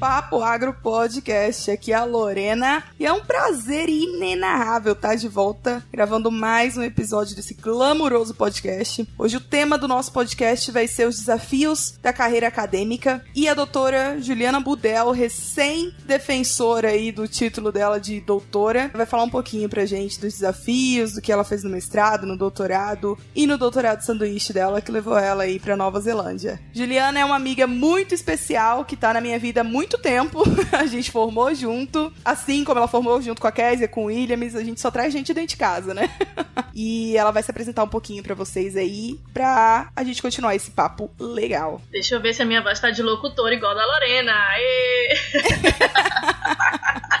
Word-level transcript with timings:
Papo 0.00 0.42
Agro 0.42 0.72
Podcast. 0.72 1.70
Aqui 1.70 1.92
é 1.92 1.94
a 1.94 2.04
Lorena 2.04 2.82
e 2.98 3.04
é 3.04 3.12
um 3.12 3.20
prazer 3.20 3.90
inenarrável 3.90 4.94
estar 4.94 5.14
de 5.14 5.28
volta 5.28 5.84
gravando 5.92 6.30
mais 6.30 6.74
um 6.78 6.82
episódio 6.82 7.36
desse 7.36 7.52
glamouroso 7.52 8.34
podcast. 8.34 9.06
Hoje 9.18 9.36
o 9.36 9.40
tema 9.42 9.76
do 9.76 9.86
nosso 9.86 10.10
podcast 10.10 10.72
vai 10.72 10.88
ser 10.88 11.06
os 11.06 11.18
desafios 11.18 11.98
da 12.00 12.14
carreira 12.14 12.48
acadêmica 12.48 13.22
e 13.36 13.46
a 13.46 13.52
doutora 13.52 14.18
Juliana 14.18 14.58
Budel, 14.58 15.10
recém-defensora 15.10 16.88
aí 16.88 17.12
do 17.12 17.28
título 17.28 17.70
dela 17.70 18.00
de 18.00 18.22
doutora, 18.22 18.90
vai 18.94 19.04
falar 19.04 19.24
um 19.24 19.30
pouquinho 19.30 19.68
pra 19.68 19.84
gente 19.84 20.18
dos 20.18 20.32
desafios, 20.32 21.12
do 21.12 21.20
que 21.20 21.30
ela 21.30 21.44
fez 21.44 21.62
no 21.62 21.68
mestrado, 21.68 22.26
no 22.26 22.38
doutorado 22.38 23.18
e 23.36 23.46
no 23.46 23.58
doutorado 23.58 24.00
sanduíche 24.00 24.54
dela 24.54 24.80
que 24.80 24.90
levou 24.90 25.18
ela 25.18 25.42
aí 25.42 25.60
pra 25.60 25.76
Nova 25.76 26.00
Zelândia. 26.00 26.58
Juliana 26.72 27.20
é 27.20 27.24
uma 27.24 27.36
amiga 27.36 27.66
muito 27.66 28.14
especial 28.14 28.86
que 28.86 28.96
tá 28.96 29.12
na 29.12 29.20
minha 29.20 29.38
vida 29.38 29.60
há 29.60 29.64
muito 29.90 29.98
tempo. 29.98 30.42
a 30.72 30.86
gente 30.86 31.10
formou 31.10 31.52
junto. 31.54 32.12
Assim 32.24 32.62
como 32.62 32.78
ela 32.78 32.86
formou 32.86 33.20
junto 33.20 33.40
com 33.40 33.48
a 33.48 33.52
Kézia, 33.52 33.88
com 33.88 34.04
o 34.04 34.06
Williams, 34.06 34.54
a 34.54 34.62
gente 34.62 34.80
só 34.80 34.90
traz 34.90 35.12
gente 35.12 35.34
dentro 35.34 35.48
de 35.48 35.56
casa, 35.56 35.92
né? 35.92 36.08
e 36.72 37.16
ela 37.16 37.32
vai 37.32 37.42
se 37.42 37.50
apresentar 37.50 37.82
um 37.82 37.88
pouquinho 37.88 38.22
para 38.22 38.34
vocês 38.34 38.76
aí, 38.76 39.18
pra 39.32 39.90
a 39.94 40.04
gente 40.04 40.22
continuar 40.22 40.54
esse 40.54 40.70
papo 40.70 41.10
legal. 41.18 41.82
Deixa 41.90 42.14
eu 42.14 42.20
ver 42.20 42.34
se 42.34 42.42
a 42.42 42.44
minha 42.44 42.62
voz 42.62 42.78
tá 42.78 42.90
de 42.90 43.02
locutor 43.02 43.52
igual 43.52 43.74
da 43.74 43.84
Lorena. 43.84 44.32
Aê! 44.32 45.18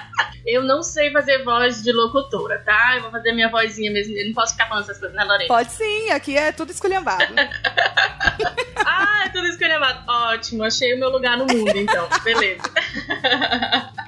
Eu 0.46 0.62
não 0.64 0.82
sei 0.82 1.12
fazer 1.12 1.44
voz 1.44 1.82
de 1.82 1.92
locutora, 1.92 2.58
tá? 2.58 2.96
Eu 2.96 3.02
vou 3.02 3.10
fazer 3.12 3.32
minha 3.32 3.48
vozinha 3.48 3.90
mesmo. 3.90 4.16
Eu 4.16 4.26
não 4.26 4.34
posso 4.34 4.52
ficar 4.52 4.66
falando 4.66 4.82
essas 4.82 4.98
coisas, 4.98 5.16
né, 5.16 5.22
Lorena? 5.22 5.46
Pode 5.46 5.70
sim, 5.70 6.10
aqui 6.10 6.36
é 6.36 6.50
tudo 6.50 6.72
esculhambado. 6.72 7.24
ah, 8.84 9.22
é 9.26 9.28
tudo 9.28 9.46
esculhambado. 9.46 10.02
Ótimo, 10.08 10.64
achei 10.64 10.94
o 10.94 10.98
meu 10.98 11.10
lugar 11.10 11.36
no 11.36 11.46
mundo, 11.46 11.76
então. 11.76 12.08
Beleza. 12.24 12.59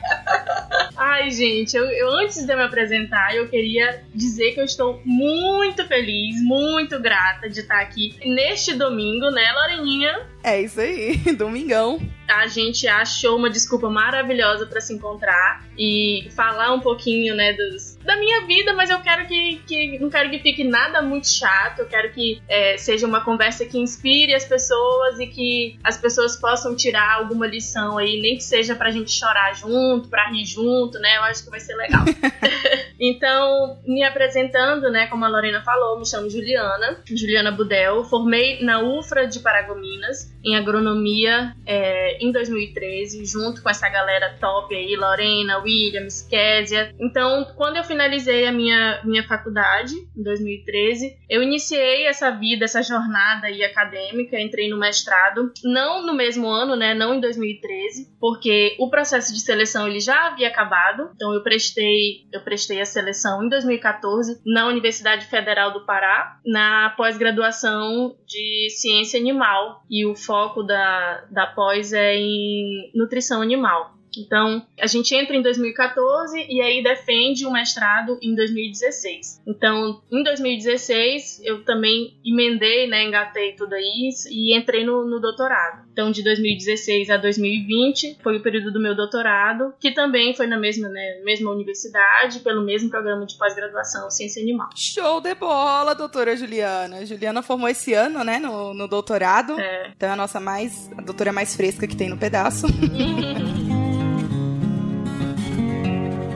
Ai, 0.97 1.31
gente, 1.31 1.77
eu, 1.77 1.85
eu, 1.85 2.09
antes 2.17 2.45
de 2.45 2.53
eu 2.53 2.57
me 2.57 2.63
apresentar, 2.63 3.35
eu 3.35 3.49
queria 3.49 4.03
dizer 4.15 4.53
que 4.53 4.61
eu 4.61 4.65
estou 4.65 5.01
muito 5.05 5.87
feliz, 5.87 6.43
muito 6.43 6.99
grata 7.01 7.51
de 7.51 7.61
estar 7.61 7.81
aqui 7.81 8.17
neste 8.25 8.75
domingo, 8.75 9.31
né, 9.31 9.53
Loreninha? 9.53 10.27
É 10.43 10.63
isso 10.63 10.81
aí, 10.81 11.17
domingão. 11.37 12.01
A 12.33 12.47
gente 12.47 12.87
achou 12.89 13.37
uma 13.37 13.51
desculpa 13.51 13.89
maravilhosa 13.89 14.67
para 14.67 14.81
se 14.81 14.95
encontrar 14.95 15.65
e 15.79 16.29
falar 16.35 16.73
um 16.73 16.81
pouquinho, 16.81 17.35
né, 17.35 17.53
dos, 17.53 17.97
da 17.97 18.17
minha 18.17 18.47
vida, 18.47 18.73
mas 18.75 18.91
eu 18.91 19.01
quero 19.01 19.27
que, 19.27 19.61
que 19.67 19.99
não 19.99 20.11
quero 20.11 20.31
que 20.31 20.39
fique 20.39 20.65
nada 20.65 21.03
muito 21.03 21.29
chato. 21.29 21.81
Eu 21.81 21.87
quero 21.87 22.13
que 22.13 22.43
é, 22.49 22.77
seja 22.77 23.07
uma 23.07 23.25
conversa 23.25 23.65
que 23.65 23.79
inspire 23.79 24.35
as 24.35 24.45
pessoas 24.45 25.19
e 25.19 25.27
que 25.27 25.79
as 25.85 25.97
pessoas 25.97 26.37
possam 26.37 26.75
tirar 26.75 27.17
alguma 27.17 27.47
lição 27.47 27.99
aí, 27.99 28.21
nem 28.21 28.37
que 28.37 28.45
seja 28.45 28.75
pra 28.75 28.91
gente 28.91 29.11
chorar 29.11 29.55
junto, 29.55 30.09
pra 30.09 30.31
rir 30.31 30.45
junto, 30.45 30.99
né? 30.99 31.17
Eu 31.17 31.23
acho 31.23 31.45
que 31.45 31.51
vai 31.51 31.61
ser 31.61 31.75
legal. 31.75 32.05
então, 33.01 33.81
me 33.87 34.03
apresentando, 34.03 34.91
né, 34.91 35.07
como 35.07 35.25
a 35.25 35.29
Lorena 35.29 35.63
falou, 35.63 35.99
me 35.99 36.07
chamo 36.07 36.31
Juliana, 36.31 37.03
Juliana 37.07 37.51
Budel, 37.51 38.05
formei 38.05 38.63
na 38.63 38.81
UFRA 38.81 39.27
de 39.27 39.41
Paragominas 39.41 40.32
em 40.45 40.57
agronomia 40.57 41.55
é, 41.67 42.19
em 42.25 42.33
2013, 42.33 43.25
junto 43.25 43.63
com 43.63 43.71
essa 43.71 43.89
galera 43.89 44.37
top 44.41 44.75
aí, 44.75 44.97
Lorena, 44.97 45.59
Williams, 45.59 46.23
Késia. 46.23 46.93
Então, 47.01 47.47
quando 47.57 47.77
eu 47.77 47.85
finalizei 47.85 48.47
a 48.47 48.53
minha, 48.53 49.01
minha 49.05 49.27
faculdade, 49.27 49.95
em 50.17 50.23
2013, 50.23 51.17
eu 51.29 51.43
iniciei 51.43 52.07
essa 52.07 52.31
vida, 52.31 52.65
essa 52.65 52.83
jornada 52.83 53.47
aí 53.47 53.63
acadêmica, 53.65 54.41
entrei 54.41 54.69
no 54.69 54.79
mestrado, 54.79 55.53
não 55.65 56.05
no 56.05 56.15
mesmo 56.15 56.49
ano, 56.49 56.77
né, 56.77 56.95
não 56.95 57.15
em 57.15 57.21
2013, 57.21 58.17
porque 58.21 58.77
o 58.79 58.91
processo 58.91 59.33
de 59.33 59.41
seleção 59.41 59.87
ele 59.87 60.01
já 60.01 60.29
havia 60.29 60.49
acabado, 60.49 61.11
então 61.15 61.33
eu 61.33 61.43
prestei, 61.43 62.27
eu 62.33 62.41
prestei 62.41 62.81
a 62.81 62.85
seleção 62.85 63.45
em 63.45 63.49
2014 63.49 64.41
na 64.45 64.67
Universidade 64.67 65.27
Federal 65.27 65.73
do 65.73 65.87
Pará, 65.87 66.39
na 66.45 66.91
pós-graduação 66.97 68.17
de 68.27 68.69
ciência 68.71 69.19
animal, 69.19 69.83
e 69.91 70.07
o 70.07 70.15
foco 70.33 70.63
da, 70.63 71.25
da 71.31 71.47
pós 71.47 71.93
é 71.93 72.15
em 72.15 72.91
nutrição 72.95 73.43
animal. 73.43 73.93
Então, 74.17 74.65
a 74.81 74.87
gente 74.87 75.15
entra 75.15 75.37
em 75.37 75.43
2014 75.43 76.47
e 76.49 76.61
aí 76.61 76.83
defende 76.83 77.47
o 77.47 77.51
mestrado 77.51 78.19
em 78.23 78.35
2016. 78.35 79.43
Então, 79.47 80.03
em 80.11 80.23
2016, 80.23 81.41
eu 81.45 81.65
também 81.65 82.17
emendei, 82.25 82.87
né, 82.89 83.05
engatei 83.05 83.53
tudo 83.53 83.75
isso 83.77 84.29
e 84.31 84.57
entrei 84.57 84.85
no, 84.85 85.05
no 85.07 85.21
doutorado. 85.21 85.83
Então, 85.93 86.11
de 86.11 86.23
2016 86.23 87.11
a 87.11 87.17
2020 87.17 88.19
foi 88.23 88.39
o 88.39 88.43
período 88.43 88.73
do 88.73 88.81
meu 88.81 88.95
doutorado, 88.95 89.75
que 89.79 89.91
também 89.91 90.35
foi 90.35 90.47
na 90.47 90.59
mesma, 90.59 90.89
né, 90.89 91.21
mesma 91.25 91.51
universidade, 91.51 92.41
pelo 92.41 92.63
mesmo 92.63 92.91
programa 92.91 93.27
de 93.27 93.37
pós-graduação 93.37 94.11
Ciência 94.11 94.43
Animal. 94.43 94.69
Show 94.75 95.21
de 95.21 95.35
bola, 95.35 95.95
doutora 95.95 96.37
Juliana. 96.37 97.05
Juliana 97.05 97.43
formou 97.43 97.69
esse 97.69 97.93
ano, 97.93 98.25
né, 98.25 98.39
no, 98.39 98.75
no 98.75 98.89
doutorado. 98.89 99.59
É. 99.59 99.93
Então, 99.97 100.09
é 100.09 100.13
a 100.13 100.17
nossa 100.17 100.41
mais, 100.41 100.91
a 100.97 101.03
doutora 101.03 101.33
mais 101.33 101.55
fresca 101.55 101.87
que 101.87 101.97
tem 101.97 102.09
no 102.09 102.19
pedaço. 102.19 102.67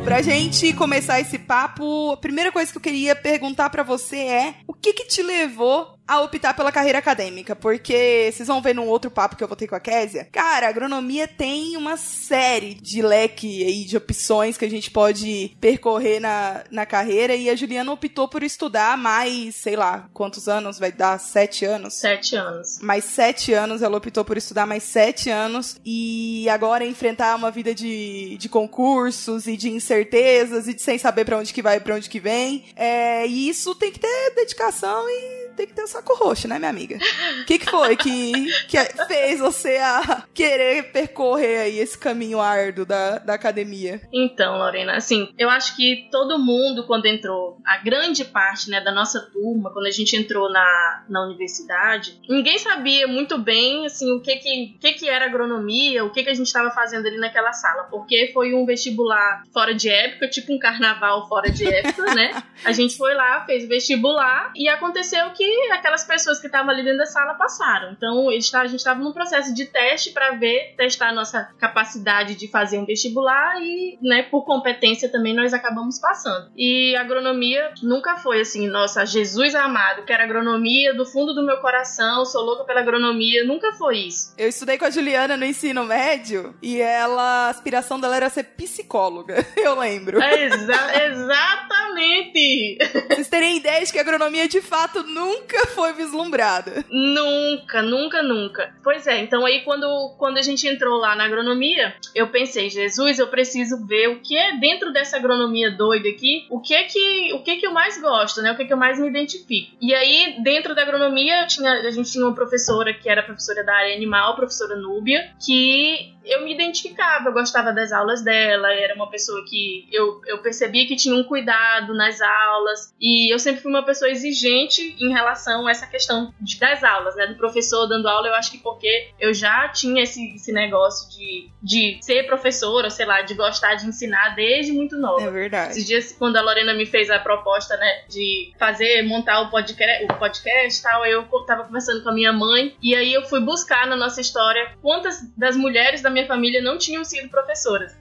Pra 0.07 0.23
gente 0.23 0.73
começar 0.73 1.19
esse 1.19 1.37
papo, 1.37 2.13
a 2.13 2.17
primeira 2.17 2.53
coisa 2.53 2.71
que 2.71 2.79
eu 2.79 2.83
queria 2.83 3.17
perguntar 3.17 3.71
para 3.71 3.83
você 3.83 4.19
é: 4.19 4.55
o 4.65 4.73
que 4.73 4.93
que 4.93 5.05
te 5.05 5.21
levou 5.21 5.96
a 6.07 6.21
optar 6.21 6.55
pela 6.55 6.71
carreira 6.71 6.99
acadêmica, 6.99 7.57
porque 7.57 8.31
vocês 8.33 8.47
vão 8.47 8.63
ver 8.63 8.75
num 8.75 8.87
outro 8.87 9.11
papo 9.11 9.37
que 9.37 9.43
eu 9.43 9.49
vou 9.49 9.57
ter 9.57 9.67
com 9.67 9.75
a 9.75 9.81
Késia. 9.81 10.29
Cara, 10.31 10.67
a 10.67 10.71
agronomia 10.71 11.27
tem 11.27 11.77
uma 11.77 11.97
série 11.97 12.75
de 12.75 13.03
leque 13.03 13.65
aí 13.65 13.85
de 13.85 13.97
opções 13.97 14.57
que 14.57 14.65
a 14.65 14.71
gente 14.71 14.91
pode 14.91 15.57
percorrer 15.61 16.21
na, 16.21 16.65
na 16.71 16.87
carreira 16.87 17.35
e 17.35 17.51
a 17.51 17.57
Juliana 17.57 17.93
optou 17.93 18.29
por 18.29 18.43
estudar 18.43 18.97
mais, 18.97 19.57
sei 19.57 19.77
lá, 19.77 20.09
quantos 20.13 20.49
anos 20.49 20.79
vai 20.79 20.93
dar? 20.93 21.19
Sete 21.19 21.65
anos? 21.65 21.95
Sete 21.95 22.37
anos. 22.37 22.79
Mais 22.81 23.05
sete 23.05 23.53
anos, 23.53 23.83
ela 23.83 23.97
optou 23.97 24.25
por 24.25 24.37
estudar 24.37 24.67
mais 24.67 24.83
sete 24.83 25.31
anos 25.31 25.77
e 25.85 26.49
agora 26.49 26.85
enfrentar 26.85 27.35
uma 27.35 27.51
vida 27.51 27.75
de, 27.75 28.37
de 28.39 28.49
concursos 28.49 29.47
e 29.47 29.57
de 29.57 29.71
incertezas 29.71 30.69
e 30.69 30.75
de 30.75 30.83
sem 30.83 30.99
saber 30.99 31.25
para 31.25 31.39
onde 31.39 31.53
que 31.53 31.63
vai 31.63 31.79
e 31.79 31.81
pra 31.81 31.97
onde 31.97 32.09
que 32.09 32.21
vem. 32.21 32.65
É, 32.77 33.27
e 33.27 33.49
isso 33.49 33.75
tem 33.75 33.91
que 33.91 33.99
ter 33.99 34.35
dedicação 34.35 35.09
e 35.09 35.49
tem 35.57 35.67
que 35.67 35.73
ter 35.73 35.87
saco 35.97 36.15
roxo, 36.15 36.49
né, 36.49 36.59
minha 36.59 36.71
amiga? 36.71 36.99
O 37.41 37.45
que, 37.45 37.59
que 37.59 37.71
foi 37.71 37.97
que, 37.97 38.33
que 38.69 38.79
fez 39.07 39.41
você 39.41 39.77
a 39.77 40.25
querer 40.35 40.93
percorrer 40.93 41.61
aí 41.61 41.79
esse 41.79 41.97
caminho 41.97 42.41
árduo 42.41 42.85
da, 42.85 43.19
da 43.19 43.35
academia? 43.35 44.01
Então, 44.13 44.59
Lorena, 44.59 44.97
assim, 44.97 45.33
eu 45.39 45.49
acho 45.49 45.77
que 45.77 46.09
todo 46.11 46.39
mundo, 46.39 46.87
quando 46.87 47.07
entrou, 47.07 47.59
a 47.65 47.79
grande 47.79 48.25
parte, 48.25 48.71
né, 48.71 48.81
da 48.81 48.93
nossa 48.93 49.21
turma, 49.33 49.73
quando 49.73 49.87
a 49.87 49.91
gente 49.91 50.17
entrou 50.17 50.51
na, 50.51 51.05
na 51.09 51.25
universidade, 51.25 52.21
ninguém 52.29 52.59
sabia 52.59 53.07
muito 53.07 53.39
bem, 53.39 53.87
assim, 53.87 54.13
o 54.13 54.21
que 54.21 54.37
que, 54.37 54.77
que, 54.81 54.93
que 54.93 55.09
era 55.09 55.27
agronomia, 55.27 56.05
o 56.05 56.11
que 56.11 56.23
que 56.23 56.31
a 56.31 56.35
gente 56.35 56.47
estava 56.47 56.71
fazendo 56.71 57.07
ali 57.07 57.19
naquela 57.19 57.53
sala, 57.53 57.85
porque 57.85 58.31
foi 58.33 58.55
um 58.55 58.67
vestibular 58.67 59.43
fora 59.53 59.75
de 59.75 59.89
época, 59.89 60.29
tipo 60.29 60.53
um 60.53 60.59
carnaval 60.59 61.29
fora 61.29 61.51
de 61.51 61.67
época, 61.67 62.15
né? 62.15 62.43
A 62.65 62.73
gente 62.73 62.97
foi 62.97 63.15
lá, 63.15 63.45
fez 63.45 63.65
o 63.65 63.69
vestibular 63.69 64.51
e 64.57 64.69
aconteceu 64.69 65.31
que 65.31 65.45
aquelas 65.87 66.05
pessoas 66.05 66.41
que 66.41 66.47
estavam 66.47 66.71
ali 66.71 66.83
dentro 66.83 66.99
da 66.99 67.07
sala 67.07 67.35
passaram. 67.35 67.93
Então, 67.93 68.29
a 68.29 68.33
gente 68.33 68.77
estava 68.77 69.01
num 69.01 69.13
processo 69.13 69.55
de 69.55 69.67
teste 69.67 70.11
para 70.11 70.33
ver, 70.33 70.75
testar 70.77 71.11
a 71.11 71.15
nossa 71.15 71.49
capacidade 71.59 72.35
de 72.35 72.49
fazer 72.49 72.79
um 72.79 72.85
vestibular 72.85 73.61
e, 73.61 73.97
né, 74.03 74.25
por 74.25 74.45
competência 74.45 75.11
também 75.11 75.35
nós 75.35 75.55
acabamos 75.55 76.01
passando. 76.01 76.51
E 76.57 76.97
agronomia 76.97 77.73
nunca 77.83 78.17
foi 78.17 78.41
assim, 78.41 78.67
nossa, 78.67 79.07
Jesus 79.07 79.55
amado, 79.55 80.05
quero 80.05 80.25
agronomia 80.25 80.93
do 80.93 81.07
fundo 81.07 81.33
do 81.35 81.45
meu 81.45 81.59
coração, 81.59 82.25
sou 82.25 82.43
louca 82.43 82.65
pela 82.65 82.81
agronomia, 82.81 83.45
nunca 83.45 83.73
foi 83.73 83.99
isso. 83.99 84.35
Eu 84.37 84.49
estudei 84.49 84.77
com 84.77 84.87
a 84.87 84.91
Juliana 84.91 85.37
no 85.37 85.45
ensino 85.45 85.85
médio 85.85 86.57
e 86.61 86.81
ela, 86.81 87.47
a 87.47 87.51
aspiração 87.51 88.01
dela 88.01 88.17
era 88.17 88.29
ser 88.29 88.43
psicóloga, 88.43 89.47
eu 89.57 89.79
lembro. 89.79 90.21
É 90.21 90.45
exa 90.47 91.07
exatamente! 91.07 92.79
Vocês 93.09 93.29
terem 93.29 93.59
ideia 93.59 93.85
de 93.85 93.93
que 93.93 93.99
a 93.99 94.03
agronomia 94.03 94.49
de 94.49 94.61
fato 94.61 95.03
nunca 95.05 95.76
foi 95.77 95.93
vislumbrada. 95.93 96.85
Nunca, 96.91 97.83
nunca, 97.83 98.23
nunca. 98.23 98.75
Pois 98.83 99.07
é, 99.07 99.21
então 99.21 99.45
aí 99.45 99.61
quando, 99.61 100.15
quando 100.19 100.39
a 100.39 100.43
gente 100.43 100.67
entrou 100.67 100.99
lá 100.99 101.15
na 101.15 101.27
agronomia, 101.27 101.95
eu 102.15 102.29
pensei, 102.29 102.71
Jesus, 102.71 103.19
eu 103.19 103.29
preciso 103.29 103.87
ver 103.87 104.09
o 104.09 104.21
que 104.21 104.37
é 104.37 104.57
dentro 104.57 104.91
dessa 104.93 105.19
agronomia 105.19 105.71
doida 105.71 106.09
aqui, 106.09 106.47
o 106.51 106.61
que 106.61 106.75
é 106.75 106.85
que, 106.85 107.33
o 107.35 107.43
que, 107.43 107.51
é 107.51 107.57
que 107.57 107.67
eu 107.67 107.73
mais 107.73 108.01
gosto, 108.01 108.41
né? 108.41 108.53
O 108.53 108.57
que 108.57 108.63
é 108.63 108.67
que 108.67 108.73
eu 108.73 108.77
mais 108.79 108.99
me 108.99 109.07
identifico. 109.07 109.77
E 109.81 109.95
aí, 109.95 110.37
dentro 110.43 110.75
da 110.75 110.83
agronomia, 110.83 111.47
tinha, 111.47 111.73
a 111.73 111.91
gente 111.91 112.11
tinha 112.11 112.25
uma 112.25 112.35
professora 112.35 112.95
que 112.95 113.09
era 113.09 113.23
professora 113.23 113.63
da 113.63 113.75
área 113.75 113.95
animal, 113.95 114.35
professora 114.35 114.77
Núbia, 114.77 115.31
que 115.45 116.16
eu 116.27 116.45
me 116.45 116.53
identificava, 116.53 117.29
eu 117.29 117.33
gostava 117.33 117.73
das 117.73 117.93
aulas 117.93 118.23
dela, 118.23 118.73
era 118.73 118.95
uma 118.95 119.09
pessoa 119.09 119.45
que 119.49 119.89
eu, 119.93 120.21
eu 120.27 120.39
percebia 120.39 120.87
que 120.87 120.97
tinha 120.97 121.15
um 121.15 121.25
cuidado 121.25 121.95
nas 121.95 122.21
aulas, 122.21 122.95
e 123.01 123.33
eu 123.33 123.39
sempre 123.39 123.63
fui 123.63 123.71
uma 123.71 123.85
pessoa 123.85 124.11
exigente 124.11 124.97
em 125.01 125.13
relação 125.13 125.67
a 125.67 125.71
essa 125.71 125.87
questão 125.87 126.35
de, 126.41 126.59
das 126.59 126.83
aulas, 126.83 127.15
né? 127.17 127.27
Do 127.29 127.37
professor 127.37 127.87
dando 127.87 128.09
aula, 128.09 128.29
eu 128.29 128.35
acho 128.35 128.51
que 128.51 128.59
porque 128.59 129.11
eu 129.21 129.33
já 129.33 129.69
tinha 129.69 130.03
esse, 130.03 130.35
esse 130.35 130.53
negócio 130.53 131.09
de, 131.17 131.51
de 131.63 131.99
ser 132.01 132.27
professora, 132.27 132.91
sei 132.91 133.07
lá, 133.07 133.23
de 133.23 133.35
gostar 133.35 133.75
de 133.75 133.87
ensinar 133.87 134.35
desde 134.35 134.73
muito 134.73 134.97
nova. 134.97 135.23
É 135.23 135.31
verdade. 135.31 135.71
Esses 135.73 135.87
dias, 135.87 136.13
quando 136.13 136.37
a 136.37 136.43
Lorena 136.43 136.75
me 136.75 136.87
fez 136.87 137.11
a 137.11 137.19
proposta, 137.19 137.77
né, 137.77 138.05
de 138.09 138.53
fazer, 138.59 139.03
montar 139.03 139.41
o 139.43 139.51
podcast, 139.51 140.05
o 140.05 140.15
podcast 140.15 140.83
tal, 140.83 141.07
eu 141.07 141.25
tava 141.47 141.65
conversando 141.65 142.03
com 142.03 142.11
a 142.11 142.15
minha 142.15 142.33
mãe, 142.33 142.77
e 142.83 142.95
aí 142.95 143.13
eu 143.13 143.25
fui 143.25 143.41
buscar 143.41 143.87
na 143.87 143.97
nossa 143.97 144.21
história 144.21 144.73
quantas 144.83 145.21
das 145.37 145.57
mulheres 145.57 146.03
da 146.03 146.11
minha 146.17 146.27
família 146.27 146.63
não 146.63 146.79
tinham 146.79 147.05
sido 147.05 147.29
professoras. 147.29 147.95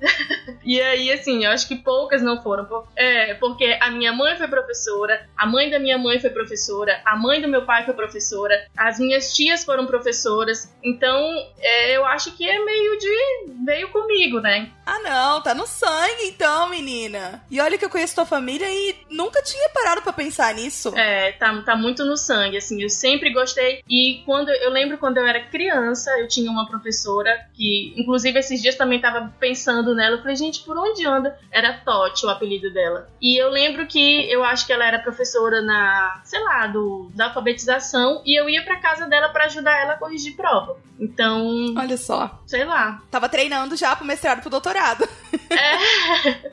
e 0.64 0.80
aí, 0.80 1.12
assim, 1.12 1.44
eu 1.44 1.52
acho 1.52 1.68
que 1.68 1.76
poucas 1.76 2.22
não 2.22 2.42
foram. 2.42 2.66
É, 2.96 3.34
porque 3.36 3.78
a 3.82 3.92
minha 3.92 4.14
mãe 4.14 4.38
foi 4.38 4.48
professora, 4.48 5.28
a 5.36 5.46
mãe 5.46 5.70
da 5.70 5.78
minha 5.78 5.98
mãe 5.98 6.20
foi 6.20 6.30
professora, 6.30 7.02
a 7.04 7.18
mãe 7.18 7.42
do 7.42 7.48
meu 7.48 7.66
pai 7.66 7.84
foi 7.84 7.94
professora, 7.94 8.68
as 8.78 9.00
minhas 9.00 9.34
tias 9.34 9.66
foram 9.66 9.86
professoras. 9.86 10.74
Então, 10.82 11.20
é, 11.60 11.98
eu 11.98 12.06
acho 12.06 12.32
que 12.38 12.50
é 12.50 12.64
meio 12.64 12.98
de. 12.98 13.64
veio 13.66 13.90
comigo, 13.90 14.40
né? 14.40 14.72
Ah, 14.86 15.00
não, 15.00 15.42
tá 15.42 15.54
no 15.54 15.68
sangue 15.68 16.26
então, 16.28 16.70
menina. 16.70 17.44
E 17.50 17.60
olha 17.60 17.78
que 17.78 17.84
eu 17.84 17.90
conheço 17.90 18.16
tua 18.16 18.26
família 18.26 18.68
e 18.70 18.96
nunca 19.10 19.42
tinha 19.42 19.68
parado 19.70 20.02
para 20.02 20.14
pensar 20.14 20.54
nisso. 20.54 20.94
É, 20.96 21.34
tá, 21.34 21.62
tá 21.64 21.76
muito 21.76 22.06
no 22.06 22.16
sangue, 22.16 22.58
assim, 22.58 22.82
eu 22.82 22.90
sempre 22.90 23.34
gostei. 23.34 23.84
E 23.90 24.22
quando 24.26 24.50
eu 24.50 24.70
lembro 24.70 24.98
quando 24.98 25.18
eu 25.18 25.26
era 25.26 25.44
criança, 25.48 26.12
eu 26.20 26.28
tinha 26.28 26.50
uma 26.50 26.68
professora 26.68 27.48
que, 27.54 27.94
inclusive, 28.06 28.38
esses 28.38 28.62
dias 28.62 28.76
também 28.76 29.02
tava 29.02 29.34
pensando 29.40 29.96
nela. 29.96 30.16
Eu 30.16 30.22
falei, 30.22 30.36
gente, 30.36 30.64
por 30.64 30.78
onde 30.78 31.06
anda? 31.06 31.38
Era 31.52 31.74
Totti 31.74 32.26
o 32.26 32.30
apelido 32.30 32.72
dela. 32.72 33.10
E 33.20 33.42
eu 33.42 33.50
lembro 33.50 33.88
que 33.88 34.32
eu 34.32 34.44
acho 34.44 34.66
que 34.68 34.72
ela 34.72 34.86
era 34.86 35.00
professora 35.00 35.62
na, 35.62 36.22
sei 36.24 36.40
lá, 36.44 36.68
do, 36.68 37.10
da 37.16 37.26
alfabetização, 37.26 38.22
e 38.24 38.40
eu 38.40 38.48
ia 38.48 38.64
pra 38.64 38.80
casa 38.80 39.08
dela 39.08 39.30
para 39.30 39.46
ajudar 39.46 39.76
ela 39.82 39.94
a 39.94 39.98
corrigir 39.98 40.36
prova. 40.36 40.78
Então. 41.00 41.74
Olha 41.76 41.98
só. 41.98 42.40
Sei 42.56 42.64
lá. 42.64 43.02
Tava 43.12 43.28
treinando 43.28 43.76
já 43.76 43.94
pro 43.98 44.06
mestrado 44.06 44.40
pro 44.40 44.50
doutorado. 44.50 45.08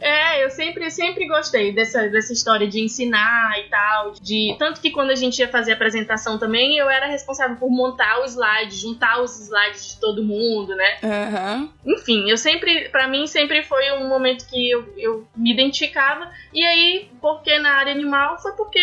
É, 0.01 0.41
é 0.41 0.45
eu 0.45 0.51
sempre, 0.51 0.91
sempre 0.91 1.27
gostei 1.27 1.73
dessa, 1.73 2.09
dessa 2.09 2.33
história 2.33 2.69
de 2.69 2.81
ensinar 2.81 3.59
e 3.59 3.69
tal. 3.69 4.13
De, 4.13 4.55
tanto 4.59 4.81
que 4.81 4.91
quando 4.91 5.11
a 5.11 5.15
gente 5.15 5.39
ia 5.39 5.49
fazer 5.49 5.73
a 5.73 5.75
apresentação 5.75 6.39
também, 6.39 6.77
eu 6.77 6.91
era 6.91 7.07
responsável 7.07 7.57
por 7.57 7.71
montar 7.71 8.21
o 8.21 8.25
slide, 8.25 8.77
juntar 8.77 9.21
os 9.23 9.41
slides 9.41 9.95
de 9.95 10.01
todo 10.01 10.23
mundo, 10.23 10.75
né? 10.77 10.99
Uhum. 11.03 11.71
Enfim, 11.95 12.29
eu 12.29 12.37
sempre, 12.37 12.89
para 12.91 13.09
mim, 13.09 13.27
sempre 13.27 13.63
foi 13.63 13.93
um 13.93 14.09
momento 14.09 14.47
que 14.47 14.71
eu, 14.71 14.93
eu 14.97 15.27
me 15.35 15.53
identificava. 15.53 16.31
E 16.53 16.63
aí, 16.63 17.09
porque 17.21 17.59
na 17.59 17.73
área 17.75 17.93
animal, 17.93 18.41
foi 18.41 18.53
porque 18.53 18.81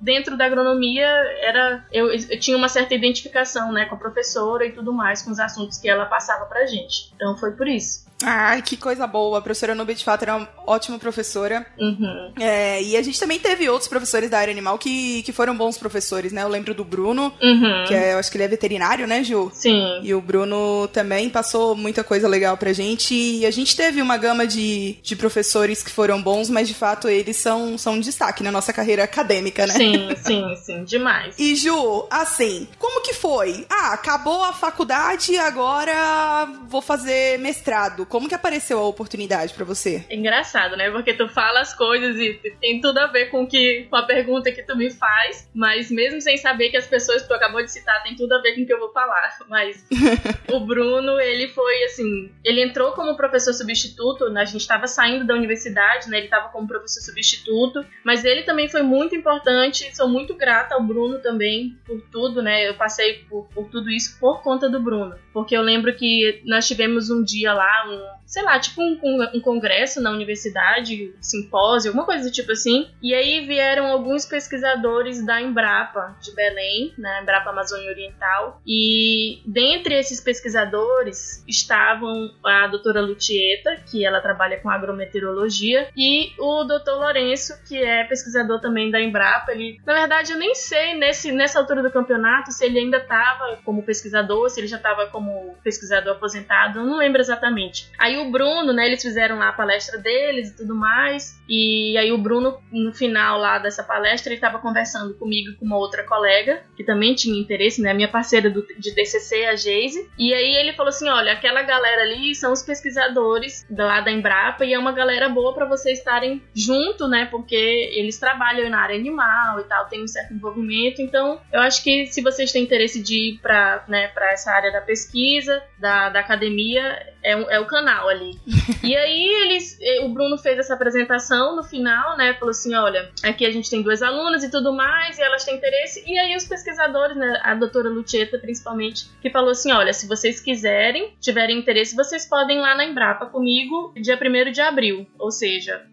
dentro 0.00 0.36
da 0.36 0.46
agronomia 0.46 1.06
era 1.40 1.84
eu, 1.92 2.10
eu, 2.10 2.40
tinha 2.40 2.56
uma 2.56 2.68
certa 2.68 2.94
identificação 2.94 3.72
né 3.72 3.84
com 3.86 3.94
a 3.94 3.98
professora 3.98 4.64
e 4.64 4.72
tudo 4.72 4.92
mais 4.92 5.22
com 5.22 5.30
os 5.30 5.38
assuntos 5.38 5.78
que 5.78 5.88
ela 5.88 6.06
passava 6.06 6.46
pra 6.46 6.66
gente. 6.66 7.12
Então 7.14 7.36
foi 7.36 7.52
por 7.52 7.66
isso 7.68 8.07
Ai, 8.22 8.62
que 8.62 8.76
coisa 8.76 9.06
boa. 9.06 9.38
A 9.38 9.42
professora 9.42 9.74
Nubia, 9.74 9.94
de 9.94 10.04
fato, 10.04 10.22
era 10.22 10.36
uma 10.36 10.48
ótima 10.66 10.98
professora. 10.98 11.64
Uhum. 11.78 12.32
É, 12.38 12.82
e 12.82 12.96
a 12.96 13.02
gente 13.02 13.18
também 13.18 13.38
teve 13.38 13.68
outros 13.68 13.88
professores 13.88 14.28
da 14.28 14.38
área 14.38 14.50
animal 14.50 14.78
que, 14.78 15.22
que 15.22 15.32
foram 15.32 15.56
bons 15.56 15.78
professores, 15.78 16.32
né? 16.32 16.42
Eu 16.42 16.48
lembro 16.48 16.74
do 16.74 16.84
Bruno, 16.84 17.32
uhum. 17.40 17.84
que 17.86 17.94
é, 17.94 18.14
eu 18.14 18.18
acho 18.18 18.30
que 18.30 18.36
ele 18.36 18.44
é 18.44 18.48
veterinário, 18.48 19.06
né, 19.06 19.22
Ju? 19.22 19.50
Sim. 19.54 20.00
E 20.02 20.12
o 20.14 20.20
Bruno 20.20 20.88
também 20.88 21.30
passou 21.30 21.76
muita 21.76 22.02
coisa 22.02 22.26
legal 22.26 22.56
pra 22.56 22.72
gente. 22.72 23.14
E 23.14 23.46
a 23.46 23.50
gente 23.50 23.76
teve 23.76 24.02
uma 24.02 24.16
gama 24.16 24.46
de, 24.46 24.96
de 25.02 25.14
professores 25.14 25.82
que 25.82 25.90
foram 25.90 26.20
bons, 26.20 26.50
mas 26.50 26.66
de 26.66 26.74
fato 26.74 27.08
eles 27.08 27.36
são, 27.36 27.78
são 27.78 27.94
um 27.94 28.00
destaque 28.00 28.42
na 28.42 28.50
nossa 28.50 28.72
carreira 28.72 29.04
acadêmica, 29.04 29.66
né? 29.66 29.74
Sim, 29.74 30.08
sim, 30.24 30.56
sim. 30.56 30.84
Demais. 30.84 31.36
E 31.38 31.54
Ju, 31.54 32.06
assim, 32.10 32.66
como 32.78 33.00
que 33.02 33.14
foi? 33.14 33.64
Ah, 33.70 33.92
acabou 33.92 34.42
a 34.42 34.52
faculdade, 34.52 35.36
agora 35.36 36.48
vou 36.68 36.82
fazer 36.82 37.38
mestrado 37.38 38.07
como 38.08 38.28
que 38.28 38.34
apareceu 38.34 38.78
a 38.78 38.86
oportunidade 38.86 39.54
para 39.54 39.64
você? 39.64 40.04
É 40.08 40.16
engraçado, 40.16 40.76
né? 40.76 40.90
Porque 40.90 41.14
tu 41.14 41.28
fala 41.28 41.60
as 41.60 41.74
coisas 41.74 42.16
e 42.16 42.34
tem 42.60 42.80
tudo 42.80 42.98
a 42.98 43.06
ver 43.06 43.26
com, 43.26 43.46
que, 43.46 43.86
com 43.88 43.96
a 43.96 44.02
pergunta 44.02 44.50
que 44.50 44.62
tu 44.62 44.76
me 44.76 44.90
faz, 44.90 45.48
mas 45.54 45.90
mesmo 45.90 46.20
sem 46.20 46.36
saber 46.36 46.70
que 46.70 46.76
as 46.76 46.86
pessoas 46.86 47.22
que 47.22 47.28
tu 47.28 47.34
acabou 47.34 47.62
de 47.62 47.70
citar 47.70 48.02
tem 48.02 48.14
tudo 48.16 48.34
a 48.34 48.40
ver 48.40 48.54
com 48.54 48.62
o 48.62 48.66
que 48.66 48.72
eu 48.72 48.78
vou 48.78 48.92
falar. 48.92 49.36
Mas 49.48 49.84
o 50.52 50.60
Bruno, 50.60 51.18
ele 51.18 51.48
foi 51.48 51.84
assim, 51.84 52.30
ele 52.44 52.62
entrou 52.62 52.92
como 52.92 53.16
professor 53.16 53.52
substituto, 53.52 54.28
né? 54.30 54.42
a 54.42 54.44
gente 54.44 54.60
estava 54.60 54.86
saindo 54.86 55.26
da 55.26 55.34
universidade, 55.34 56.08
né? 56.08 56.18
Ele 56.18 56.26
estava 56.26 56.48
como 56.48 56.68
professor 56.68 57.00
substituto, 57.00 57.84
mas 58.04 58.24
ele 58.24 58.42
também 58.42 58.68
foi 58.68 58.82
muito 58.82 59.14
importante, 59.14 59.94
sou 59.96 60.08
muito 60.08 60.34
grata 60.34 60.74
ao 60.74 60.82
Bruno 60.82 61.18
também 61.20 61.76
por 61.86 62.00
tudo, 62.10 62.42
né? 62.42 62.68
Eu 62.68 62.74
passei 62.74 63.24
por, 63.28 63.48
por 63.54 63.68
tudo 63.68 63.90
isso 63.90 64.18
por 64.20 64.42
conta 64.42 64.68
do 64.68 64.80
Bruno, 64.80 65.16
porque 65.32 65.56
eu 65.56 65.62
lembro 65.62 65.94
que 65.94 66.42
nós 66.44 66.66
tivemos 66.66 67.10
um 67.10 67.22
dia 67.22 67.52
lá, 67.52 67.86
um 67.88 67.97
sei 68.28 68.42
lá, 68.42 68.60
tipo 68.60 68.82
um, 68.82 68.98
um, 69.34 69.40
congresso 69.40 70.02
na 70.02 70.10
universidade, 70.10 71.14
um 71.18 71.22
simpósio, 71.22 71.88
alguma 71.88 72.04
coisa 72.04 72.24
do 72.24 72.30
tipo 72.30 72.52
assim. 72.52 72.86
E 73.02 73.14
aí 73.14 73.46
vieram 73.46 73.86
alguns 73.86 74.26
pesquisadores 74.26 75.24
da 75.24 75.40
Embrapa 75.40 76.14
de 76.20 76.34
Belém, 76.34 76.92
né, 76.98 77.22
Embrapa 77.22 77.48
Amazônia 77.48 77.90
Oriental. 77.90 78.60
E 78.66 79.40
dentre 79.46 79.94
esses 79.94 80.20
pesquisadores 80.20 81.42
estavam 81.48 82.30
a 82.44 82.66
doutora 82.66 83.00
Lutieta, 83.00 83.76
que 83.90 84.04
ela 84.04 84.20
trabalha 84.20 84.60
com 84.60 84.68
agrometeorologia, 84.68 85.88
e 85.96 86.32
o 86.38 86.64
doutor 86.64 86.98
Lourenço, 86.98 87.54
que 87.66 87.82
é 87.82 88.04
pesquisador 88.04 88.60
também 88.60 88.90
da 88.90 89.00
Embrapa. 89.00 89.52
Ele, 89.52 89.80
na 89.86 89.94
verdade, 89.94 90.32
eu 90.32 90.38
nem 90.38 90.54
sei 90.54 90.94
nesse, 90.94 91.32
nessa 91.32 91.58
altura 91.58 91.82
do 91.82 91.90
campeonato 91.90 92.52
se 92.52 92.62
ele 92.66 92.78
ainda 92.78 92.98
estava 92.98 93.58
como 93.64 93.82
pesquisador, 93.82 94.50
se 94.50 94.60
ele 94.60 94.66
já 94.66 94.76
estava 94.76 95.06
como 95.06 95.56
pesquisador 95.64 96.16
aposentado, 96.16 96.80
eu 96.80 96.84
não 96.84 96.98
lembro 96.98 97.22
exatamente. 97.22 97.90
Aí 97.98 98.17
o 98.18 98.30
Bruno, 98.30 98.72
né, 98.72 98.86
eles 98.86 99.02
fizeram 99.02 99.38
lá 99.38 99.48
a 99.48 99.52
palestra 99.52 99.98
deles 99.98 100.50
e 100.50 100.56
tudo 100.56 100.74
mais. 100.74 101.40
E 101.48 101.96
aí 101.96 102.12
o 102.12 102.18
Bruno, 102.18 102.58
no 102.70 102.92
final 102.92 103.38
lá 103.38 103.58
dessa 103.58 103.82
palestra, 103.82 104.30
ele 104.30 104.36
estava 104.36 104.58
conversando 104.58 105.14
comigo 105.14 105.56
com 105.58 105.64
uma 105.64 105.76
outra 105.76 106.04
colega, 106.04 106.62
que 106.76 106.84
também 106.84 107.14
tinha 107.14 107.40
interesse, 107.40 107.80
né, 107.80 107.94
minha 107.94 108.08
parceira 108.08 108.50
do, 108.50 108.64
de 108.78 108.94
TCC, 108.94 109.46
a 109.46 109.56
Geise. 109.56 110.08
E 110.18 110.32
aí 110.34 110.56
ele 110.56 110.72
falou 110.72 110.90
assim, 110.90 111.08
olha, 111.08 111.32
aquela 111.32 111.62
galera 111.62 112.02
ali 112.02 112.34
são 112.34 112.52
os 112.52 112.62
pesquisadores 112.62 113.66
lá 113.70 114.00
da 114.00 114.10
Embrapa 114.10 114.64
e 114.64 114.74
é 114.74 114.78
uma 114.78 114.92
galera 114.92 115.28
boa 115.28 115.54
para 115.54 115.66
vocês 115.66 115.98
estarem 115.98 116.42
junto, 116.54 117.08
né, 117.08 117.26
porque 117.26 117.54
eles 117.94 118.18
trabalham 118.18 118.68
na 118.70 118.80
área 118.80 118.96
animal 118.96 119.60
e 119.60 119.64
tal, 119.64 119.86
tem 119.86 120.02
um 120.02 120.08
certo 120.08 120.34
envolvimento. 120.34 121.00
Então, 121.00 121.40
eu 121.52 121.60
acho 121.60 121.82
que 121.82 122.06
se 122.06 122.22
vocês 122.22 122.52
têm 122.52 122.62
interesse 122.62 123.02
de 123.02 123.30
ir 123.30 123.38
para 123.40 123.84
né, 123.88 124.10
essa 124.30 124.52
área 124.52 124.72
da 124.72 124.80
pesquisa, 124.80 125.62
da, 125.78 126.08
da 126.10 126.20
academia, 126.20 126.82
é, 127.22 127.32
é 127.32 127.60
o 127.60 127.66
canal 127.66 128.07
ali. 128.08 128.38
e 128.82 128.96
aí 128.96 129.28
eles, 129.42 129.78
eh, 129.80 130.04
o 130.04 130.08
Bruno 130.08 130.36
fez 130.38 130.58
essa 130.58 130.74
apresentação 130.74 131.56
no 131.56 131.62
final, 131.62 132.16
né? 132.16 132.34
Falou 132.34 132.50
assim: 132.50 132.74
olha, 132.74 133.10
aqui 133.22 133.44
a 133.44 133.50
gente 133.50 133.70
tem 133.70 133.82
duas 133.82 134.02
alunas 134.02 134.42
e 134.42 134.50
tudo 134.50 134.72
mais, 134.72 135.18
e 135.18 135.22
elas 135.22 135.44
têm 135.44 135.56
interesse. 135.56 136.04
E 136.06 136.18
aí 136.18 136.36
os 136.36 136.44
pesquisadores, 136.44 137.16
né, 137.16 137.40
a 137.42 137.54
doutora 137.54 137.88
Lucheta 137.88 138.38
principalmente, 138.38 139.08
que 139.20 139.30
falou 139.30 139.50
assim: 139.50 139.72
olha, 139.72 139.92
se 139.92 140.06
vocês 140.06 140.40
quiserem, 140.40 141.14
tiverem 141.20 141.58
interesse, 141.58 141.94
vocês 141.94 142.26
podem 142.26 142.58
ir 142.58 142.60
lá 142.60 142.74
na 142.74 142.84
Embrapa 142.84 143.26
comigo 143.26 143.92
dia 143.96 144.18
1 144.18 144.52
de 144.52 144.60
abril. 144.60 145.06
Ou 145.18 145.30
seja, 145.30 145.86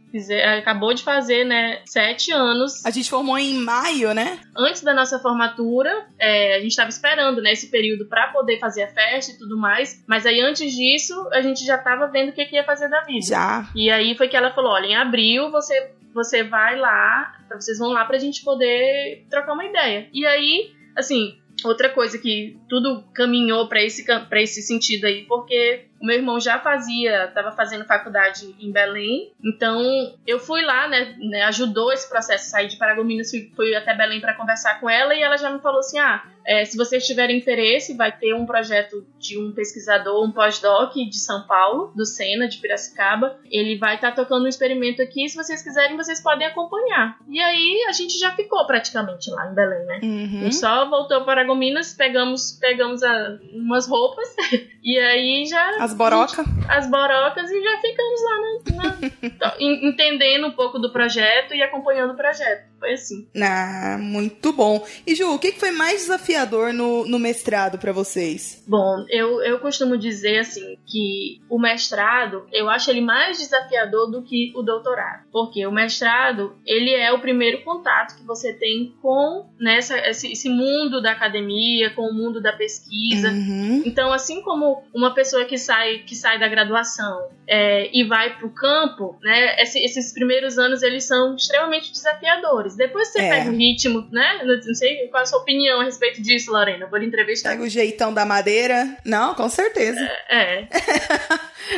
acabou 0.57 0.93
de 0.93 1.03
fazer, 1.03 1.43
né, 1.45 1.81
sete 1.85 2.31
anos. 2.31 2.85
A 2.85 2.91
gente 2.91 3.09
formou 3.09 3.37
em 3.37 3.53
maio, 3.55 4.13
né? 4.13 4.39
Antes 4.55 4.81
da 4.81 4.93
nossa 4.93 5.19
formatura, 5.19 6.07
é, 6.19 6.55
a 6.55 6.59
gente 6.59 6.71
estava 6.71 6.89
esperando, 6.89 7.41
né, 7.41 7.51
esse 7.51 7.67
período 7.67 8.05
para 8.05 8.27
poder 8.27 8.59
fazer 8.59 8.83
a 8.83 8.87
festa 8.87 9.31
e 9.31 9.37
tudo 9.37 9.57
mais. 9.57 10.03
Mas 10.07 10.25
aí 10.25 10.39
antes 10.41 10.73
disso, 10.73 11.13
a 11.31 11.41
gente 11.41 11.65
já 11.65 11.75
estava 11.75 12.07
vendo 12.07 12.29
o 12.29 12.33
que, 12.33 12.45
que 12.45 12.55
ia 12.55 12.63
fazer 12.63 12.89
da 12.89 13.01
vida. 13.01 13.25
Já. 13.25 13.69
E 13.75 13.89
aí 13.89 14.15
foi 14.15 14.27
que 14.27 14.37
ela 14.37 14.53
falou: 14.53 14.71
olha, 14.71 14.87
em 14.87 14.95
abril 14.95 15.51
você, 15.51 15.91
você 16.13 16.43
vai 16.43 16.77
lá, 16.77 17.35
vocês 17.53 17.77
vão 17.77 17.89
lá 17.89 18.05
pra 18.05 18.17
gente 18.17 18.43
poder 18.43 19.25
trocar 19.29 19.53
uma 19.53 19.65
ideia. 19.65 20.07
E 20.13 20.25
aí, 20.25 20.71
assim, 20.95 21.37
outra 21.63 21.89
coisa 21.89 22.17
que 22.17 22.57
tudo 22.69 23.03
caminhou 23.13 23.67
para 23.67 23.83
esse, 23.83 24.03
pra 24.03 24.41
esse 24.41 24.61
sentido 24.61 25.05
aí, 25.05 25.23
porque 25.25 25.85
o 26.05 26.07
meu 26.07 26.17
irmão 26.17 26.39
já 26.39 26.59
fazia, 26.59 27.25
estava 27.25 27.51
fazendo 27.51 27.83
faculdade 27.83 28.55
em 28.59 28.71
Belém, 28.71 29.33
então 29.43 29.81
eu 30.27 30.39
fui 30.39 30.61
lá, 30.61 30.87
né, 30.87 31.15
né 31.17 31.41
ajudou 31.45 31.91
esse 31.91 32.07
processo, 32.07 32.51
sair 32.51 32.67
de 32.67 32.77
Paragominas, 32.77 33.31
fui, 33.31 33.51
fui 33.55 33.75
até 33.75 33.95
Belém 33.95 34.21
para 34.21 34.35
conversar 34.35 34.79
com 34.79 34.87
ela 34.87 35.15
e 35.15 35.23
ela 35.23 35.35
já 35.35 35.49
me 35.49 35.59
falou 35.59 35.79
assim: 35.79 35.97
ah, 35.97 36.23
é, 36.45 36.63
se 36.63 36.77
vocês 36.77 37.05
tiverem 37.05 37.37
interesse, 37.37 37.95
vai 37.95 38.11
ter 38.11 38.35
um 38.35 38.45
projeto 38.45 39.03
de 39.17 39.39
um 39.39 39.51
pesquisador, 39.51 40.23
um 40.23 40.31
pós-doc 40.31 40.93
de 40.93 41.17
São 41.17 41.47
Paulo, 41.47 41.91
do 41.95 42.05
Sena, 42.05 42.47
de 42.47 42.59
Piracicaba. 42.59 43.39
Ele 43.49 43.77
vai 43.77 43.95
estar 43.95 44.11
tá 44.11 44.15
tocando 44.15 44.45
um 44.45 44.47
experimento 44.47 45.01
aqui, 45.01 45.27
se 45.27 45.35
vocês 45.35 45.63
quiserem, 45.63 45.97
vocês 45.97 46.21
podem 46.21 46.45
acompanhar. 46.45 47.17
E 47.27 47.39
aí 47.41 47.85
a 47.89 47.91
gente 47.91 48.19
já 48.19 48.31
ficou 48.35 48.63
praticamente 48.67 49.31
lá 49.31 49.49
em 49.49 49.55
Belém, 49.55 49.85
né? 49.85 49.99
Uhum. 50.03 50.51
Só 50.51 50.87
voltou 50.87 51.21
para 51.21 51.35
Paragominas, 51.35 51.95
pegamos, 51.95 52.51
pegamos 52.51 53.01
a, 53.01 53.39
umas 53.51 53.87
roupas 53.87 54.27
e 54.83 54.99
aí 54.99 55.45
já 55.47 55.83
as 55.83 55.94
borocas. 55.95 56.45
As 56.69 56.89
borocas 56.89 57.49
e 57.49 57.63
já 57.63 57.77
ficamos 57.79 58.21
lá, 58.23 58.37
né? 58.41 59.11
Na, 59.39 59.55
entendendo 59.59 60.47
um 60.47 60.51
pouco 60.51 60.79
do 60.79 60.91
projeto 60.91 61.53
e 61.53 61.61
acompanhando 61.61 62.13
o 62.13 62.15
projeto. 62.15 62.74
Foi 62.79 62.93
assim. 62.93 63.27
Ah, 63.41 63.97
muito 63.99 64.51
bom. 64.53 64.85
E 65.05 65.15
Ju, 65.15 65.33
o 65.33 65.39
que 65.39 65.53
foi 65.53 65.71
mais 65.71 66.01
desafiador 66.01 66.73
no, 66.73 67.05
no 67.05 67.17
mestrado 67.17 67.77
para 67.77 67.91
vocês? 67.91 68.63
Bom, 68.67 69.05
eu, 69.09 69.41
eu 69.41 69.59
costumo 69.59 69.97
dizer 69.97 70.39
assim 70.39 70.77
que 70.85 71.41
o 71.49 71.59
mestrado, 71.59 72.45
eu 72.51 72.69
acho 72.69 72.89
ele 72.89 73.01
mais 73.01 73.37
desafiador 73.37 74.09
do 74.11 74.21
que 74.21 74.51
o 74.55 74.61
doutorado. 74.61 75.23
Porque 75.31 75.65
o 75.65 75.71
mestrado, 75.71 76.55
ele 76.65 76.91
é 76.91 77.11
o 77.11 77.19
primeiro 77.19 77.63
contato 77.63 78.17
que 78.17 78.23
você 78.23 78.53
tem 78.53 78.93
com 79.01 79.49
nessa, 79.59 79.95
né, 79.95 80.09
esse, 80.09 80.31
esse 80.31 80.49
mundo 80.49 81.01
da 81.01 81.11
academia, 81.11 81.89
com 81.91 82.03
o 82.03 82.13
mundo 82.13 82.41
da 82.41 82.53
pesquisa. 82.53 83.29
Uhum. 83.29 83.83
Então, 83.85 84.11
assim 84.11 84.41
como 84.41 84.83
uma 84.93 85.13
pessoa 85.13 85.45
que 85.45 85.57
sai, 85.57 85.99
que 85.99 86.15
sai 86.15 86.39
da 86.39 86.47
graduação 86.47 87.29
é, 87.47 87.89
e 87.93 88.03
vai 88.03 88.37
para 88.37 88.47
o 88.47 88.53
campo, 88.53 89.17
né, 89.21 89.61
esse, 89.61 89.79
esses 89.79 90.13
primeiros 90.13 90.57
anos 90.57 90.83
eles 90.83 91.03
são 91.05 91.35
extremamente 91.35 91.91
desafiadores. 91.91 92.74
Depois 92.77 93.09
você 93.09 93.21
é. 93.21 93.29
pega 93.29 93.49
o 93.49 93.55
ritmo, 93.55 94.07
né? 94.11 94.41
Não 94.43 94.75
sei 94.75 95.07
qual 95.07 95.21
é 95.21 95.23
a 95.23 95.25
sua 95.25 95.39
opinião 95.39 95.81
a 95.81 95.83
respeito 95.83 96.21
disso, 96.21 96.51
Lorena. 96.51 96.87
vou 96.87 96.99
lhe 96.99 97.05
entrevistar. 97.05 97.51
Pega 97.51 97.63
o 97.63 97.69
jeitão 97.69 98.13
da 98.13 98.25
madeira. 98.25 98.97
Não, 99.03 99.33
com 99.33 99.49
certeza. 99.49 99.99
É. 100.29 100.59
é. 100.61 100.67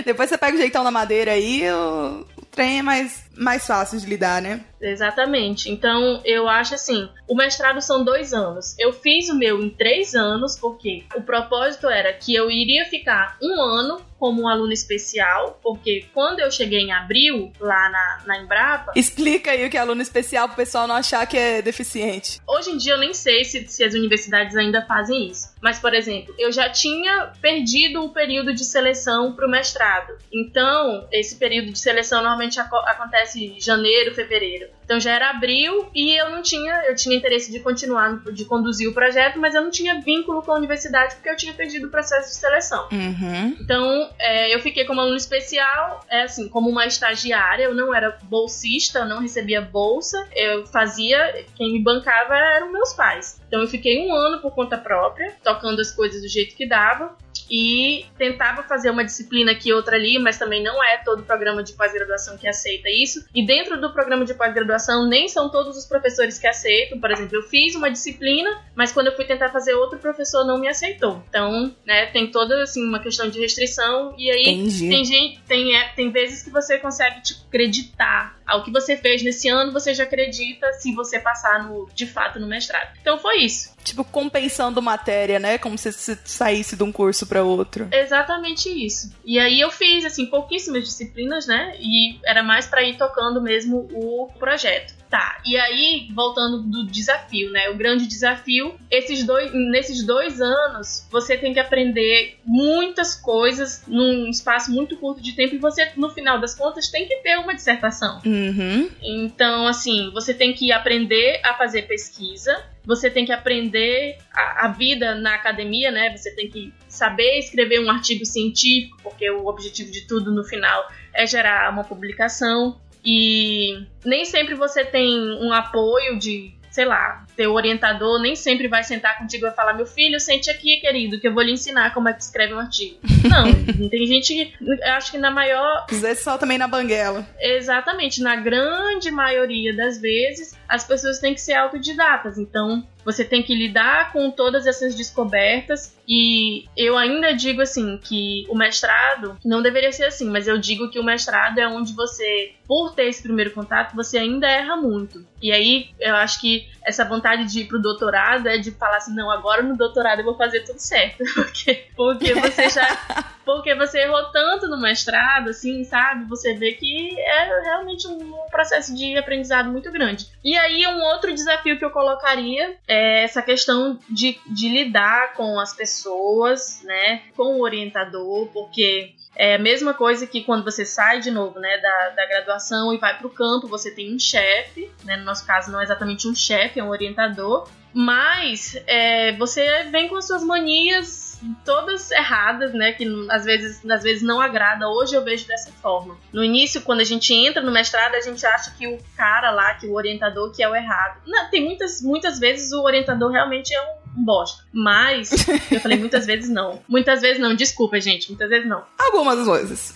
Depois 0.05 0.29
você 0.29 0.37
pega 0.37 0.55
o 0.55 0.59
jeitão 0.59 0.83
da 0.83 0.91
madeira 0.91 1.31
aí, 1.31 1.63
o, 1.71 2.25
o 2.37 2.45
trem 2.45 2.79
é 2.79 2.81
mais, 2.81 3.25
mais 3.35 3.65
fácil 3.65 3.99
de 3.99 4.05
lidar, 4.05 4.41
né? 4.41 4.61
Exatamente. 4.81 5.69
Então, 5.71 6.21
eu 6.25 6.47
acho 6.47 6.75
assim: 6.75 7.09
o 7.27 7.35
mestrado 7.35 7.81
são 7.81 8.03
dois 8.03 8.33
anos. 8.33 8.75
Eu 8.77 8.93
fiz 8.93 9.29
o 9.29 9.35
meu 9.35 9.61
em 9.61 9.69
três 9.69 10.13
anos, 10.15 10.57
porque 10.57 11.03
o 11.15 11.21
propósito 11.21 11.87
era 11.87 12.13
que 12.13 12.33
eu 12.33 12.51
iria 12.51 12.85
ficar 12.85 13.37
um 13.41 13.61
ano 13.61 14.01
como 14.19 14.43
um 14.43 14.47
aluno 14.47 14.73
especial, 14.73 15.59
porque 15.61 16.05
quando 16.13 16.39
eu 16.39 16.51
cheguei 16.51 16.79
em 16.79 16.91
abril, 16.91 17.51
lá 17.59 17.89
na, 17.89 18.23
na 18.25 18.41
Embrapa. 18.41 18.91
Explica 18.95 19.51
aí 19.51 19.65
o 19.65 19.69
que 19.69 19.77
é 19.77 19.79
aluno 19.79 20.01
especial 20.01 20.47
pro 20.47 20.57
pessoal 20.57 20.87
não 20.87 20.95
achar 20.95 21.25
que 21.27 21.37
é 21.37 21.61
deficiente. 21.61 22.39
Hoje 22.47 22.71
em 22.71 22.77
dia 22.77 22.93
eu 22.93 22.97
nem 22.97 23.13
sei 23.13 23.45
se, 23.45 23.67
se 23.67 23.83
as 23.83 23.93
universidades 23.93 24.55
ainda 24.55 24.85
fazem 24.85 25.27
isso. 25.27 25.49
Mas, 25.61 25.79
por 25.79 25.93
exemplo, 25.93 26.33
eu 26.37 26.51
já 26.51 26.69
tinha 26.69 27.31
perdido 27.41 28.03
o 28.03 28.09
período 28.09 28.53
de 28.53 28.63
seleção 28.63 29.33
pro 29.33 29.49
mestrado. 29.49 30.17
Então, 30.31 31.07
esse 31.11 31.35
período 31.35 31.71
de 31.71 31.79
seleção 31.79 32.21
normalmente 32.21 32.59
ac 32.59 32.73
acontece 32.85 33.43
em 33.43 33.59
janeiro, 33.59 34.13
fevereiro. 34.13 34.67
Então 34.87 35.01
já 35.01 35.11
era 35.11 35.31
abril 35.31 35.89
e 35.93 36.15
eu 36.17 36.29
não 36.29 36.41
tinha, 36.41 36.85
eu 36.87 36.95
tinha 36.95 37.13
interesse 37.13 37.51
de 37.51 37.59
continuar, 37.59 38.19
de 38.31 38.45
conduzir 38.45 38.87
o 38.87 38.93
projeto, 38.93 39.37
mas 39.37 39.53
eu 39.53 39.61
não 39.61 39.69
tinha 39.69 39.99
vínculo 39.99 40.41
com 40.41 40.53
a 40.53 40.55
universidade 40.55 41.15
porque 41.15 41.29
eu 41.29 41.35
tinha 41.35 41.53
perdido 41.53 41.87
o 41.87 41.91
processo 41.91 42.29
de 42.29 42.35
seleção. 42.37 42.87
Uhum. 42.89 43.57
Então 43.59 44.09
é, 44.17 44.55
eu 44.55 44.61
fiquei 44.61 44.85
como 44.85 45.01
aluno 45.01 45.17
especial, 45.17 46.05
é 46.09 46.21
assim, 46.21 46.47
como 46.47 46.69
uma 46.69 46.85
estagiária, 46.85 47.65
eu 47.65 47.75
não 47.75 47.93
era 47.93 48.17
bolsista, 48.23 48.99
eu 48.99 49.05
não 49.05 49.19
recebia 49.19 49.59
bolsa, 49.59 50.25
eu 50.33 50.65
fazia, 50.67 51.45
quem 51.55 51.73
me 51.73 51.79
bancava 51.83 52.37
eram 52.37 52.71
meus 52.71 52.93
pais. 52.93 53.41
Então 53.45 53.59
eu 53.59 53.67
fiquei 53.67 54.07
um 54.07 54.15
ano 54.15 54.39
por 54.39 54.51
conta 54.51 54.77
própria, 54.77 55.35
tocando 55.43 55.81
as 55.81 55.91
coisas 55.91 56.21
do 56.21 56.29
jeito 56.29 56.55
que 56.55 56.65
dava 56.65 57.13
e 57.49 58.05
tentava 58.17 58.63
fazer 58.63 58.89
uma 58.89 59.03
disciplina 59.03 59.51
aqui 59.51 59.73
outra 59.73 59.95
ali, 59.95 60.17
mas 60.19 60.37
também 60.37 60.63
não 60.63 60.83
é 60.83 60.97
todo 60.97 61.23
programa 61.23 61.63
de 61.63 61.73
pós-graduação 61.73 62.37
que 62.37 62.47
aceita 62.47 62.89
isso. 62.89 63.25
E 63.33 63.45
dentro 63.45 63.79
do 63.79 63.91
programa 63.91 64.25
de 64.25 64.33
pós-graduação 64.33 65.07
nem 65.07 65.27
são 65.27 65.49
todos 65.49 65.77
os 65.77 65.85
professores 65.85 66.37
que 66.39 66.47
aceitam. 66.47 66.99
Por 66.99 67.11
exemplo, 67.11 67.35
eu 67.35 67.43
fiz 67.43 67.75
uma 67.75 67.89
disciplina, 67.89 68.49
mas 68.75 68.91
quando 68.91 69.07
eu 69.07 69.15
fui 69.15 69.25
tentar 69.25 69.49
fazer 69.49 69.73
outro 69.73 69.99
professor 69.99 70.45
não 70.45 70.59
me 70.59 70.67
aceitou. 70.67 71.23
Então, 71.29 71.75
né, 71.85 72.07
tem 72.07 72.31
toda 72.31 72.63
assim 72.63 72.83
uma 72.83 72.99
questão 72.99 73.29
de 73.29 73.39
restrição 73.39 74.15
e 74.17 74.29
aí 74.29 74.49
Entendi. 74.49 74.89
tem 74.89 75.05
gente, 75.05 75.41
tem 75.47 75.75
é, 75.75 75.89
tem 75.89 76.11
vezes 76.11 76.43
que 76.43 76.49
você 76.49 76.77
consegue 76.77 77.21
tipo 77.21 77.41
acreditar 77.47 78.36
ao 78.47 78.63
que 78.63 78.71
você 78.71 78.95
fez 78.95 79.21
nesse 79.21 79.49
ano, 79.49 79.73
você 79.73 79.93
já 79.93 80.05
acredita 80.05 80.71
se 80.73 80.93
você 80.93 81.19
passar 81.19 81.67
no 81.67 81.89
de 81.93 82.07
fato 82.07 82.39
no 82.39 82.47
mestrado. 82.47 82.97
Então 83.01 83.19
foi 83.19 83.39
isso. 83.39 83.75
Tipo 83.83 84.03
compensando 84.03 84.81
matéria, 84.81 85.39
né? 85.39 85.57
Como 85.57 85.77
se 85.77 85.91
você 85.91 86.17
saísse 86.23 86.75
de 86.75 86.83
um 86.83 86.91
curso 86.91 87.27
para 87.27 87.43
outro. 87.43 87.87
Exatamente 87.91 88.69
isso. 88.69 89.11
E 89.25 89.37
aí 89.37 89.59
eu 89.59 89.69
fiz 89.69 90.05
assim 90.05 90.25
pouquíssimas 90.25 90.83
disciplinas, 90.83 91.45
né? 91.45 91.75
E 91.79 92.19
era 92.25 92.41
mais 92.41 92.65
para 92.65 92.83
ir 92.83 92.97
tocando 92.97 93.41
mesmo 93.41 93.87
o 93.91 94.29
projeto. 94.39 94.96
Tá, 95.09 95.41
e 95.45 95.55
aí, 95.55 96.09
voltando 96.13 96.63
do 96.63 96.85
desafio, 96.85 97.49
né? 97.51 97.69
O 97.69 97.75
grande 97.75 98.05
desafio, 98.05 98.75
esses 98.91 99.23
dois, 99.23 99.53
nesses 99.53 100.05
dois 100.05 100.41
anos, 100.41 101.07
você 101.09 101.37
tem 101.37 101.53
que 101.53 101.59
aprender 101.59 102.37
muitas 102.45 103.15
coisas 103.15 103.83
num 103.87 104.29
espaço 104.29 104.69
muito 104.69 104.97
curto 104.97 105.21
de 105.21 105.33
tempo 105.33 105.55
e 105.55 105.59
você, 105.59 105.91
no 105.95 106.09
final 106.09 106.41
das 106.41 106.53
contas, 106.53 106.89
tem 106.89 107.07
que 107.07 107.15
ter 107.17 107.37
uma 107.37 107.55
dissertação. 107.55 108.21
Uhum. 108.25 108.89
Então, 109.01 109.65
assim, 109.65 110.11
você 110.11 110.33
tem 110.33 110.53
que 110.53 110.73
aprender 110.73 111.39
a 111.45 111.53
fazer 111.53 111.83
pesquisa, 111.83 112.61
você 112.85 113.09
tem 113.09 113.25
que 113.25 113.31
aprender 113.31 114.17
a, 114.33 114.65
a, 114.65 114.67
vida 114.69 115.15
na 115.15 115.35
academia, 115.35 115.91
né? 115.91 116.15
Você 116.15 116.31
tem 116.31 116.49
que 116.49 116.73
saber 116.87 117.37
escrever 117.37 117.79
um 117.79 117.89
artigo 117.89 118.25
científico, 118.25 118.97
porque 119.03 119.29
o 119.29 119.45
objetivo 119.47 119.91
de 119.91 120.07
tudo 120.07 120.31
no 120.31 120.43
final 120.43 120.89
é 121.13 121.25
gerar 121.25 121.71
uma 121.71 121.83
publicação. 121.83 122.79
E 123.09 123.87
nem 124.03 124.25
sempre 124.25 124.53
você 124.53 124.83
tem 124.83 125.17
um 125.41 125.53
apoio 125.53 126.19
de, 126.19 126.53
sei 126.69 126.83
lá, 126.83 127.25
teu 127.37 127.53
orientador 127.53 128.19
nem 128.19 128.35
sempre 128.35 128.67
vai 128.67 128.83
sentar 128.83 129.17
contigo 129.19 129.45
e 129.45 129.47
vai 129.47 129.55
falar: 129.55 129.73
meu 129.73 129.85
filho, 129.85 130.19
sente 130.19 130.49
aqui, 130.49 130.77
querido, 130.81 131.19
que 131.19 131.27
eu 131.27 131.33
vou 131.33 131.43
lhe 131.43 131.51
ensinar 131.51 131.93
como 131.93 132.09
é 132.09 132.13
que 132.13 132.23
escreve 132.23 132.53
um 132.53 132.59
artigo. 132.59 132.97
Não, 133.29 133.89
tem 133.89 134.05
gente 134.07 134.33
que. 134.33 134.83
Acho 134.83 135.11
que 135.11 135.17
na 135.17 135.29
maior. 135.29 135.85
Às 135.89 136.01
vezes 136.01 136.23
só 136.23 136.37
também 136.37 136.57
na 136.57 136.67
banguela. 136.67 137.25
Exatamente. 137.39 138.21
Na 138.21 138.35
grande 138.35 139.11
maioria 139.11 139.75
das 139.75 140.01
vezes, 140.01 140.57
as 140.67 140.83
pessoas 140.83 141.19
têm 141.19 141.35
que 141.35 141.41
ser 141.41 141.53
autodidatas. 141.53 142.37
Então, 142.39 142.83
você 143.07 143.23
tem 143.23 143.41
que 143.41 143.55
lidar 143.55 144.11
com 144.11 144.29
todas 144.29 144.67
essas 144.67 144.93
descobertas 144.93 145.95
e 146.05 146.65
eu 146.75 146.97
ainda 146.97 147.33
digo 147.33 147.61
assim 147.61 147.97
que 148.03 148.45
o 148.49 148.55
mestrado 148.55 149.37
não 149.45 149.61
deveria 149.61 149.93
ser 149.93 150.05
assim, 150.05 150.29
mas 150.29 150.45
eu 150.45 150.57
digo 150.57 150.89
que 150.89 150.99
o 150.99 151.03
mestrado 151.03 151.57
é 151.57 151.65
onde 151.65 151.93
você, 151.93 152.51
por 152.67 152.93
ter 152.93 153.05
esse 153.07 153.23
primeiro 153.23 153.51
contato, 153.51 153.95
você 153.95 154.17
ainda 154.17 154.45
erra 154.45 154.75
muito. 154.75 155.25
E 155.41 155.53
aí 155.53 155.89
eu 156.01 156.15
acho 156.15 156.41
que 156.41 156.67
essa 156.87 157.03
vontade 157.03 157.45
de 157.45 157.61
ir 157.61 157.67
pro 157.67 157.81
doutorado 157.81 158.47
é 158.47 158.57
de 158.57 158.71
falar 158.71 158.97
assim, 158.97 159.13
não, 159.13 159.29
agora 159.29 159.61
no 159.61 159.75
doutorado 159.75 160.19
eu 160.19 160.25
vou 160.25 160.37
fazer 160.37 160.61
tudo 160.61 160.79
certo, 160.79 161.23
porque 161.35 161.85
porque 161.95 162.33
você 162.33 162.69
já 162.69 162.87
porque 163.45 163.75
você 163.75 163.99
errou 163.99 164.23
tanto 164.31 164.67
no 164.67 164.79
mestrado, 164.79 165.49
assim, 165.49 165.83
sabe? 165.83 166.25
Você 166.25 166.53
vê 166.55 166.73
que 166.73 167.17
é 167.17 167.61
realmente 167.63 168.07
um 168.07 168.33
processo 168.51 168.93
de 168.93 169.17
aprendizado 169.17 169.69
muito 169.69 169.89
grande. 169.91 170.27
E 170.43 170.57
aí 170.57 170.85
um 170.87 171.01
outro 171.03 171.33
desafio 171.33 171.77
que 171.77 171.85
eu 171.85 171.89
colocaria 171.89 172.75
é 172.87 173.23
essa 173.23 173.41
questão 173.41 173.99
de, 174.09 174.37
de 174.47 174.69
lidar 174.69 175.33
com 175.33 175.59
as 175.59 175.73
pessoas, 175.73 176.81
né, 176.83 177.21
com 177.35 177.55
o 177.55 177.63
orientador, 177.63 178.47
porque 178.47 179.13
é 179.37 179.55
a 179.55 179.59
mesma 179.59 179.93
coisa 179.93 180.25
que 180.25 180.43
quando 180.43 180.63
você 180.63 180.85
sai 180.85 181.19
de 181.19 181.31
novo, 181.31 181.59
né, 181.59 181.77
da, 181.77 182.09
da 182.09 182.25
graduação 182.25 182.93
e 182.93 182.97
vai 182.97 183.17
para 183.17 183.27
o 183.27 183.29
campo, 183.29 183.67
você 183.67 183.91
tem 183.91 184.13
um 184.13 184.19
chefe, 184.19 184.91
né, 185.03 185.17
no 185.17 185.23
nosso 185.23 185.45
caso 185.45 185.71
não 185.71 185.79
é 185.79 185.83
exatamente 185.83 186.27
um 186.27 186.35
chefe, 186.35 186.79
é 186.79 186.83
um 186.83 186.89
orientador, 186.89 187.69
mas 187.93 188.79
é, 188.85 189.35
você 189.37 189.83
vem 189.85 190.07
com 190.07 190.17
as 190.17 190.27
suas 190.27 190.43
manias 190.43 191.27
todas 191.63 192.11
erradas, 192.11 192.73
né? 192.73 192.91
Que 192.91 193.05
às 193.29 193.45
vezes, 193.45 193.83
às 193.89 194.03
vezes 194.03 194.23
não 194.23 194.41
agrada. 194.41 194.87
Hoje 194.87 195.15
eu 195.15 195.23
vejo 195.23 195.47
dessa 195.47 195.71
forma. 195.71 196.17
No 196.31 196.43
início, 196.43 196.81
quando 196.81 197.01
a 197.01 197.03
gente 197.03 197.33
entra 197.33 197.61
no 197.61 197.71
mestrado, 197.71 198.15
a 198.15 198.21
gente 198.21 198.45
acha 198.45 198.71
que 198.71 198.87
o 198.87 198.97
cara 199.15 199.51
lá, 199.51 199.73
que 199.75 199.87
o 199.87 199.93
orientador, 199.93 200.51
que 200.51 200.63
é 200.63 200.69
o 200.69 200.75
errado. 200.75 201.21
Não, 201.25 201.49
tem 201.49 201.63
muitas, 201.63 202.01
muitas 202.01 202.39
vezes 202.39 202.71
o 202.71 202.83
orientador 202.83 203.31
realmente 203.31 203.73
é 203.73 203.81
um 203.81 204.06
bosta. 204.23 204.63
Mas, 204.71 205.31
eu 205.71 205.79
falei 205.79 205.97
muitas 205.97 206.25
vezes 206.25 206.49
não. 206.49 206.81
Muitas 206.87 207.21
vezes 207.21 207.39
não, 207.39 207.55
desculpa, 207.55 207.99
gente. 207.99 208.29
Muitas 208.29 208.49
vezes 208.49 208.67
não. 208.67 208.83
Algumas 208.97 209.45
vezes. 209.45 209.95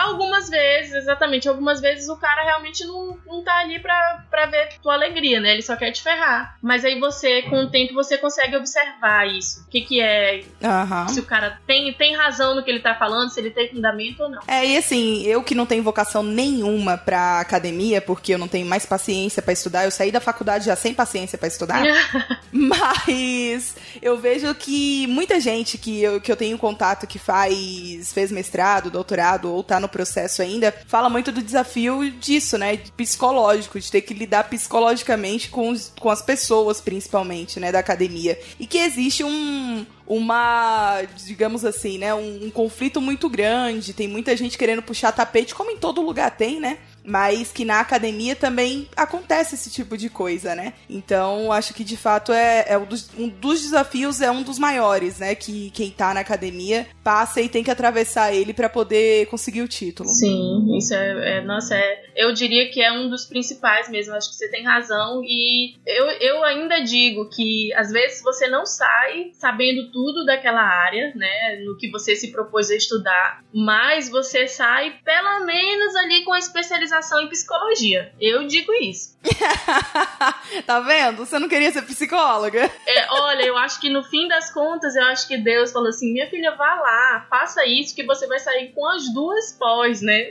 Algumas 0.00 0.48
vezes, 0.48 0.92
exatamente, 0.92 1.48
algumas 1.48 1.80
vezes 1.80 2.08
o 2.08 2.16
cara 2.16 2.42
realmente 2.42 2.84
não, 2.84 3.18
não 3.26 3.42
tá 3.42 3.58
ali 3.58 3.78
pra, 3.78 4.24
pra 4.30 4.46
ver 4.46 4.68
tua 4.82 4.94
alegria, 4.94 5.40
né? 5.40 5.52
Ele 5.52 5.62
só 5.62 5.76
quer 5.76 5.90
te 5.90 6.02
ferrar. 6.02 6.56
Mas 6.62 6.84
aí 6.84 7.00
você, 7.00 7.42
com 7.42 7.64
o 7.64 7.70
tempo, 7.70 7.94
você 7.94 8.18
consegue 8.18 8.56
observar 8.56 9.26
isso. 9.28 9.62
O 9.62 9.70
que 9.70 9.80
que 9.80 10.00
é... 10.00 10.44
Uhum. 10.62 11.08
Se 11.08 11.20
o 11.20 11.24
cara 11.24 11.58
tem, 11.66 11.92
tem 11.94 12.14
razão 12.14 12.54
no 12.54 12.62
que 12.62 12.70
ele 12.70 12.80
tá 12.80 12.94
falando, 12.94 13.30
se 13.30 13.40
ele 13.40 13.50
tem 13.50 13.68
fundamento 13.68 14.22
ou 14.22 14.30
não. 14.30 14.42
É, 14.46 14.66
e 14.66 14.76
assim, 14.76 15.22
eu 15.26 15.42
que 15.42 15.54
não 15.54 15.66
tenho 15.66 15.82
vocação 15.82 16.22
nenhuma 16.22 16.96
pra 16.96 17.40
academia, 17.40 18.00
porque 18.00 18.34
eu 18.34 18.38
não 18.38 18.48
tenho 18.48 18.66
mais 18.66 18.86
paciência 18.86 19.42
para 19.42 19.52
estudar, 19.52 19.84
eu 19.84 19.90
saí 19.90 20.12
da 20.12 20.20
faculdade 20.20 20.66
já 20.66 20.76
sem 20.76 20.94
paciência 20.94 21.38
para 21.38 21.48
estudar. 21.48 21.82
mas 22.52 23.76
eu 24.00 24.18
vejo 24.18 24.54
que 24.54 25.06
muita 25.06 25.40
gente 25.40 25.78
que 25.78 26.02
eu, 26.02 26.20
que 26.20 26.30
eu 26.30 26.36
tenho 26.36 26.58
contato 26.58 27.06
que 27.06 27.18
faz, 27.18 28.12
fez 28.12 28.30
mestrado, 28.30 28.90
doutorado 28.90 29.52
ou 29.52 29.62
tá 29.62 29.70
tá 29.70 29.80
no 29.80 29.88
processo 29.90 30.42
ainda, 30.42 30.74
fala 30.86 31.08
muito 31.08 31.30
do 31.30 31.42
desafio 31.42 32.10
disso, 32.12 32.56
né? 32.56 32.78
Psicológico, 32.96 33.78
de 33.78 33.90
ter 33.90 34.00
que 34.00 34.14
lidar 34.14 34.44
psicologicamente 34.44 35.48
com, 35.48 35.70
os, 35.70 35.92
com 35.98 36.10
as 36.10 36.22
pessoas, 36.22 36.80
principalmente, 36.80 37.60
né? 37.60 37.70
Da 37.70 37.78
academia. 37.78 38.38
E 38.58 38.66
que 38.66 38.78
existe 38.78 39.24
um 39.24 39.86
uma, 40.10 41.02
digamos 41.24 41.64
assim, 41.64 41.96
né, 41.96 42.12
um, 42.12 42.46
um, 42.46 42.50
conflito 42.50 43.00
muito 43.00 43.28
grande, 43.28 43.92
tem 43.92 44.08
muita 44.08 44.36
gente 44.36 44.58
querendo 44.58 44.82
puxar 44.82 45.12
tapete, 45.12 45.54
como 45.54 45.70
em 45.70 45.76
todo 45.76 46.02
lugar 46.02 46.32
tem, 46.32 46.58
né? 46.58 46.78
Mas 47.10 47.50
que 47.50 47.64
na 47.64 47.80
academia 47.80 48.36
também 48.36 48.88
acontece 48.96 49.56
esse 49.56 49.68
tipo 49.68 49.96
de 49.98 50.08
coisa, 50.08 50.54
né? 50.54 50.74
Então, 50.88 51.50
acho 51.50 51.74
que 51.74 51.82
de 51.82 51.96
fato 51.96 52.32
é, 52.32 52.64
é 52.68 52.78
um, 52.78 52.84
dos, 52.84 53.10
um, 53.18 53.28
dos, 53.28 53.60
desafios, 53.60 54.20
é 54.20 54.30
um 54.30 54.42
dos 54.42 54.60
maiores, 54.60 55.18
né? 55.18 55.34
Que 55.34 55.70
quem 55.70 55.90
tá 55.90 56.14
na 56.14 56.20
academia 56.20 56.86
passa 57.02 57.40
e 57.40 57.48
tem 57.48 57.64
que 57.64 57.70
atravessar 57.70 58.32
ele 58.32 58.54
para 58.54 58.68
poder 58.68 59.26
conseguir 59.26 59.62
o 59.62 59.68
título. 59.68 60.08
Sim, 60.08 60.76
isso 60.78 60.94
é, 60.94 61.38
é, 61.38 61.40
Nossa, 61.40 61.74
é, 61.74 62.12
eu 62.14 62.32
diria 62.32 62.70
que 62.70 62.80
é 62.80 62.92
um 62.92 63.10
dos 63.10 63.24
principais 63.24 63.90
mesmo. 63.90 64.14
Acho 64.14 64.30
que 64.30 64.36
você 64.36 64.48
tem 64.48 64.62
razão. 64.62 65.22
E 65.24 65.74
eu, 65.84 66.06
eu 66.20 66.44
ainda 66.44 66.78
digo 66.80 67.28
que 67.28 67.72
às 67.74 67.90
vezes 67.90 68.22
você 68.22 68.46
não 68.46 68.64
sai 68.64 69.32
sabendo 69.32 69.90
tudo 69.90 70.24
daquela 70.24 70.62
área, 70.62 71.12
né? 71.16 71.60
No 71.64 71.76
que 71.76 71.90
você 71.90 72.14
se 72.14 72.30
propôs 72.30 72.70
a 72.70 72.76
estudar, 72.76 73.42
mas 73.52 74.08
você 74.08 74.46
sai 74.46 74.94
pelo 75.04 75.44
menos 75.44 75.96
ali 75.96 76.24
com 76.24 76.32
a 76.32 76.38
especialização 76.38 76.99
especialização 77.00 77.20
em 77.20 77.28
psicologia. 77.28 78.12
Eu 78.20 78.46
digo 78.46 78.72
isso. 78.74 79.18
tá 80.66 80.80
vendo? 80.80 81.24
Você 81.24 81.38
não 81.38 81.48
queria 81.48 81.72
ser 81.72 81.82
psicóloga? 81.82 82.70
É, 82.86 83.12
olha, 83.12 83.42
eu 83.42 83.56
acho 83.56 83.80
que 83.80 83.88
no 83.88 84.02
fim 84.04 84.28
das 84.28 84.52
contas, 84.52 84.94
eu 84.94 85.04
acho 85.04 85.26
que 85.26 85.36
Deus 85.36 85.72
falou 85.72 85.88
assim: 85.88 86.12
minha 86.12 86.28
filha, 86.28 86.54
vá 86.54 86.74
lá, 86.74 87.26
faça 87.28 87.66
isso, 87.66 87.94
que 87.94 88.04
você 88.04 88.26
vai 88.26 88.38
sair 88.38 88.72
com 88.72 88.86
as 88.86 89.12
duas 89.12 89.52
pós, 89.52 90.00
né? 90.00 90.30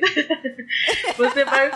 você 1.18 1.44
vai. 1.44 1.72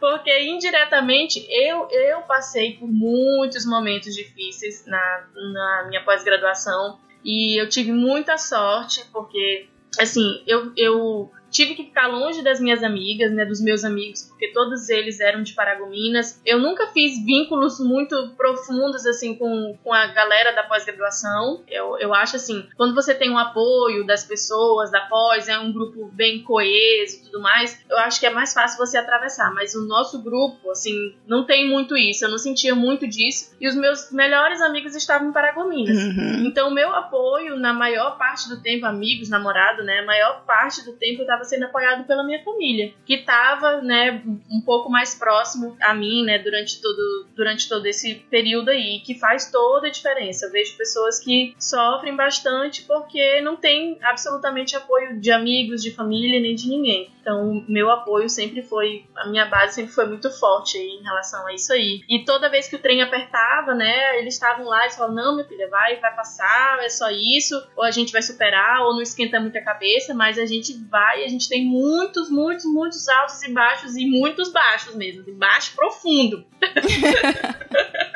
Porque 0.00 0.38
indiretamente 0.40 1.46
eu, 1.50 1.88
eu 1.90 2.22
passei 2.22 2.74
por 2.74 2.88
muitos 2.88 3.66
momentos 3.66 4.14
difíceis 4.14 4.86
na, 4.86 5.24
na 5.34 5.86
minha 5.88 6.04
pós-graduação 6.04 6.98
e 7.24 7.60
eu 7.60 7.68
tive 7.68 7.92
muita 7.92 8.38
sorte, 8.38 9.04
porque 9.12 9.68
assim, 9.98 10.42
eu, 10.46 10.72
eu 10.76 11.30
tive 11.56 11.74
que 11.74 11.84
ficar 11.84 12.06
longe 12.06 12.42
das 12.42 12.60
minhas 12.60 12.82
amigas, 12.82 13.32
né, 13.32 13.46
dos 13.46 13.62
meus 13.62 13.82
amigos, 13.82 14.24
porque 14.24 14.48
todos 14.48 14.90
eles 14.90 15.20
eram 15.20 15.42
de 15.42 15.54
Paragominas. 15.54 16.38
Eu 16.44 16.58
nunca 16.58 16.88
fiz 16.88 17.24
vínculos 17.24 17.80
muito 17.80 18.34
profundos, 18.36 19.06
assim, 19.06 19.34
com, 19.34 19.76
com 19.82 19.92
a 19.92 20.06
galera 20.08 20.52
da 20.52 20.64
pós-graduação. 20.64 21.64
Eu, 21.66 21.98
eu 21.98 22.12
acho, 22.12 22.36
assim, 22.36 22.68
quando 22.76 22.94
você 22.94 23.14
tem 23.14 23.30
um 23.30 23.38
apoio 23.38 24.04
das 24.04 24.22
pessoas 24.22 24.90
da 24.90 25.00
pós, 25.06 25.48
é 25.48 25.58
um 25.58 25.72
grupo 25.72 26.10
bem 26.12 26.42
coeso 26.42 27.16
e 27.16 27.24
tudo 27.24 27.40
mais, 27.40 27.82
eu 27.88 27.96
acho 27.98 28.20
que 28.20 28.26
é 28.26 28.30
mais 28.30 28.52
fácil 28.52 28.76
você 28.76 28.98
atravessar. 28.98 29.50
Mas 29.54 29.74
o 29.74 29.86
nosso 29.86 30.22
grupo, 30.22 30.70
assim, 30.70 31.16
não 31.26 31.46
tem 31.46 31.66
muito 31.66 31.96
isso. 31.96 32.26
Eu 32.26 32.30
não 32.30 32.38
sentia 32.38 32.74
muito 32.74 33.08
disso. 33.08 33.56
E 33.58 33.66
os 33.66 33.74
meus 33.74 34.12
melhores 34.12 34.60
amigos 34.60 34.94
estavam 34.94 35.30
em 35.30 35.32
Paragominas. 35.32 35.96
Uhum. 35.96 36.44
Então, 36.46 36.70
meu 36.70 36.94
apoio, 36.94 37.56
na 37.56 37.72
maior 37.72 38.18
parte 38.18 38.46
do 38.46 38.60
tempo, 38.60 38.84
amigos, 38.84 39.30
namorado, 39.30 39.82
né, 39.82 40.00
a 40.00 40.04
maior 40.04 40.44
parte 40.44 40.84
do 40.84 40.92
tempo 40.92 41.20
eu 41.20 41.22
estava 41.22 41.45
sendo 41.46 41.64
apoiado 41.64 42.06
pela 42.06 42.24
minha 42.24 42.42
família, 42.42 42.92
que 43.04 43.14
estava, 43.14 43.80
né, 43.80 44.22
um 44.50 44.60
pouco 44.60 44.90
mais 44.90 45.14
próximo 45.14 45.76
a 45.80 45.94
mim, 45.94 46.24
né, 46.24 46.38
durante 46.38 46.80
todo, 46.80 47.26
durante 47.34 47.68
todo 47.68 47.86
esse 47.86 48.16
período 48.30 48.70
aí, 48.70 49.00
que 49.00 49.18
faz 49.18 49.50
toda 49.50 49.86
a 49.86 49.90
diferença. 49.90 50.46
Eu 50.46 50.52
vejo 50.52 50.76
pessoas 50.76 51.18
que 51.18 51.54
sofrem 51.58 52.14
bastante 52.14 52.82
porque 52.82 53.40
não 53.40 53.56
tem 53.56 53.98
absolutamente 54.02 54.76
apoio 54.76 55.20
de 55.20 55.30
amigos, 55.30 55.82
de 55.82 55.90
família, 55.90 56.40
nem 56.40 56.54
de 56.54 56.68
ninguém. 56.68 57.10
Então, 57.26 57.64
meu 57.68 57.90
apoio 57.90 58.28
sempre 58.28 58.62
foi, 58.62 59.04
a 59.16 59.28
minha 59.28 59.46
base 59.46 59.74
sempre 59.74 59.92
foi 59.92 60.06
muito 60.06 60.30
forte 60.30 60.78
aí 60.78 60.90
em 61.00 61.02
relação 61.02 61.44
a 61.44 61.52
isso 61.52 61.72
aí. 61.72 62.00
E 62.08 62.24
toda 62.24 62.48
vez 62.48 62.68
que 62.68 62.76
o 62.76 62.78
trem 62.78 63.02
apertava, 63.02 63.74
né, 63.74 64.20
eles 64.20 64.34
estavam 64.34 64.64
lá 64.64 64.86
e 64.86 64.92
falavam: 64.92 65.16
não, 65.16 65.34
minha 65.34 65.48
filha, 65.48 65.68
vai, 65.68 65.96
vai 65.96 66.14
passar, 66.14 66.78
é 66.84 66.88
só 66.88 67.10
isso, 67.10 67.60
ou 67.74 67.82
a 67.82 67.90
gente 67.90 68.12
vai 68.12 68.22
superar, 68.22 68.82
ou 68.82 68.94
não 68.94 69.02
esquenta 69.02 69.40
muito 69.40 69.58
a 69.58 69.64
cabeça, 69.64 70.14
mas 70.14 70.38
a 70.38 70.46
gente 70.46 70.72
vai, 70.88 71.24
a 71.26 71.28
gente 71.28 71.48
tem 71.48 71.66
muitos, 71.66 72.30
muitos, 72.30 72.64
muitos 72.64 73.08
altos 73.08 73.42
e 73.42 73.52
baixos, 73.52 73.96
e 73.96 74.06
muitos 74.06 74.52
baixos 74.52 74.94
mesmo, 74.94 75.24
de 75.24 75.32
baixo 75.32 75.74
profundo. 75.74 76.46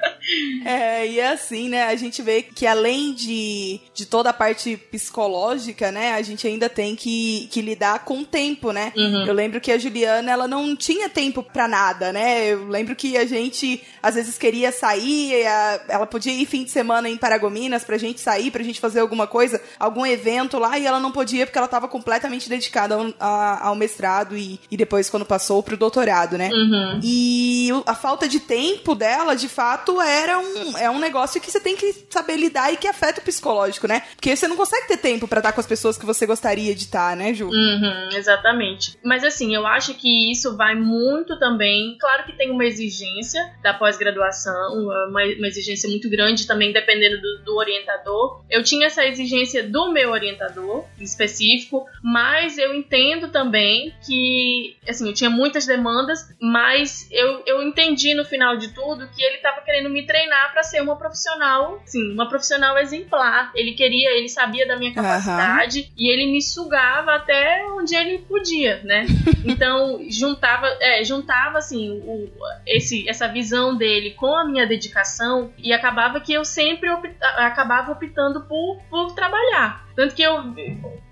É, 0.65 1.07
e 1.07 1.19
é 1.19 1.29
assim, 1.29 1.69
né? 1.69 1.85
A 1.85 1.97
gente 1.97 2.23
vê 2.23 2.43
que 2.43 2.67
além 2.67 3.13
de, 3.13 3.81
de 3.95 4.07
toda 4.07 4.31
a 4.31 4.33
parte 4.33 4.77
psicológica, 4.77 5.91
né? 5.91 6.15
A 6.15 6.23
gente 6.23 6.47
ainda 6.47 6.69
tem 6.69 6.95
que, 6.95 7.49
que 7.51 7.61
lidar 7.61 8.05
com 8.05 8.21
o 8.21 8.25
tempo, 8.25 8.73
né? 8.73 8.93
Uhum. 8.97 9.27
Eu 9.27 9.35
lembro 9.35 9.61
que 9.61 9.73
a 9.73 9.79
Juliana, 9.79 10.31
ela 10.31 10.47
não 10.47 10.77
tinha 10.77 11.09
tempo 11.09 11.43
para 11.43 11.67
nada, 11.67 12.13
né? 12.13 12.53
Eu 12.53 12.69
lembro 12.69 12.95
que 12.95 13.17
a 13.17 13.25
gente, 13.25 13.83
às 14.03 14.15
vezes, 14.15 14.39
queria 14.39 14.71
sair, 14.71 15.47
a, 15.47 15.81
ela 15.89 16.07
podia 16.07 16.33
ir 16.33 16.47
fim 16.47 16.65
de 16.65 16.71
semana 16.71 17.09
em 17.09 17.17
Paragominas 17.17 17.85
pra 17.85 17.99
gente 17.99 18.21
sair, 18.21 18.51
pra 18.51 18.63
gente 18.63 18.81
fazer 18.81 19.01
alguma 19.01 19.27
coisa, 19.27 19.61
algum 19.79 20.07
evento 20.07 20.59
lá, 20.59 20.79
e 20.79 20.87
ela 20.87 21.01
não 21.01 21.11
podia 21.11 21.47
porque 21.47 21.59
ela 21.59 21.69
tava 21.69 21.89
completamente 21.89 22.49
dedicada 22.49 22.95
ao, 22.95 23.15
a, 23.19 23.69
ao 23.69 23.75
mestrado 23.75 24.37
e, 24.37 24.61
e 24.71 24.77
depois, 24.77 25.11
quando 25.11 25.25
passou, 25.25 25.63
pro 25.63 25.77
doutorado, 25.77 26.37
né? 26.37 26.51
Uhum. 26.53 27.01
E 27.03 27.69
a 27.87 27.95
falta 27.95 28.29
de 28.29 28.41
tempo 28.41 28.95
dela, 28.95 29.35
de 29.35 29.49
fato, 29.49 30.01
é 30.01 30.20
era 30.21 30.39
um, 30.39 30.79
é 30.79 30.91
um 30.91 30.99
negócio 30.99 31.41
que 31.41 31.51
você 31.51 31.61
tem 31.61 31.77
que 31.77 31.93
saber 32.11 32.37
lidar 32.37 32.73
e 32.73 32.77
que 32.77 32.87
afeta 32.87 33.21
o 33.21 33.25
psicológico, 33.25 33.87
né? 33.87 34.03
Porque 34.15 34.35
você 34.35 34.47
não 34.47 34.57
consegue 34.57 34.89
ter 34.89 34.99
tempo 34.99 35.27
para 35.27 35.41
estar 35.41 35.53
com 35.53 35.61
as 35.61 35.67
pessoas 35.67 35.97
que 35.97 36.07
você 36.07 36.27
gostaria 36.27 36.75
de 36.75 36.85
estar, 36.85 37.17
né, 37.17 37.33
Ju? 37.33 37.49
Uhum, 37.49 38.11
exatamente. 38.13 38.99
Mas 39.05 39.25
assim, 39.25 39.55
eu 39.55 39.67
acho 39.67 39.95
que 39.95 40.31
isso 40.31 40.57
vai 40.57 40.75
muito 40.75 41.39
também. 41.39 41.97
Claro 41.99 42.25
que 42.25 42.37
tem 42.37 42.51
uma 42.51 42.65
exigência 42.65 43.41
da 43.63 43.75
pós-graduação, 43.75 44.75
uma, 44.75 45.25
uma, 45.25 45.49
exigência 45.49 45.89
muito 45.89 46.09
grande 46.09 46.47
também, 46.47 46.73
dependendo 46.73 47.21
do, 47.21 47.45
do 47.45 47.57
orientador. 47.57 48.45
Eu 48.51 48.63
tinha 48.63 48.87
essa 48.87 49.05
exigência 49.07 49.63
do 49.63 49.93
meu 49.93 50.11
orientador 50.11 50.85
específico, 51.01 51.87
mas 52.03 52.59
eu 52.59 52.75
entendo 52.75 53.29
também 53.29 53.95
que, 54.07 54.77
assim, 54.89 55.09
eu 55.09 55.15
tinha 55.15 55.31
muitas 55.31 55.67
demandas, 55.67 56.21
mas 56.41 57.09
eu, 57.11 57.43
eu 57.47 57.63
entendi 57.63 58.15
no 58.15 58.25
final 58.25 58.57
de 58.57 58.69
tudo 58.69 59.09
que 59.09 59.23
ele 59.23 59.37
estava 59.37 59.61
querendo 59.63 59.89
me 59.89 60.07
treinar 60.11 60.53
para 60.53 60.65
ser 60.65 60.83
uma 60.83 60.97
profissional, 60.97 61.81
sim, 61.87 62.13
uma 62.13 62.29
profissional 62.29 62.77
exemplar. 62.77 63.53
Ele 63.55 63.75
queria, 63.75 64.11
ele 64.19 64.29
sabia 64.29 64.67
da 64.67 64.77
minha 64.77 64.93
capacidade 64.93 65.83
uhum. 65.83 65.87
e 65.97 66.13
ele 66.13 66.33
me 66.33 66.43
sugava 66.43 67.15
até 67.15 67.65
onde 67.71 67.95
ele 67.95 68.19
podia, 68.19 68.81
né? 68.83 69.07
Então 69.43 69.99
juntava, 70.11 70.67
é, 70.81 71.03
juntava 71.03 71.59
assim 71.59 71.91
o, 72.05 72.29
esse, 72.67 73.09
essa 73.09 73.27
visão 73.27 73.75
dele 73.75 74.11
com 74.11 74.37
a 74.37 74.45
minha 74.45 74.67
dedicação 74.67 75.51
e 75.57 75.73
acabava 75.73 76.21
que 76.21 76.33
eu 76.33 76.45
sempre 76.45 76.91
opta, 76.91 77.27
acabava 77.39 77.93
optando 77.93 78.43
por, 78.43 78.79
por 78.91 79.15
trabalhar. 79.15 79.90
Tanto 79.95 80.15
que 80.15 80.23
eu 80.23 80.55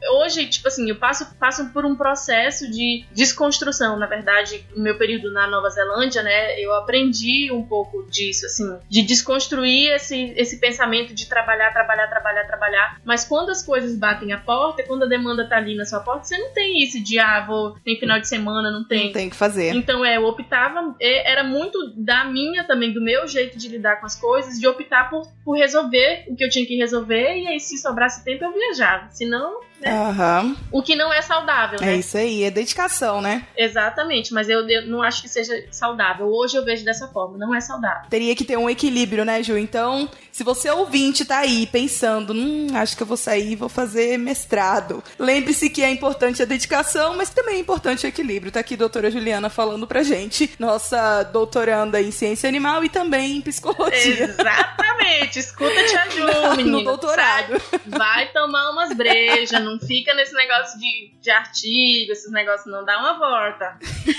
hoje, 0.06 0.46
tipo 0.46 0.68
assim, 0.68 0.88
eu 0.88 0.96
passo, 0.96 1.34
passo 1.36 1.70
por 1.70 1.84
um 1.84 1.96
processo 1.96 2.70
de 2.70 3.04
desconstrução. 3.12 3.98
Na 3.98 4.06
verdade, 4.06 4.64
no 4.74 4.82
meu 4.82 4.96
período 4.96 5.32
na 5.32 5.46
Nova 5.46 5.68
Zelândia, 5.70 6.22
né, 6.22 6.58
eu 6.60 6.72
aprendi 6.74 7.50
um 7.52 7.62
pouco 7.62 8.04
disso, 8.08 8.46
assim, 8.46 8.78
de 8.88 9.02
desconstruir 9.02 9.92
esse, 9.92 10.32
esse 10.36 10.58
pensamento 10.58 11.14
de 11.14 11.26
trabalhar, 11.26 11.72
trabalhar, 11.72 12.08
trabalhar, 12.08 12.44
trabalhar. 12.46 13.00
Mas 13.04 13.24
quando 13.24 13.50
as 13.50 13.64
coisas 13.64 13.96
batem 13.96 14.32
a 14.32 14.38
porta, 14.38 14.82
quando 14.82 15.04
a 15.04 15.08
demanda 15.08 15.48
tá 15.48 15.56
ali 15.56 15.74
na 15.74 15.84
sua 15.84 16.00
porta, 16.00 16.24
você 16.24 16.38
não 16.38 16.52
tem 16.52 16.82
isso 16.82 17.02
de, 17.02 17.18
ah, 17.18 17.44
vou, 17.46 17.72
tem 17.84 17.98
final 17.98 18.20
de 18.20 18.28
semana, 18.28 18.70
não 18.70 18.84
tem. 18.84 19.06
Não 19.06 19.12
tem 19.12 19.30
que 19.30 19.36
fazer. 19.36 19.74
Então, 19.74 20.04
é, 20.04 20.16
eu 20.16 20.24
optava, 20.24 20.94
era 21.00 21.44
muito 21.44 21.78
da 21.96 22.24
minha 22.24 22.64
também, 22.64 22.92
do 22.92 23.02
meu 23.02 23.26
jeito 23.26 23.58
de 23.58 23.68
lidar 23.68 24.00
com 24.00 24.06
as 24.06 24.14
coisas, 24.14 24.58
de 24.58 24.66
optar 24.66 25.10
por, 25.10 25.26
por 25.44 25.56
resolver 25.56 26.24
o 26.28 26.36
que 26.36 26.44
eu 26.44 26.48
tinha 26.48 26.66
que 26.66 26.76
resolver, 26.76 27.36
e 27.38 27.46
aí, 27.46 27.60
se 27.60 27.78
sobrasse 27.78 28.24
tempo, 28.24 28.44
eu 28.44 28.52
viajava. 28.68 29.10
Senão, 29.10 29.60
né? 29.80 29.92
Uhum. 29.92 30.56
O 30.72 30.82
que 30.82 30.94
não 30.94 31.12
é 31.12 31.22
saudável, 31.22 31.80
né? 31.80 31.94
É 31.94 31.96
isso 31.96 32.16
aí, 32.16 32.44
é 32.44 32.50
dedicação, 32.50 33.20
né? 33.20 33.46
Exatamente, 33.56 34.32
mas 34.32 34.48
eu, 34.48 34.68
eu, 34.68 34.86
não 34.86 35.02
acho 35.02 35.22
que 35.22 35.28
seja 35.28 35.64
saudável. 35.70 36.26
Hoje 36.26 36.56
eu 36.56 36.64
vejo 36.64 36.84
dessa 36.84 37.08
forma, 37.08 37.38
não 37.38 37.54
é 37.54 37.60
saudável. 37.60 38.08
Teria 38.10 38.34
que 38.34 38.44
ter 38.44 38.56
um 38.56 38.68
equilíbrio, 38.68 39.24
né, 39.24 39.42
Ju? 39.42 39.56
Então, 39.56 40.08
se 40.32 40.44
você 40.44 40.70
ouvinte 40.70 41.24
tá 41.24 41.38
aí 41.38 41.66
pensando, 41.66 42.32
hum, 42.32 42.68
acho 42.74 42.96
que 42.96 43.02
eu 43.02 43.06
vou 43.06 43.16
sair 43.16 43.52
e 43.52 43.56
vou 43.56 43.68
fazer 43.68 44.18
mestrado. 44.18 45.02
Lembre-se 45.18 45.70
que 45.70 45.82
é 45.82 45.90
importante 45.90 46.42
a 46.42 46.46
dedicação, 46.46 47.16
mas 47.16 47.30
também 47.30 47.56
é 47.56 47.58
importante 47.58 48.06
o 48.06 48.08
equilíbrio. 48.08 48.52
Tá 48.52 48.60
aqui 48.60 48.74
a 48.74 48.78
doutora 48.78 49.10
Juliana 49.10 49.48
falando 49.48 49.86
pra 49.86 50.02
gente, 50.02 50.50
nossa 50.58 51.22
doutoranda 51.24 52.00
em 52.00 52.10
ciência 52.10 52.48
animal 52.48 52.84
e 52.84 52.88
também 52.88 53.36
em 53.36 53.40
psicologia. 53.40 54.24
Exatamente, 54.24 55.38
escuta 55.38 55.84
Tia 55.84 56.10
Ju, 56.10 56.26
menina. 56.56 56.78
No 56.78 56.84
doutorado. 56.84 57.60
Vai, 57.86 58.18
vai 58.18 58.32
tomar 58.32 58.70
umas 58.70 58.92
brejas, 58.96 59.62
não 59.68 59.78
fica 59.78 60.14
nesse 60.14 60.34
negócio 60.34 60.78
de, 60.78 61.12
de 61.20 61.30
artigo, 61.30 62.12
esses 62.12 62.32
negócios, 62.32 62.72
não 62.72 62.82
dá 62.84 62.98
uma 62.98 63.18
volta. 63.18 63.78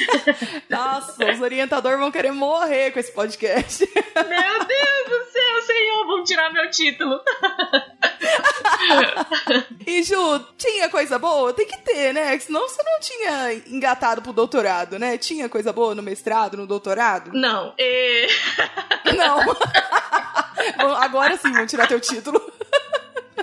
Nossa, 0.70 1.32
os 1.32 1.42
orientadores 1.42 2.00
vão 2.00 2.12
querer 2.12 2.32
morrer 2.32 2.92
com 2.92 3.00
esse 3.00 3.12
podcast. 3.12 3.84
Meu 4.16 4.66
Deus 4.66 5.10
do 5.10 5.26
céu, 5.32 5.62
senhor, 5.66 6.06
vão 6.06 6.24
tirar 6.24 6.54
meu 6.54 6.70
título. 6.70 7.20
e 9.88 10.04
Ju, 10.04 10.46
tinha 10.58 10.90
coisa 10.90 11.18
boa? 11.18 11.54
Tem 11.54 11.66
que 11.66 11.78
ter, 11.80 12.14
né? 12.14 12.38
Senão 12.40 12.68
você 12.68 12.84
não 12.84 13.00
tinha 13.00 13.54
engatado 13.68 14.22
pro 14.22 14.34
doutorado, 14.34 15.00
né? 15.00 15.18
Tinha 15.18 15.50
coisa 15.50 15.74
boa 15.74 15.96
no 15.96 16.04
mestrado, 16.04 16.58
no 16.58 16.68
doutorado? 16.68 17.32
Não. 17.34 17.74
E... 17.78 18.28
Não. 19.16 19.40
Bom, 20.78 20.94
agora 20.96 21.38
sim, 21.38 21.52
vamos 21.52 21.72
tirar 21.72 21.88
teu 21.88 22.00
título. 22.00 22.40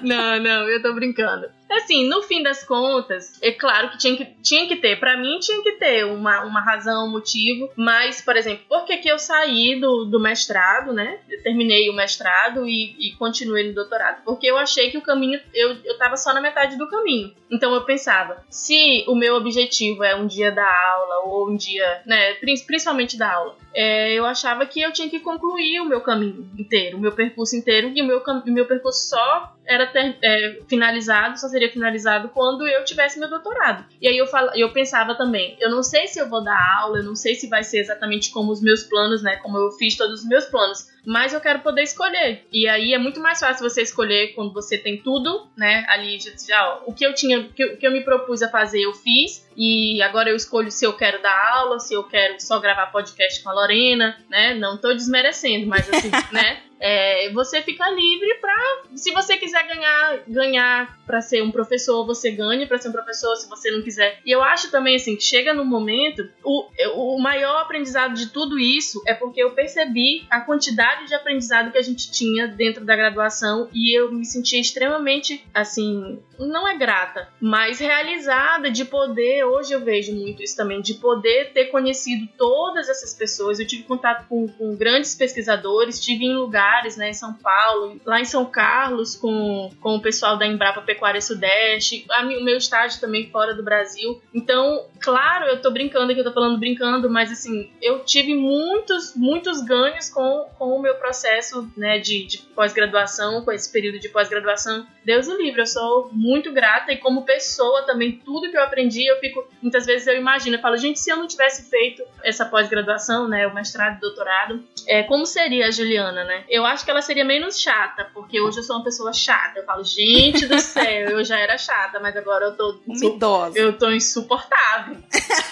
Não, 0.02 0.38
não, 0.38 0.68
eu 0.68 0.82
tô 0.82 0.92
brincando. 0.94 1.48
Assim, 1.70 2.08
no 2.08 2.22
fim 2.22 2.42
das 2.42 2.64
contas, 2.64 3.38
é 3.42 3.52
claro 3.52 3.90
que 3.90 3.98
tinha 3.98 4.16
que, 4.16 4.24
tinha 4.42 4.66
que 4.66 4.76
ter. 4.76 4.98
para 4.98 5.16
mim, 5.16 5.38
tinha 5.40 5.62
que 5.62 5.72
ter 5.72 6.04
uma, 6.04 6.44
uma 6.44 6.60
razão, 6.60 7.06
um 7.06 7.10
motivo. 7.10 7.70
Mas, 7.76 8.20
por 8.20 8.36
exemplo, 8.36 8.64
por 8.68 8.84
que, 8.84 8.96
que 8.98 9.08
eu 9.08 9.18
saí 9.18 9.78
do, 9.80 10.04
do 10.04 10.20
mestrado, 10.20 10.92
né? 10.92 11.18
Eu 11.28 11.42
terminei 11.42 11.90
o 11.90 11.94
mestrado 11.94 12.66
e, 12.66 12.96
e 12.98 13.12
continuei 13.16 13.68
no 13.68 13.74
doutorado. 13.74 14.22
Porque 14.24 14.46
eu 14.46 14.56
achei 14.56 14.90
que 14.90 14.98
o 14.98 15.02
caminho. 15.02 15.40
Eu, 15.52 15.76
eu 15.84 15.98
tava 15.98 16.16
só 16.16 16.32
na 16.32 16.40
metade 16.40 16.76
do 16.76 16.88
caminho. 16.88 17.32
Então 17.50 17.74
eu 17.74 17.84
pensava, 17.84 18.44
se 18.50 19.04
o 19.08 19.14
meu 19.14 19.36
objetivo 19.36 20.02
é 20.02 20.14
um 20.14 20.26
dia 20.26 20.50
da 20.50 20.66
aula, 20.66 21.26
ou 21.26 21.50
um 21.50 21.56
dia, 21.56 22.02
né? 22.06 22.34
Principalmente 22.34 23.16
da 23.16 23.32
aula, 23.32 23.56
é, 23.74 24.12
eu 24.14 24.24
achava 24.24 24.64
que 24.66 24.80
eu 24.80 24.92
tinha 24.92 25.08
que 25.08 25.20
concluir 25.20 25.80
o 25.80 25.84
meu 25.84 26.00
caminho 26.00 26.48
inteiro, 26.58 26.96
o 26.96 27.00
meu 27.00 27.12
percurso 27.12 27.54
inteiro, 27.54 27.92
e 27.94 28.02
o 28.02 28.06
meu, 28.06 28.22
meu 28.46 28.66
percurso 28.66 29.10
só 29.10 29.54
era 29.66 29.86
ter, 29.86 30.16
é, 30.22 30.60
finalizado, 30.68 31.38
só 31.38 31.48
seria 31.56 31.72
finalizado 31.72 32.28
quando 32.28 32.66
eu 32.66 32.84
tivesse 32.84 33.18
meu 33.18 33.30
doutorado. 33.30 33.84
E 34.00 34.06
aí 34.06 34.18
eu, 34.18 34.26
fal, 34.26 34.50
eu 34.54 34.70
pensava 34.72 35.14
também, 35.14 35.56
eu 35.58 35.70
não 35.70 35.82
sei 35.82 36.06
se 36.06 36.18
eu 36.18 36.28
vou 36.28 36.44
dar 36.44 36.58
aula, 36.80 36.98
eu 36.98 37.04
não 37.04 37.16
sei 37.16 37.34
se 37.34 37.48
vai 37.48 37.64
ser 37.64 37.78
exatamente 37.78 38.30
como 38.30 38.52
os 38.52 38.60
meus 38.60 38.82
planos, 38.82 39.22
né? 39.22 39.36
Como 39.36 39.56
eu 39.56 39.72
fiz 39.72 39.96
todos 39.96 40.20
os 40.20 40.28
meus 40.28 40.44
planos 40.44 40.88
mas 41.06 41.32
eu 41.32 41.40
quero 41.40 41.60
poder 41.60 41.82
escolher. 41.82 42.44
E 42.52 42.66
aí 42.66 42.92
é 42.92 42.98
muito 42.98 43.20
mais 43.20 43.38
fácil 43.38 43.68
você 43.68 43.82
escolher 43.82 44.34
quando 44.34 44.52
você 44.52 44.76
tem 44.76 45.00
tudo, 45.00 45.46
né? 45.56 45.86
Ali 45.88 46.18
já, 46.20 46.74
ó, 46.74 46.82
o 46.86 46.92
que 46.92 47.06
eu 47.06 47.14
tinha, 47.14 47.38
o 47.38 47.52
que, 47.52 47.76
que 47.76 47.86
eu 47.86 47.92
me 47.92 48.02
propus 48.02 48.42
a 48.42 48.48
fazer, 48.48 48.80
eu 48.80 48.92
fiz. 48.92 49.46
E 49.56 50.02
agora 50.02 50.28
eu 50.28 50.36
escolho 50.36 50.70
se 50.70 50.84
eu 50.84 50.92
quero 50.92 51.22
dar 51.22 51.54
aula, 51.54 51.78
se 51.78 51.94
eu 51.94 52.04
quero 52.04 52.38
só 52.40 52.58
gravar 52.58 52.88
podcast 52.88 53.42
com 53.42 53.48
a 53.48 53.54
Lorena, 53.54 54.18
né? 54.28 54.54
Não 54.54 54.76
tô 54.76 54.92
desmerecendo, 54.92 55.66
mas 55.66 55.88
assim, 55.88 56.10
né? 56.32 56.60
É, 56.78 57.30
você 57.32 57.62
fica 57.62 57.88
livre 57.88 58.34
para, 58.34 58.82
se 58.94 59.10
você 59.12 59.36
quiser 59.38 59.66
ganhar, 59.66 60.18
ganhar 60.28 60.98
para 61.06 61.20
ser 61.20 61.42
um 61.42 61.50
professor, 61.50 62.04
você 62.04 62.30
ganha 62.30 62.66
para 62.66 62.78
ser 62.78 62.90
um 62.90 62.92
professor, 62.92 63.34
se 63.36 63.48
você 63.48 63.70
não 63.70 63.82
quiser. 63.82 64.20
E 64.24 64.30
eu 64.30 64.42
acho 64.42 64.70
também 64.70 64.96
assim 64.96 65.16
que 65.16 65.22
chega 65.22 65.54
no 65.54 65.64
momento, 65.64 66.28
o, 66.44 66.66
o 66.94 67.18
maior 67.18 67.62
aprendizado 67.62 68.14
de 68.14 68.28
tudo 68.28 68.58
isso 68.58 69.02
é 69.06 69.14
porque 69.14 69.42
eu 69.42 69.52
percebi 69.52 70.26
a 70.28 70.40
quantidade 70.40 70.95
de 71.04 71.14
aprendizado 71.14 71.70
que 71.70 71.78
a 71.78 71.82
gente 71.82 72.10
tinha 72.10 72.48
dentro 72.48 72.84
da 72.84 72.96
graduação 72.96 73.68
e 73.72 73.96
eu 73.96 74.12
me 74.12 74.24
sentia 74.24 74.60
extremamente 74.60 75.44
assim, 75.52 76.18
não 76.38 76.66
é 76.66 76.76
grata, 76.76 77.28
mas 77.40 77.78
realizada 77.78 78.70
de 78.70 78.84
poder. 78.84 79.44
Hoje 79.44 79.72
eu 79.72 79.80
vejo 79.80 80.14
muito 80.14 80.42
isso 80.42 80.56
também, 80.56 80.80
de 80.80 80.94
poder 80.94 81.52
ter 81.52 81.66
conhecido 81.66 82.28
todas 82.36 82.88
essas 82.88 83.14
pessoas. 83.14 83.58
Eu 83.58 83.66
tive 83.66 83.84
contato 83.84 84.26
com, 84.28 84.46
com 84.48 84.76
grandes 84.76 85.14
pesquisadores, 85.14 86.00
tive 86.00 86.24
em 86.24 86.36
lugares 86.36 86.96
né, 86.96 87.10
em 87.10 87.14
São 87.14 87.34
Paulo, 87.34 88.00
lá 88.04 88.20
em 88.20 88.24
São 88.24 88.44
Carlos 88.44 89.16
com, 89.16 89.70
com 89.80 89.96
o 89.96 90.02
pessoal 90.02 90.36
da 90.36 90.46
Embrapa 90.46 90.82
Pecuária 90.82 91.20
Sudeste, 91.20 92.04
a, 92.10 92.22
o 92.22 92.44
meu 92.44 92.56
estágio 92.56 93.00
também 93.00 93.30
fora 93.30 93.54
do 93.54 93.62
Brasil. 93.62 94.20
Então, 94.34 94.86
claro, 95.00 95.46
eu 95.46 95.60
tô 95.60 95.70
brincando 95.70 96.10
aqui, 96.12 96.20
eu 96.20 96.24
tô 96.24 96.32
falando 96.32 96.58
brincando, 96.58 97.10
mas 97.10 97.30
assim, 97.30 97.70
eu 97.80 98.04
tive 98.04 98.34
muitos, 98.34 99.14
muitos 99.16 99.62
ganhos 99.62 100.08
com, 100.08 100.46
com 100.58 100.78
o 100.78 100.82
meu 100.86 100.94
processo, 100.94 101.70
né, 101.76 101.98
de, 101.98 102.26
de 102.26 102.38
pós-graduação, 102.38 103.44
com 103.44 103.52
esse 103.52 103.70
período 103.70 103.98
de 103.98 104.08
pós-graduação. 104.08 104.86
Deus 105.04 105.28
o 105.28 105.36
livre, 105.36 105.60
eu 105.60 105.66
sou 105.66 106.10
muito 106.12 106.52
grata 106.52 106.92
e 106.92 106.96
como 106.96 107.24
pessoa 107.24 107.82
também, 107.82 108.12
tudo 108.24 108.50
que 108.50 108.56
eu 108.56 108.62
aprendi, 108.62 109.04
eu 109.06 109.18
fico, 109.18 109.46
muitas 109.60 109.84
vezes 109.84 110.06
eu 110.06 110.16
imagino, 110.16 110.56
eu 110.56 110.60
falo, 110.60 110.76
gente, 110.76 110.98
se 110.98 111.10
eu 111.10 111.16
não 111.16 111.26
tivesse 111.26 111.68
feito 111.68 112.02
essa 112.22 112.44
pós-graduação, 112.44 113.28
né, 113.28 113.46
o 113.46 113.54
mestrado, 113.54 114.00
doutorado, 114.00 114.64
é, 114.86 115.02
como 115.02 115.26
seria 115.26 115.66
a 115.66 115.70
Juliana, 115.70 116.24
né? 116.24 116.44
Eu 116.48 116.64
acho 116.64 116.84
que 116.84 116.90
ela 116.90 117.02
seria 117.02 117.24
menos 117.24 117.60
chata, 117.60 118.08
porque 118.14 118.40
hoje 118.40 118.58
eu 118.58 118.62
sou 118.62 118.76
uma 118.76 118.84
pessoa 118.84 119.12
chata. 119.12 119.58
Eu 119.58 119.64
falo, 119.64 119.82
gente 119.84 120.46
do 120.46 120.58
céu, 120.60 121.10
eu 121.10 121.24
já 121.24 121.38
era 121.38 121.58
chata, 121.58 121.98
mas 121.98 122.16
agora 122.16 122.46
eu 122.46 122.56
tô. 122.56 122.80
Idosa. 122.86 123.58
Eu 123.58 123.76
tô 123.76 123.90
insuportável. 123.90 124.96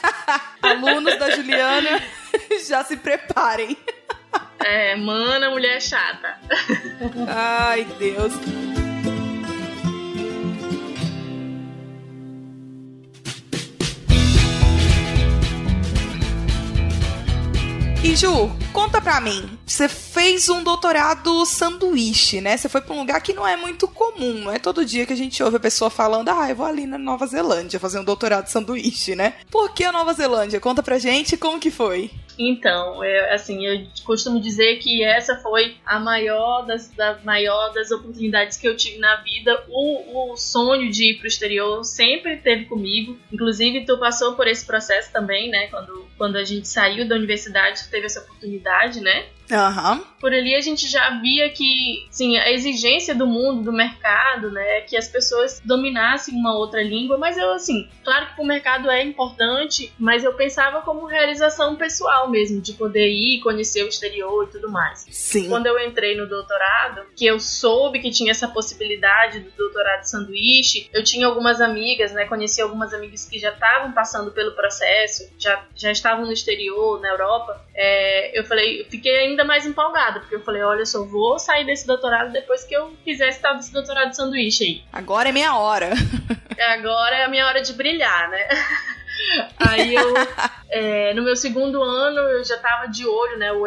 Alunos 0.62 1.18
da 1.18 1.30
Juliana, 1.30 2.02
já 2.66 2.84
se 2.84 2.96
preparem. 2.96 3.76
É, 4.66 4.96
mana, 4.96 5.50
mulher 5.50 5.78
chata. 5.78 6.38
Ai, 7.28 7.84
Deus. 7.98 8.32
E 18.02 18.16
Ju, 18.16 18.50
conta 18.72 19.02
pra 19.02 19.20
mim. 19.20 19.58
Você 19.66 19.86
fez 19.86 20.48
um 20.48 20.62
doutorado 20.62 21.44
sanduíche, 21.44 22.40
né? 22.40 22.56
Você 22.56 22.66
foi 22.68 22.80
pra 22.80 22.94
um 22.94 23.00
lugar 23.00 23.20
que 23.20 23.34
não 23.34 23.46
é 23.46 23.58
muito 23.58 23.86
comum. 23.86 24.44
Não 24.44 24.50
é 24.50 24.58
todo 24.58 24.84
dia 24.84 25.04
que 25.04 25.12
a 25.12 25.16
gente 25.16 25.42
ouve 25.42 25.58
a 25.58 25.60
pessoa 25.60 25.90
falando, 25.90 26.30
ah, 26.30 26.48
eu 26.48 26.56
vou 26.56 26.64
ali 26.64 26.86
na 26.86 26.96
Nova 26.96 27.26
Zelândia 27.26 27.78
fazer 27.78 27.98
um 27.98 28.04
doutorado 28.04 28.46
sanduíche, 28.48 29.14
né? 29.14 29.34
Por 29.50 29.74
que 29.74 29.84
a 29.84 29.92
Nova 29.92 30.14
Zelândia? 30.14 30.58
Conta 30.58 30.82
pra 30.82 30.98
gente 30.98 31.36
como 31.36 31.60
que 31.60 31.70
foi. 31.70 32.10
Então, 32.38 33.04
eu, 33.04 33.32
assim, 33.32 33.66
eu 33.66 33.86
costumo 34.04 34.40
dizer 34.40 34.76
que 34.76 35.04
essa 35.04 35.36
foi 35.36 35.76
a 35.86 35.98
maior 36.00 36.62
das, 36.62 36.88
da 36.88 37.18
maior 37.24 37.72
das 37.72 37.90
oportunidades 37.90 38.56
que 38.56 38.66
eu 38.66 38.76
tive 38.76 38.98
na 38.98 39.16
vida. 39.16 39.64
O, 39.68 40.32
o 40.32 40.36
sonho 40.36 40.90
de 40.90 41.10
ir 41.10 41.14
para 41.18 41.24
o 41.24 41.28
exterior 41.28 41.84
sempre 41.84 42.36
teve 42.38 42.64
comigo. 42.64 43.18
Inclusive, 43.32 43.84
tu 43.84 43.98
passou 43.98 44.34
por 44.34 44.46
esse 44.48 44.66
processo 44.66 45.12
também, 45.12 45.48
né? 45.50 45.68
Quando, 45.68 46.08
quando 46.18 46.36
a 46.36 46.44
gente 46.44 46.66
saiu 46.66 47.08
da 47.08 47.14
universidade, 47.14 47.84
tu 47.84 47.90
teve 47.90 48.06
essa 48.06 48.20
oportunidade, 48.20 49.00
né? 49.00 49.26
Uhum. 49.50 50.04
Por 50.20 50.32
ali 50.32 50.54
a 50.54 50.60
gente 50.60 50.88
já 50.88 51.20
via 51.20 51.50
que, 51.50 52.06
sim, 52.10 52.36
a 52.38 52.50
exigência 52.50 53.14
do 53.14 53.26
mundo, 53.26 53.62
do 53.62 53.72
mercado, 53.72 54.50
né, 54.50 54.80
que 54.82 54.96
as 54.96 55.06
pessoas 55.06 55.60
dominassem 55.64 56.34
uma 56.34 56.56
outra 56.56 56.82
língua, 56.82 57.18
mas 57.18 57.36
eu, 57.36 57.52
assim, 57.52 57.88
claro 58.02 58.34
que 58.34 58.40
o 58.40 58.46
mercado 58.46 58.90
é 58.90 59.02
importante, 59.02 59.92
mas 59.98 60.24
eu 60.24 60.32
pensava 60.34 60.80
como 60.80 61.06
realização 61.06 61.76
pessoal 61.76 62.30
mesmo, 62.30 62.60
de 62.60 62.72
poder 62.72 63.08
ir, 63.08 63.40
conhecer 63.40 63.84
o 63.84 63.88
exterior 63.88 64.44
e 64.44 64.52
tudo 64.52 64.70
mais. 64.70 65.06
Sim. 65.10 65.48
Quando 65.48 65.66
eu 65.66 65.78
entrei 65.78 66.16
no 66.16 66.26
doutorado, 66.26 67.02
que 67.14 67.26
eu 67.26 67.38
soube 67.38 68.00
que 68.00 68.10
tinha 68.10 68.30
essa 68.30 68.48
possibilidade 68.48 69.40
do 69.40 69.50
doutorado 69.50 70.04
sanduíche, 70.04 70.88
eu 70.92 71.04
tinha 71.04 71.26
algumas 71.26 71.60
amigas, 71.60 72.12
né, 72.12 72.24
conheci 72.24 72.62
algumas 72.62 72.94
amigas 72.94 73.26
que 73.28 73.38
já 73.38 73.50
estavam 73.50 73.92
passando 73.92 74.30
pelo 74.30 74.52
processo, 74.52 75.28
já, 75.38 75.62
já 75.76 75.92
estavam 75.92 76.24
no 76.24 76.32
exterior, 76.32 77.00
na 77.00 77.08
Europa, 77.08 77.62
é, 77.74 78.38
eu 78.38 78.44
falei, 78.44 78.80
eu 78.80 78.84
fiquei 78.86 79.16
ainda 79.18 79.33
ainda 79.34 79.44
mais 79.44 79.66
empolgada, 79.66 80.20
porque 80.20 80.36
eu 80.36 80.42
falei, 80.42 80.62
olha, 80.62 80.80
eu 80.80 80.86
só 80.86 81.04
vou 81.04 81.38
sair 81.38 81.66
desse 81.66 81.86
doutorado 81.86 82.32
depois 82.32 82.64
que 82.64 82.74
eu 82.74 82.96
fizer 83.04 83.28
esse 83.28 83.40
tal 83.40 83.56
desse 83.56 83.72
doutorado 83.72 84.10
de 84.10 84.16
sanduíche 84.16 84.64
aí. 84.64 84.82
Agora 84.92 85.28
é 85.28 85.32
minha 85.32 85.56
hora. 85.56 85.90
Agora 86.72 87.16
é 87.16 87.24
a 87.24 87.28
minha 87.28 87.46
hora 87.46 87.60
de 87.60 87.72
brilhar, 87.72 88.30
né? 88.30 88.48
Aí 89.58 89.94
eu, 89.94 90.14
é, 90.70 91.14
no 91.14 91.22
meu 91.22 91.36
segundo 91.36 91.82
ano, 91.82 92.18
eu 92.18 92.44
já 92.44 92.58
tava 92.58 92.86
de 92.88 93.06
olho, 93.06 93.38
né? 93.38 93.52
O, 93.52 93.62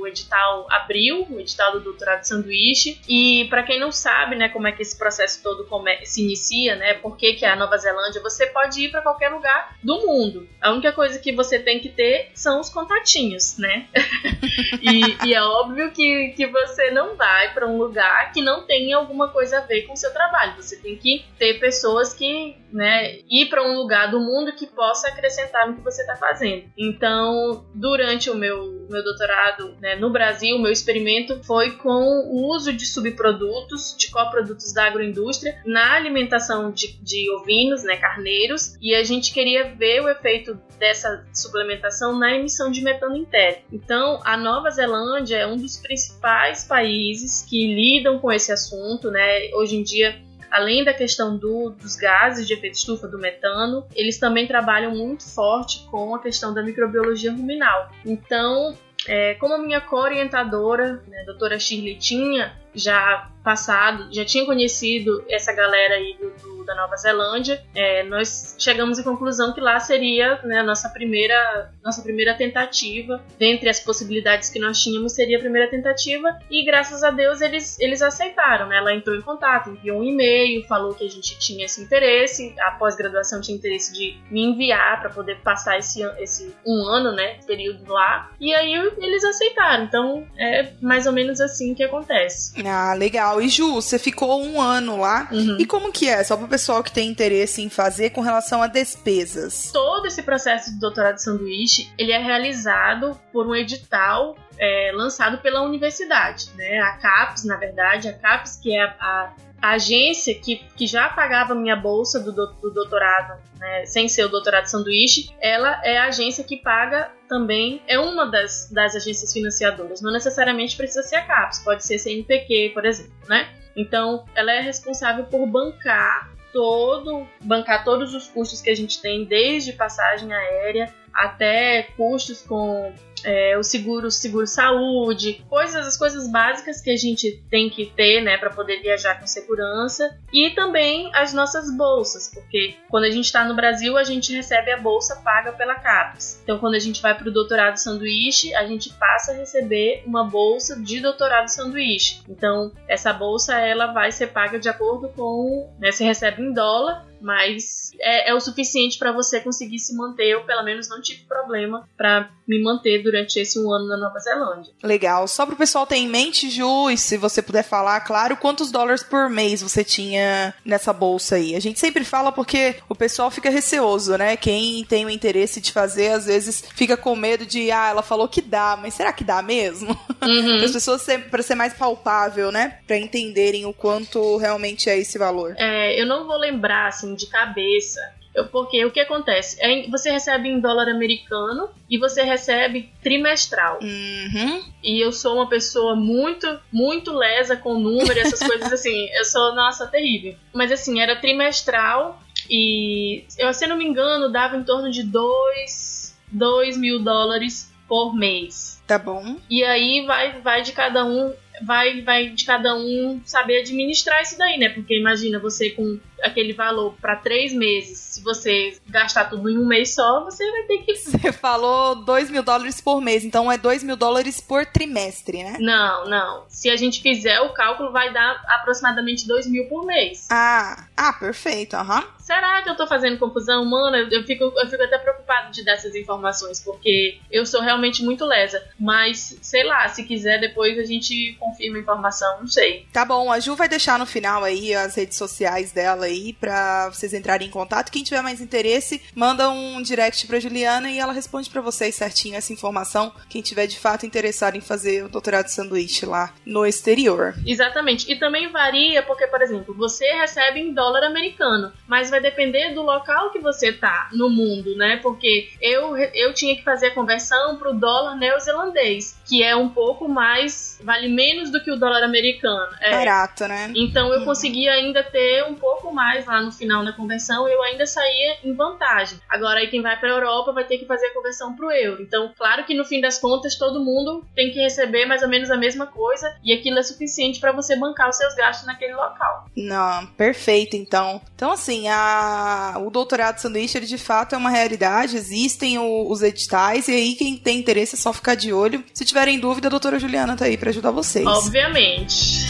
o 0.00 0.06
edital 0.06 0.66
abriu, 0.70 1.26
o 1.30 1.40
edital 1.40 1.72
do 1.72 1.80
doutorado 1.80 2.20
de 2.20 2.28
sanduíche. 2.28 3.00
E 3.08 3.46
para 3.48 3.62
quem 3.62 3.78
não 3.78 3.90
sabe, 3.92 4.36
né, 4.36 4.48
como 4.48 4.66
é 4.66 4.72
que 4.72 4.82
esse 4.82 4.96
processo 4.96 5.42
todo 5.42 5.64
come, 5.66 6.04
se 6.04 6.22
inicia, 6.22 6.76
né? 6.76 6.94
Por 6.94 7.16
que, 7.16 7.38
é 7.42 7.48
a 7.48 7.56
Nova 7.56 7.76
Zelândia? 7.78 8.20
Você 8.22 8.46
pode 8.46 8.84
ir 8.84 8.90
para 8.90 9.02
qualquer 9.02 9.30
lugar 9.30 9.76
do 9.82 10.06
mundo. 10.06 10.48
A 10.60 10.70
única 10.70 10.92
coisa 10.92 11.18
que 11.18 11.32
você 11.32 11.58
tem 11.58 11.80
que 11.80 11.88
ter 11.88 12.30
são 12.34 12.60
os 12.60 12.68
contatinhos, 12.68 13.56
né? 13.58 13.86
e, 14.82 15.28
e, 15.28 15.34
é 15.34 15.42
óbvio 15.42 15.90
que, 15.92 16.34
que 16.36 16.46
você 16.46 16.90
não 16.90 17.16
vai 17.16 17.52
para 17.54 17.66
um 17.66 17.78
lugar 17.78 18.32
que 18.32 18.42
não 18.42 18.66
tenha 18.66 18.96
alguma 18.96 19.28
coisa 19.28 19.58
a 19.58 19.62
ver 19.62 19.82
com 19.82 19.94
o 19.94 19.96
seu 19.96 20.12
trabalho. 20.12 20.56
Você 20.56 20.76
tem 20.76 20.96
que 20.96 21.24
ter 21.38 21.58
pessoas 21.58 22.12
que, 22.12 22.56
né, 22.72 23.18
ir 23.30 23.48
para 23.48 23.62
um 23.62 23.76
lugar 23.76 24.10
do 24.10 24.20
mundo 24.20 24.52
que 24.52 24.66
possa 24.66 24.89
possa 24.90 25.06
acrescentar 25.06 25.68
no 25.68 25.76
que 25.76 25.82
você 25.82 26.00
está 26.00 26.16
fazendo. 26.16 26.64
Então, 26.76 27.64
durante 27.72 28.28
o 28.28 28.34
meu, 28.34 28.86
meu 28.90 29.04
doutorado 29.04 29.76
né, 29.80 29.94
no 29.94 30.10
Brasil, 30.10 30.56
o 30.56 30.60
meu 30.60 30.72
experimento 30.72 31.40
foi 31.44 31.76
com 31.76 32.28
o 32.28 32.48
uso 32.52 32.72
de 32.72 32.84
subprodutos, 32.84 33.94
de 33.96 34.10
coprodutos 34.10 34.72
da 34.72 34.86
agroindústria, 34.86 35.62
na 35.64 35.94
alimentação 35.94 36.72
de, 36.72 37.00
de 37.00 37.30
ovinos, 37.30 37.84
né, 37.84 37.98
carneiros, 37.98 38.74
e 38.82 38.92
a 38.92 39.04
gente 39.04 39.32
queria 39.32 39.72
ver 39.76 40.02
o 40.02 40.08
efeito 40.08 40.58
dessa 40.76 41.24
suplementação 41.32 42.18
na 42.18 42.34
emissão 42.34 42.68
de 42.68 42.82
metano 42.82 43.16
interno. 43.16 43.62
Então, 43.70 44.20
a 44.24 44.36
Nova 44.36 44.70
Zelândia 44.70 45.36
é 45.36 45.46
um 45.46 45.56
dos 45.56 45.76
principais 45.76 46.64
países 46.64 47.46
que 47.48 47.72
lidam 47.72 48.18
com 48.18 48.32
esse 48.32 48.50
assunto, 48.50 49.08
né? 49.08 49.50
Hoje 49.54 49.76
em 49.76 49.84
dia 49.84 50.20
além 50.50 50.84
da 50.84 50.92
questão 50.92 51.36
do, 51.36 51.70
dos 51.70 51.96
gases 51.96 52.46
de 52.46 52.54
efeito 52.54 52.74
estufa, 52.74 53.06
do 53.06 53.18
metano, 53.18 53.86
eles 53.94 54.18
também 54.18 54.46
trabalham 54.46 54.94
muito 54.94 55.22
forte 55.24 55.86
com 55.90 56.14
a 56.14 56.20
questão 56.20 56.52
da 56.52 56.62
microbiologia 56.62 57.32
ruminal. 57.32 57.90
Então, 58.04 58.76
é, 59.06 59.34
como 59.34 59.54
a 59.54 59.58
minha 59.58 59.80
co-orientadora, 59.80 61.02
né, 61.06 61.22
a 61.22 61.24
doutora 61.24 61.58
Shirley, 61.58 61.96
tinha 61.96 62.52
já 62.74 63.30
passado, 63.42 64.08
já 64.12 64.24
tinha 64.24 64.44
conhecido 64.44 65.24
essa 65.28 65.52
galera 65.52 65.94
aí 65.94 66.16
do, 66.18 66.30
do, 66.30 66.64
da 66.64 66.74
Nova 66.74 66.96
Zelândia, 66.96 67.62
é, 67.74 68.02
nós 68.04 68.54
chegamos 68.58 68.98
à 68.98 69.02
conclusão 69.02 69.52
que 69.52 69.60
lá 69.60 69.80
seria 69.80 70.40
né, 70.44 70.62
nossa 70.62 70.88
primeira, 70.88 71.72
nossa 71.82 72.02
primeira 72.02 72.34
tentativa. 72.34 73.22
Dentre 73.38 73.68
as 73.68 73.80
possibilidades 73.80 74.50
que 74.50 74.58
nós 74.58 74.80
tínhamos, 74.80 75.12
seria 75.12 75.38
a 75.38 75.40
primeira 75.40 75.68
tentativa. 75.68 76.38
E 76.50 76.64
graças 76.64 77.02
a 77.02 77.10
Deus 77.10 77.40
eles, 77.40 77.78
eles 77.80 78.02
aceitaram. 78.02 78.68
Né? 78.68 78.76
Ela 78.76 78.94
entrou 78.94 79.16
em 79.16 79.22
contato, 79.22 79.70
enviou 79.70 80.00
um 80.00 80.04
e-mail, 80.04 80.66
falou 80.66 80.94
que 80.94 81.04
a 81.04 81.10
gente 81.10 81.38
tinha 81.38 81.64
esse 81.64 81.82
interesse. 81.82 82.54
A 82.60 82.72
pós-graduação 82.72 83.40
tinha 83.40 83.56
interesse 83.56 83.92
de 83.92 84.18
me 84.30 84.42
enviar 84.42 85.00
para 85.00 85.10
poder 85.10 85.38
passar 85.40 85.78
esse, 85.78 86.02
esse 86.18 86.54
um 86.66 86.86
ano, 86.86 87.12
né? 87.12 87.38
Período 87.46 87.90
lá. 87.90 88.30
E 88.38 88.54
aí 88.54 88.74
eles 88.98 89.24
aceitaram. 89.24 89.84
Então 89.84 90.26
é 90.36 90.72
mais 90.80 91.06
ou 91.06 91.12
menos 91.12 91.40
assim 91.40 91.74
que 91.74 91.82
acontece. 91.82 92.59
Ah, 92.66 92.94
legal. 92.94 93.40
E 93.40 93.48
Ju, 93.48 93.74
você 93.74 93.98
ficou 93.98 94.42
um 94.42 94.60
ano 94.60 94.98
lá. 94.98 95.28
Uhum. 95.30 95.56
E 95.58 95.66
como 95.66 95.92
que 95.92 96.08
é? 96.08 96.22
Só 96.24 96.36
para 96.36 96.46
o 96.46 96.48
pessoal 96.48 96.82
que 96.82 96.92
tem 96.92 97.08
interesse 97.08 97.62
em 97.62 97.68
fazer 97.68 98.10
com 98.10 98.20
relação 98.20 98.62
a 98.62 98.66
despesas. 98.66 99.70
Todo 99.72 100.06
esse 100.06 100.22
processo 100.22 100.70
de 100.72 100.78
doutorado 100.78 101.16
de 101.16 101.22
sanduíche, 101.22 101.92
ele 101.98 102.12
é 102.12 102.18
realizado 102.18 103.18
por 103.32 103.46
um 103.46 103.54
edital 103.54 104.36
é, 104.58 104.92
lançado 104.94 105.38
pela 105.38 105.62
universidade, 105.62 106.50
né? 106.54 106.78
A 106.80 106.92
CAPES, 106.98 107.44
na 107.44 107.56
verdade, 107.56 108.08
a 108.08 108.12
CAPES, 108.12 108.56
que 108.56 108.76
é 108.76 108.82
a, 108.82 108.86
a 109.00 109.32
agência 109.60 110.34
que, 110.34 110.56
que 110.76 110.86
já 110.86 111.08
pagava 111.08 111.54
minha 111.54 111.76
bolsa 111.76 112.18
do, 112.20 112.32
do 112.32 112.70
doutorado, 112.70 113.40
né, 113.58 113.84
sem 113.86 114.08
ser 114.08 114.24
o 114.24 114.28
doutorado 114.28 114.66
sanduíche, 114.66 115.30
ela 115.40 115.80
é 115.84 115.98
a 115.98 116.06
agência 116.06 116.42
que 116.42 116.56
paga 116.56 117.10
também, 117.28 117.82
é 117.86 117.98
uma 117.98 118.26
das, 118.26 118.70
das 118.70 118.96
agências 118.96 119.32
financiadoras. 119.32 120.00
Não 120.00 120.12
necessariamente 120.12 120.76
precisa 120.76 121.02
ser 121.02 121.16
a 121.16 121.22
CAPES, 121.22 121.58
pode 121.60 121.84
ser 121.84 121.96
a 121.96 121.98
CNPq, 121.98 122.70
por 122.72 122.84
exemplo, 122.84 123.12
né? 123.28 123.48
Então, 123.76 124.24
ela 124.34 124.52
é 124.52 124.60
responsável 124.60 125.24
por 125.24 125.46
bancar 125.46 126.30
todo, 126.52 127.26
bancar 127.42 127.84
todos 127.84 128.14
os 128.14 128.26
custos 128.28 128.60
que 128.60 128.70
a 128.70 128.74
gente 128.74 129.00
tem, 129.00 129.24
desde 129.24 129.72
passagem 129.72 130.32
aérea 130.32 130.92
até 131.12 131.82
custos 131.96 132.42
com 132.42 132.92
é, 133.24 133.56
o 133.58 133.62
seguro, 133.62 134.10
seguro 134.10 134.46
saúde, 134.46 135.44
coisas, 135.48 135.86
as 135.86 135.96
coisas 135.96 136.30
básicas 136.30 136.80
que 136.80 136.90
a 136.90 136.96
gente 136.96 137.42
tem 137.50 137.68
que 137.68 137.86
ter, 137.86 138.20
né, 138.20 138.36
para 138.36 138.50
poder 138.50 138.80
viajar 138.80 139.18
com 139.18 139.26
segurança 139.26 140.18
e 140.32 140.50
também 140.50 141.10
as 141.14 141.32
nossas 141.32 141.74
bolsas, 141.76 142.30
porque 142.32 142.76
quando 142.88 143.04
a 143.04 143.10
gente 143.10 143.26
está 143.26 143.44
no 143.44 143.54
Brasil 143.54 143.96
a 143.96 144.04
gente 144.04 144.34
recebe 144.34 144.72
a 144.72 144.78
bolsa 144.78 145.16
paga 145.16 145.52
pela 145.52 145.74
CAPES. 145.74 146.40
Então 146.42 146.58
quando 146.58 146.74
a 146.74 146.78
gente 146.78 147.02
vai 147.02 147.16
para 147.16 147.28
o 147.28 147.32
doutorado 147.32 147.76
sanduíche 147.76 148.54
a 148.54 148.66
gente 148.66 148.90
passa 148.94 149.32
a 149.32 149.34
receber 149.34 150.02
uma 150.06 150.24
bolsa 150.24 150.80
de 150.80 151.00
doutorado 151.00 151.48
sanduíche. 151.48 152.22
Então 152.28 152.72
essa 152.88 153.12
bolsa 153.12 153.58
ela 153.58 153.92
vai 153.92 154.12
ser 154.12 154.28
paga 154.28 154.58
de 154.58 154.68
acordo 154.68 155.08
com, 155.10 155.70
né, 155.78 155.90
você 155.92 156.04
recebe 156.04 156.42
em 156.42 156.52
dólar 156.52 157.09
mas 157.20 157.90
é, 158.00 158.30
é 158.30 158.34
o 158.34 158.40
suficiente 158.40 158.98
para 158.98 159.12
você 159.12 159.40
conseguir 159.40 159.78
se 159.78 159.96
manter. 159.96 160.28
Eu, 160.28 160.44
pelo 160.44 160.62
menos, 160.62 160.88
não 160.88 161.00
tive 161.00 161.24
problema 161.24 161.88
para 161.96 162.30
me 162.46 162.62
manter 162.62 163.02
durante 163.02 163.38
esse 163.38 163.58
um 163.58 163.72
ano 163.72 163.86
na 163.86 163.96
Nova 163.96 164.18
Zelândia. 164.18 164.72
Legal. 164.82 165.28
Só 165.28 165.46
para 165.46 165.54
o 165.54 165.58
pessoal 165.58 165.86
ter 165.86 165.96
em 165.96 166.08
mente, 166.08 166.50
Ju, 166.50 166.90
e 166.90 166.96
se 166.96 167.16
você 167.16 167.40
puder 167.40 167.62
falar, 167.62 168.00
claro, 168.00 168.36
quantos 168.36 168.70
dólares 168.70 169.02
por 169.02 169.28
mês 169.28 169.62
você 169.62 169.84
tinha 169.84 170.54
nessa 170.64 170.92
bolsa 170.92 171.36
aí? 171.36 171.54
A 171.54 171.60
gente 171.60 171.78
sempre 171.78 172.04
fala 172.04 172.32
porque 172.32 172.76
o 172.88 172.94
pessoal 172.94 173.30
fica 173.30 173.50
receoso, 173.50 174.16
né? 174.16 174.36
Quem 174.36 174.84
tem 174.84 175.04
o 175.04 175.10
interesse 175.10 175.60
de 175.60 175.72
fazer, 175.72 176.12
às 176.12 176.26
vezes 176.26 176.64
fica 176.74 176.96
com 176.96 177.14
medo 177.14 177.46
de, 177.46 177.70
ah, 177.70 177.88
ela 177.88 178.02
falou 178.02 178.28
que 178.28 178.40
dá, 178.40 178.78
mas 178.80 178.94
será 178.94 179.12
que 179.12 179.24
dá 179.24 179.42
mesmo? 179.42 179.96
Uhum. 180.22 180.56
as 180.64 180.72
pessoas 180.72 181.06
para 181.30 181.42
ser 181.42 181.54
mais 181.54 181.74
palpável, 181.74 182.50
né? 182.50 182.78
Para 182.86 182.96
entenderem 182.96 183.66
o 183.66 183.72
quanto 183.72 184.36
realmente 184.36 184.88
é 184.88 184.98
esse 184.98 185.18
valor. 185.18 185.54
É, 185.58 186.00
eu 186.00 186.06
não 186.06 186.26
vou 186.26 186.36
lembrar, 186.36 186.88
assim, 186.88 187.09
assim, 187.10 187.14
de 187.14 187.26
cabeça. 187.26 188.00
Eu, 188.32 188.46
porque 188.46 188.84
o 188.84 188.92
que 188.92 189.00
acontece? 189.00 189.56
É, 189.60 189.88
você 189.88 190.10
recebe 190.10 190.48
em 190.48 190.60
dólar 190.60 190.88
americano 190.88 191.68
e 191.88 191.98
você 191.98 192.22
recebe 192.22 192.92
trimestral. 193.02 193.80
Uhum. 193.82 194.62
E 194.84 195.00
eu 195.00 195.10
sou 195.10 195.34
uma 195.34 195.48
pessoa 195.48 195.96
muito, 195.96 196.60
muito 196.72 197.12
lesa 197.12 197.56
com 197.56 197.78
número 197.78 198.16
e 198.16 198.20
essas 198.20 198.38
coisas 198.46 198.72
assim. 198.72 199.08
Eu 199.12 199.24
sou, 199.24 199.54
nossa, 199.54 199.86
terrível. 199.86 200.36
Mas 200.52 200.70
assim, 200.70 201.00
era 201.00 201.16
trimestral 201.16 202.22
e, 202.48 203.24
eu, 203.36 203.52
se 203.52 203.64
eu 203.64 203.68
não 203.68 203.76
me 203.76 203.84
engano, 203.84 204.30
dava 204.30 204.56
em 204.56 204.62
torno 204.62 204.90
de 204.90 205.02
2 205.02 206.76
mil 206.76 207.00
dólares 207.00 207.72
por 207.88 208.14
mês. 208.14 208.80
Tá 208.86 208.96
bom. 208.96 209.36
E 209.50 209.64
aí 209.64 210.06
vai, 210.06 210.40
vai 210.40 210.62
de 210.62 210.70
cada 210.70 211.04
um 211.04 211.34
vai, 211.62 212.00
vai 212.00 212.30
de 212.30 212.44
cada 212.44 212.74
um 212.74 213.20
saber 213.24 213.60
administrar 213.60 214.22
isso 214.22 214.38
daí, 214.38 214.58
né? 214.58 214.70
Porque 214.70 214.98
imagina 214.98 215.38
você 215.38 215.70
com 215.70 215.98
aquele 216.22 216.52
valor 216.52 216.94
para 217.00 217.16
três 217.16 217.52
meses, 217.52 217.98
se 217.98 218.22
você 218.22 218.76
gastar 218.88 219.26
tudo 219.26 219.48
em 219.48 219.58
um 219.58 219.66
mês 219.66 219.94
só, 219.94 220.24
você 220.24 220.48
vai 220.50 220.62
ter 220.64 220.78
que. 220.78 220.94
Você 220.96 221.32
falou 221.32 221.94
2 222.04 222.30
mil 222.30 222.42
dólares 222.42 222.80
por 222.80 223.00
mês, 223.00 223.24
então 223.24 223.50
é 223.50 223.56
2 223.56 223.82
mil 223.82 223.96
dólares 223.96 224.40
por 224.40 224.66
trimestre, 224.66 225.42
né? 225.42 225.56
Não, 225.60 226.08
não. 226.08 226.44
Se 226.48 226.70
a 226.70 226.76
gente 226.76 227.02
fizer 227.02 227.40
o 227.40 227.52
cálculo, 227.52 227.92
vai 227.92 228.12
dar 228.12 228.42
aproximadamente 228.48 229.26
2 229.26 229.46
mil 229.46 229.66
por 229.66 229.86
mês. 229.86 230.26
Ah, 230.30 230.86
ah 230.96 231.12
perfeito, 231.12 231.74
aham. 231.74 232.00
Uhum. 232.00 232.20
Será 232.30 232.62
que 232.62 232.70
eu 232.70 232.76
tô 232.76 232.86
fazendo 232.86 233.18
confusão? 233.18 233.64
Mano, 233.64 233.96
eu 233.96 234.22
fico, 234.22 234.44
eu 234.44 234.68
fico 234.68 234.82
até 234.84 234.98
preocupado 234.98 235.50
de 235.50 235.64
dar 235.64 235.72
essas 235.72 235.96
informações, 235.96 236.60
porque 236.60 237.18
eu 237.28 237.44
sou 237.44 237.60
realmente 237.60 238.04
muito 238.04 238.24
lesa. 238.24 238.62
Mas, 238.78 239.36
sei 239.42 239.64
lá, 239.64 239.88
se 239.88 240.04
quiser, 240.04 240.38
depois 240.38 240.78
a 240.78 240.84
gente 240.84 241.36
confirma 241.40 241.78
a 241.78 241.80
informação, 241.80 242.38
não 242.38 242.46
sei. 242.46 242.86
Tá 242.92 243.04
bom, 243.04 243.32
a 243.32 243.40
Ju 243.40 243.56
vai 243.56 243.68
deixar 243.68 243.98
no 243.98 244.06
final 244.06 244.44
aí 244.44 244.72
as 244.72 244.94
redes 244.94 245.18
sociais 245.18 245.72
dela 245.72 246.08
aí 246.10 246.32
para 246.32 246.88
vocês 246.90 247.12
entrarem 247.14 247.48
em 247.48 247.50
contato. 247.50 247.90
Quem 247.90 248.02
tiver 248.02 248.22
mais 248.22 248.40
interesse, 248.40 249.02
manda 249.14 249.48
um 249.50 249.80
direct 249.82 250.26
para 250.26 250.40
Juliana 250.40 250.90
e 250.90 250.98
ela 250.98 251.12
responde 251.12 251.48
para 251.48 251.60
vocês 251.60 251.94
certinho 251.94 252.36
essa 252.36 252.52
informação. 252.52 253.12
Quem 253.28 253.42
tiver 253.42 253.66
de 253.66 253.78
fato 253.78 254.04
interessado 254.04 254.56
em 254.56 254.60
fazer 254.60 255.04
o 255.04 255.08
doutorado 255.08 255.46
de 255.46 255.52
sanduíche 255.52 256.06
lá 256.06 256.32
no 256.44 256.66
exterior. 256.66 257.34
Exatamente. 257.46 258.10
E 258.10 258.18
também 258.18 258.48
varia 258.48 259.02
porque, 259.02 259.26
por 259.26 259.42
exemplo, 259.42 259.74
você 259.74 260.06
recebe 260.14 260.60
em 260.60 260.72
dólar 260.72 261.04
americano, 261.04 261.72
mas 261.86 262.10
vai 262.10 262.20
depender 262.20 262.74
do 262.74 262.82
local 262.82 263.30
que 263.30 263.38
você 263.38 263.72
tá 263.72 264.08
no 264.12 264.28
mundo, 264.28 264.76
né? 264.76 264.98
Porque 265.02 265.50
eu, 265.60 265.96
eu 265.96 266.34
tinha 266.34 266.56
que 266.56 266.62
fazer 266.62 266.88
a 266.88 266.94
conversão 266.94 267.56
pro 267.56 267.72
dólar 267.72 268.16
neozelandês, 268.16 269.16
que 269.26 269.42
é 269.42 269.54
um 269.54 269.68
pouco 269.68 270.08
mais, 270.08 270.80
vale 270.82 271.08
menos 271.08 271.50
do 271.50 271.62
que 271.62 271.70
o 271.70 271.76
dólar 271.76 272.02
americano. 272.02 272.72
É. 272.80 272.90
Barato, 272.90 273.46
né? 273.46 273.72
Então 273.74 274.12
eu 274.12 274.20
uhum. 274.20 274.24
consegui 274.24 274.68
ainda 274.68 275.02
ter 275.02 275.44
um 275.44 275.54
pouco 275.54 275.92
mais 275.92 275.99
mais 276.00 276.24
lá 276.24 276.40
no 276.40 276.50
final 276.50 276.82
na 276.82 276.94
conversão, 276.94 277.46
eu 277.46 277.62
ainda 277.62 277.84
saía 277.84 278.38
em 278.42 278.54
vantagem. 278.54 279.18
Agora 279.28 279.60
aí 279.60 279.68
quem 279.68 279.82
vai 279.82 280.00
para 280.00 280.08
a 280.08 280.12
Europa 280.12 280.50
vai 280.50 280.64
ter 280.64 280.78
que 280.78 280.86
fazer 280.86 281.08
a 281.08 281.12
conversão 281.12 281.54
para 281.54 281.66
o 281.66 281.70
euro. 281.70 282.02
Então, 282.02 282.32
claro 282.38 282.64
que 282.64 282.74
no 282.74 282.86
fim 282.86 283.02
das 283.02 283.18
contas 283.18 283.56
todo 283.56 283.84
mundo 283.84 284.24
tem 284.34 284.50
que 284.50 284.58
receber 284.58 285.04
mais 285.04 285.22
ou 285.22 285.28
menos 285.28 285.50
a 285.50 285.58
mesma 285.58 285.86
coisa 285.86 286.34
e 286.42 286.54
aquilo 286.54 286.78
é 286.78 286.82
suficiente 286.82 287.38
para 287.38 287.52
você 287.52 287.76
bancar 287.76 288.08
os 288.08 288.16
seus 288.16 288.34
gastos 288.34 288.66
naquele 288.66 288.94
local. 288.94 289.44
Não, 289.54 290.06
perfeito 290.06 290.74
então. 290.74 291.20
Então 291.34 291.52
assim, 291.52 291.86
a... 291.88 292.76
o 292.78 292.88
doutorado 292.88 293.38
sanduíche 293.38 293.76
ele 293.76 293.86
de 293.86 293.98
fato 293.98 294.34
é 294.34 294.38
uma 294.38 294.48
realidade, 294.48 295.16
existem 295.16 295.78
o... 295.78 296.10
os 296.10 296.22
editais 296.22 296.88
e 296.88 296.92
aí 296.92 297.14
quem 297.14 297.36
tem 297.36 297.58
interesse 297.58 297.94
é 297.94 297.98
só 297.98 298.10
ficar 298.10 298.36
de 298.36 298.54
olho. 298.54 298.82
Se 298.94 299.04
tiverem 299.04 299.38
dúvida, 299.38 299.68
a 299.68 299.70
doutora 299.70 299.98
Juliana 299.98 300.34
tá 300.34 300.46
aí 300.46 300.56
para 300.56 300.70
ajudar 300.70 300.92
vocês. 300.92 301.26
Obviamente. 301.26 302.46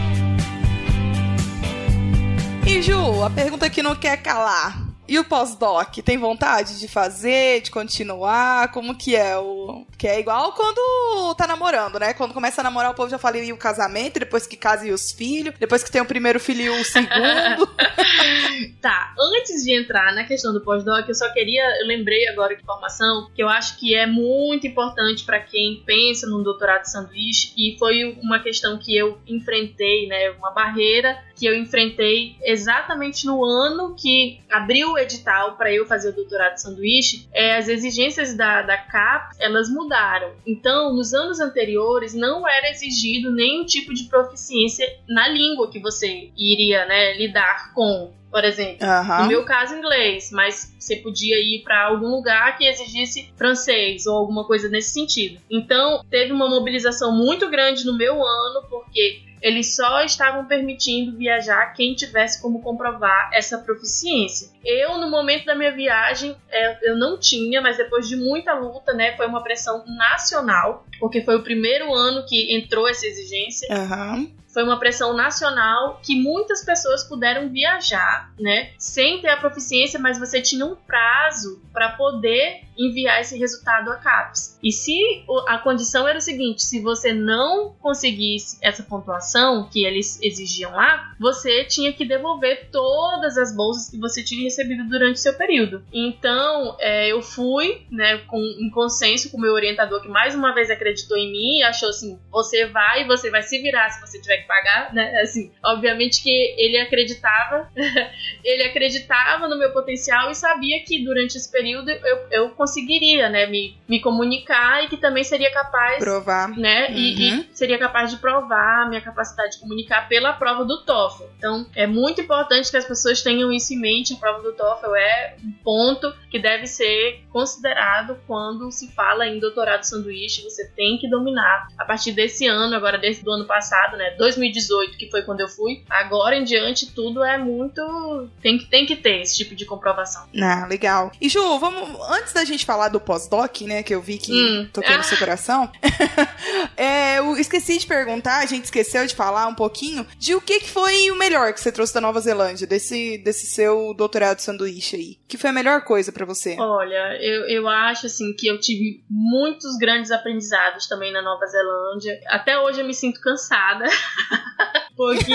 Ju, 2.82 3.22
a 3.22 3.30
pergunta 3.30 3.70
que 3.70 3.82
não 3.82 3.96
quer 3.96 4.18
calar. 4.18 4.85
E 5.08 5.18
o 5.18 5.24
pós-doc, 5.24 5.98
tem 6.04 6.18
vontade 6.18 6.80
de 6.80 6.88
fazer, 6.88 7.60
de 7.60 7.70
continuar? 7.70 8.72
Como 8.72 8.96
que 8.96 9.14
é 9.14 9.36
o. 9.38 9.86
Que 9.96 10.08
é 10.08 10.18
igual 10.18 10.52
quando 10.52 11.34
tá 11.36 11.46
namorando, 11.46 11.98
né? 11.98 12.12
Quando 12.12 12.34
começa 12.34 12.60
a 12.60 12.64
namorar, 12.64 12.90
o 12.90 12.94
povo 12.94 13.08
já 13.08 13.18
fala 13.18 13.38
e 13.38 13.52
o 13.52 13.56
casamento, 13.56 14.18
depois 14.18 14.46
que 14.46 14.56
casa 14.56 14.86
e 14.86 14.92
os 14.92 15.12
filhos, 15.12 15.54
depois 15.58 15.82
que 15.82 15.90
tem 15.90 16.00
o 16.00 16.06
primeiro 16.06 16.40
filho 16.40 16.62
e 16.62 16.68
o 16.70 16.84
segundo. 16.84 17.66
tá, 18.82 19.14
antes 19.18 19.62
de 19.62 19.78
entrar 19.78 20.12
na 20.12 20.24
questão 20.24 20.52
do 20.52 20.60
pós-doc, 20.60 21.08
eu 21.08 21.14
só 21.14 21.32
queria. 21.32 21.62
Eu 21.80 21.86
lembrei 21.86 22.26
agora 22.28 22.56
de 22.56 22.62
informação 22.62 23.30
que 23.34 23.42
eu 23.42 23.48
acho 23.48 23.78
que 23.78 23.94
é 23.94 24.06
muito 24.06 24.66
importante 24.66 25.24
para 25.24 25.38
quem 25.38 25.82
pensa 25.86 26.26
num 26.26 26.42
doutorado 26.42 26.84
sanduíche, 26.84 27.52
e 27.56 27.76
foi 27.78 28.18
uma 28.22 28.40
questão 28.40 28.78
que 28.78 28.96
eu 28.96 29.18
enfrentei, 29.26 30.08
né? 30.08 30.30
Uma 30.30 30.50
barreira 30.50 31.16
que 31.36 31.46
eu 31.46 31.54
enfrentei 31.54 32.36
exatamente 32.42 33.26
no 33.26 33.44
ano 33.44 33.94
que 33.94 34.40
abriu 34.50 34.95
o 34.96 34.98
edital 34.98 35.56
para 35.56 35.72
eu 35.72 35.86
fazer 35.86 36.08
o 36.08 36.12
doutorado 36.12 36.56
sanduíche, 36.56 37.28
é, 37.32 37.56
as 37.56 37.68
exigências 37.68 38.34
da, 38.34 38.62
da 38.62 38.76
CAP 38.76 39.36
elas 39.38 39.68
mudaram. 39.68 40.32
Então, 40.46 40.94
nos 40.94 41.12
anos 41.14 41.38
anteriores, 41.38 42.14
não 42.14 42.48
era 42.48 42.70
exigido 42.70 43.30
nenhum 43.30 43.64
tipo 43.64 43.94
de 43.94 44.04
proficiência 44.04 44.86
na 45.08 45.28
língua 45.28 45.70
que 45.70 45.78
você 45.78 46.30
iria 46.36 46.84
né, 46.86 47.14
lidar 47.16 47.72
com 47.72 48.10
por 48.30 48.44
exemplo. 48.44 48.86
Uhum. 48.86 49.22
No 49.22 49.28
meu 49.28 49.44
caso, 49.46 49.74
inglês, 49.74 50.30
mas 50.30 50.74
você 50.78 50.96
podia 50.96 51.40
ir 51.40 51.62
para 51.62 51.86
algum 51.86 52.08
lugar 52.08 52.58
que 52.58 52.66
exigisse 52.66 53.32
francês 53.34 54.06
ou 54.06 54.14
alguma 54.14 54.44
coisa 54.44 54.68
nesse 54.68 54.90
sentido. 54.90 55.40
Então, 55.50 56.04
teve 56.10 56.32
uma 56.32 56.46
mobilização 56.46 57.12
muito 57.12 57.48
grande 57.48 57.86
no 57.86 57.96
meu 57.96 58.22
ano, 58.22 58.66
porque 58.68 59.22
eles 59.40 59.74
só 59.74 60.02
estavam 60.02 60.46
permitindo 60.46 61.16
viajar 61.16 61.72
quem 61.72 61.94
tivesse 61.94 62.40
como 62.40 62.60
comprovar 62.60 63.30
essa 63.32 63.58
proficiência. 63.58 64.50
Eu, 64.64 64.98
no 64.98 65.10
momento 65.10 65.44
da 65.44 65.54
minha 65.54 65.72
viagem, 65.72 66.36
é, 66.50 66.90
eu 66.90 66.96
não 66.96 67.18
tinha, 67.18 67.60
mas 67.60 67.76
depois 67.76 68.08
de 68.08 68.16
muita 68.16 68.54
luta, 68.54 68.92
né, 68.92 69.16
foi 69.16 69.26
uma 69.26 69.42
pressão 69.42 69.84
nacional, 69.86 70.86
porque 70.98 71.22
foi 71.22 71.36
o 71.36 71.42
primeiro 71.42 71.92
ano 71.94 72.24
que 72.26 72.56
entrou 72.56 72.88
essa 72.88 73.06
exigência. 73.06 73.68
Aham. 73.70 74.30
Foi 74.52 74.62
uma 74.62 74.78
pressão 74.78 75.14
nacional 75.14 76.00
que 76.02 76.18
muitas 76.18 76.64
pessoas 76.64 77.04
puderam 77.04 77.50
viajar, 77.50 78.32
né, 78.40 78.70
sem 78.78 79.20
ter 79.20 79.28
a 79.28 79.36
proficiência, 79.36 80.00
mas 80.00 80.18
você 80.18 80.40
tinha 80.40 80.64
um 80.64 80.74
prazo 80.74 81.62
para 81.74 81.90
poder 81.90 82.65
enviar 82.78 83.20
esse 83.20 83.38
resultado 83.38 83.90
a 83.90 83.96
CAPES. 83.96 84.58
E 84.62 84.72
se 84.72 85.24
a 85.48 85.58
condição 85.58 86.06
era 86.06 86.18
o 86.18 86.20
seguinte, 86.20 86.62
se 86.62 86.80
você 86.80 87.12
não 87.12 87.74
conseguisse 87.80 88.58
essa 88.62 88.82
pontuação 88.82 89.68
que 89.70 89.84
eles 89.84 90.20
exigiam 90.22 90.72
lá, 90.72 91.14
você 91.18 91.64
tinha 91.64 91.92
que 91.92 92.04
devolver 92.04 92.68
todas 92.70 93.36
as 93.38 93.54
bolsas 93.54 93.90
que 93.90 93.98
você 93.98 94.22
tinha 94.22 94.42
recebido 94.42 94.84
durante 94.88 95.16
o 95.16 95.20
seu 95.20 95.34
período. 95.34 95.84
Então, 95.92 96.76
é, 96.80 97.10
eu 97.10 97.22
fui, 97.22 97.86
né, 97.90 98.18
com 98.26 98.36
em 98.58 98.70
consenso 98.70 99.30
com 99.30 99.38
o 99.38 99.40
meu 99.40 99.52
orientador, 99.52 100.02
que 100.02 100.08
mais 100.08 100.34
uma 100.34 100.54
vez 100.54 100.70
acreditou 100.70 101.16
em 101.16 101.30
mim 101.30 101.58
e 101.58 101.62
achou 101.62 101.88
assim, 101.88 102.18
você 102.30 102.66
vai, 102.66 103.06
você 103.06 103.30
vai 103.30 103.42
se 103.42 103.60
virar 103.60 103.90
se 103.90 104.00
você 104.00 104.20
tiver 104.20 104.38
que 104.38 104.46
pagar, 104.46 104.92
né, 104.94 105.20
assim, 105.20 105.52
obviamente 105.64 106.22
que 106.22 106.30
ele 106.30 106.78
acreditava, 106.78 107.70
ele 108.44 108.62
acreditava 108.64 109.48
no 109.48 109.58
meu 109.58 109.72
potencial 109.72 110.30
e 110.30 110.34
sabia 110.34 110.82
que 110.84 111.04
durante 111.04 111.36
esse 111.36 111.50
período 111.50 111.90
eu, 111.90 112.26
eu 112.30 112.50
conseguiria, 112.66 113.28
né, 113.28 113.46
me, 113.46 113.76
me 113.88 114.00
comunicar 114.00 114.82
e 114.84 114.88
que 114.88 114.96
também 114.96 115.22
seria 115.22 115.52
capaz 115.52 115.98
Provar. 115.98 116.48
né? 116.50 116.90
E, 116.92 117.06
Uhum. 117.32 117.44
e 117.52 117.56
seria 117.56 117.78
capaz 117.78 118.10
de 118.10 118.16
provar 118.16 118.82
a 118.84 118.88
minha 118.88 119.00
capacidade 119.00 119.52
de 119.52 119.60
comunicar 119.60 120.08
pela 120.08 120.32
prova 120.32 120.64
do 120.64 120.82
TOEFL. 120.84 121.24
Então, 121.38 121.66
é 121.74 121.86
muito 121.86 122.20
importante 122.20 122.70
que 122.70 122.76
as 122.76 122.84
pessoas 122.84 123.22
tenham 123.22 123.52
isso 123.52 123.72
em 123.72 123.78
mente. 123.78 124.12
A 124.14 124.16
prova 124.16 124.42
do 124.42 124.52
TOEFL 124.52 124.94
é 124.96 125.36
um 125.44 125.52
ponto 125.62 126.12
que 126.30 126.38
deve 126.38 126.66
ser 126.66 127.22
considerado 127.32 128.18
quando 128.26 128.70
se 128.72 128.88
fala 128.92 129.26
em 129.26 129.38
doutorado 129.38 129.84
sanduíche. 129.84 130.42
Você 130.42 130.66
tem 130.76 130.98
que 130.98 131.08
dominar. 131.08 131.68
A 131.78 131.84
partir 131.84 132.12
desse 132.12 132.46
ano, 132.46 132.74
agora 132.74 132.98
desde 132.98 133.22
do 133.22 133.30
ano 133.30 133.44
passado, 133.46 133.96
né? 133.96 134.10
2018, 134.18 134.96
que 134.98 135.10
foi 135.10 135.22
quando 135.22 135.40
eu 135.40 135.48
fui. 135.48 135.84
Agora 135.88 136.36
em 136.36 136.44
diante, 136.44 136.92
tudo 136.92 137.22
é 137.22 137.38
muito. 137.38 138.28
Tem 138.42 138.58
que, 138.58 138.66
tem 138.66 138.86
que 138.86 138.96
ter 138.96 139.20
esse 139.20 139.36
tipo 139.36 139.54
de 139.54 139.64
comprovação. 139.64 140.26
Ah, 140.42 140.66
legal. 140.66 141.12
E 141.20 141.28
Ju, 141.28 141.58
vamos. 141.58 141.86
Antes 142.10 142.32
da 142.32 142.44
gente 142.44 142.55
falar 142.64 142.88
do 142.88 143.00
pós-doc, 143.00 143.60
né? 143.62 143.82
Que 143.82 143.94
eu 143.94 144.00
vi 144.00 144.16
que 144.18 144.32
Hum. 144.32 144.68
no 144.74 144.82
Ah. 144.86 145.02
seu 145.02 145.18
coração. 145.18 145.70
é, 146.76 147.18
eu 147.18 147.36
esqueci 147.36 147.78
de 147.78 147.86
perguntar, 147.86 148.38
a 148.38 148.46
gente 148.46 148.64
esqueceu 148.64 149.06
de 149.06 149.14
falar 149.14 149.46
um 149.46 149.54
pouquinho 149.54 150.06
de 150.18 150.34
o 150.34 150.40
que, 150.40 150.60
que 150.60 150.70
foi 150.70 151.10
o 151.10 151.16
melhor 151.16 151.52
que 151.52 151.60
você 151.60 151.70
trouxe 151.72 151.92
da 151.94 152.00
Nova 152.00 152.20
Zelândia, 152.20 152.66
desse, 152.66 153.18
desse 153.18 153.46
seu 153.46 153.92
doutorado 153.94 154.38
sanduíche 154.40 154.96
aí. 154.96 155.18
que 155.28 155.36
foi 155.36 155.50
a 155.50 155.52
melhor 155.52 155.82
coisa 155.82 156.12
pra 156.12 156.24
você? 156.24 156.56
Olha, 156.58 157.16
eu, 157.20 157.48
eu 157.48 157.68
acho 157.68 158.06
assim 158.06 158.32
que 158.34 158.46
eu 158.46 158.58
tive 158.60 159.02
muitos 159.10 159.76
grandes 159.78 160.10
aprendizados 160.10 160.86
também 160.86 161.12
na 161.12 161.20
Nova 161.22 161.46
Zelândia. 161.46 162.18
Até 162.28 162.58
hoje 162.58 162.80
eu 162.80 162.86
me 162.86 162.94
sinto 162.94 163.20
cansada. 163.20 163.84
Porque 164.96 165.34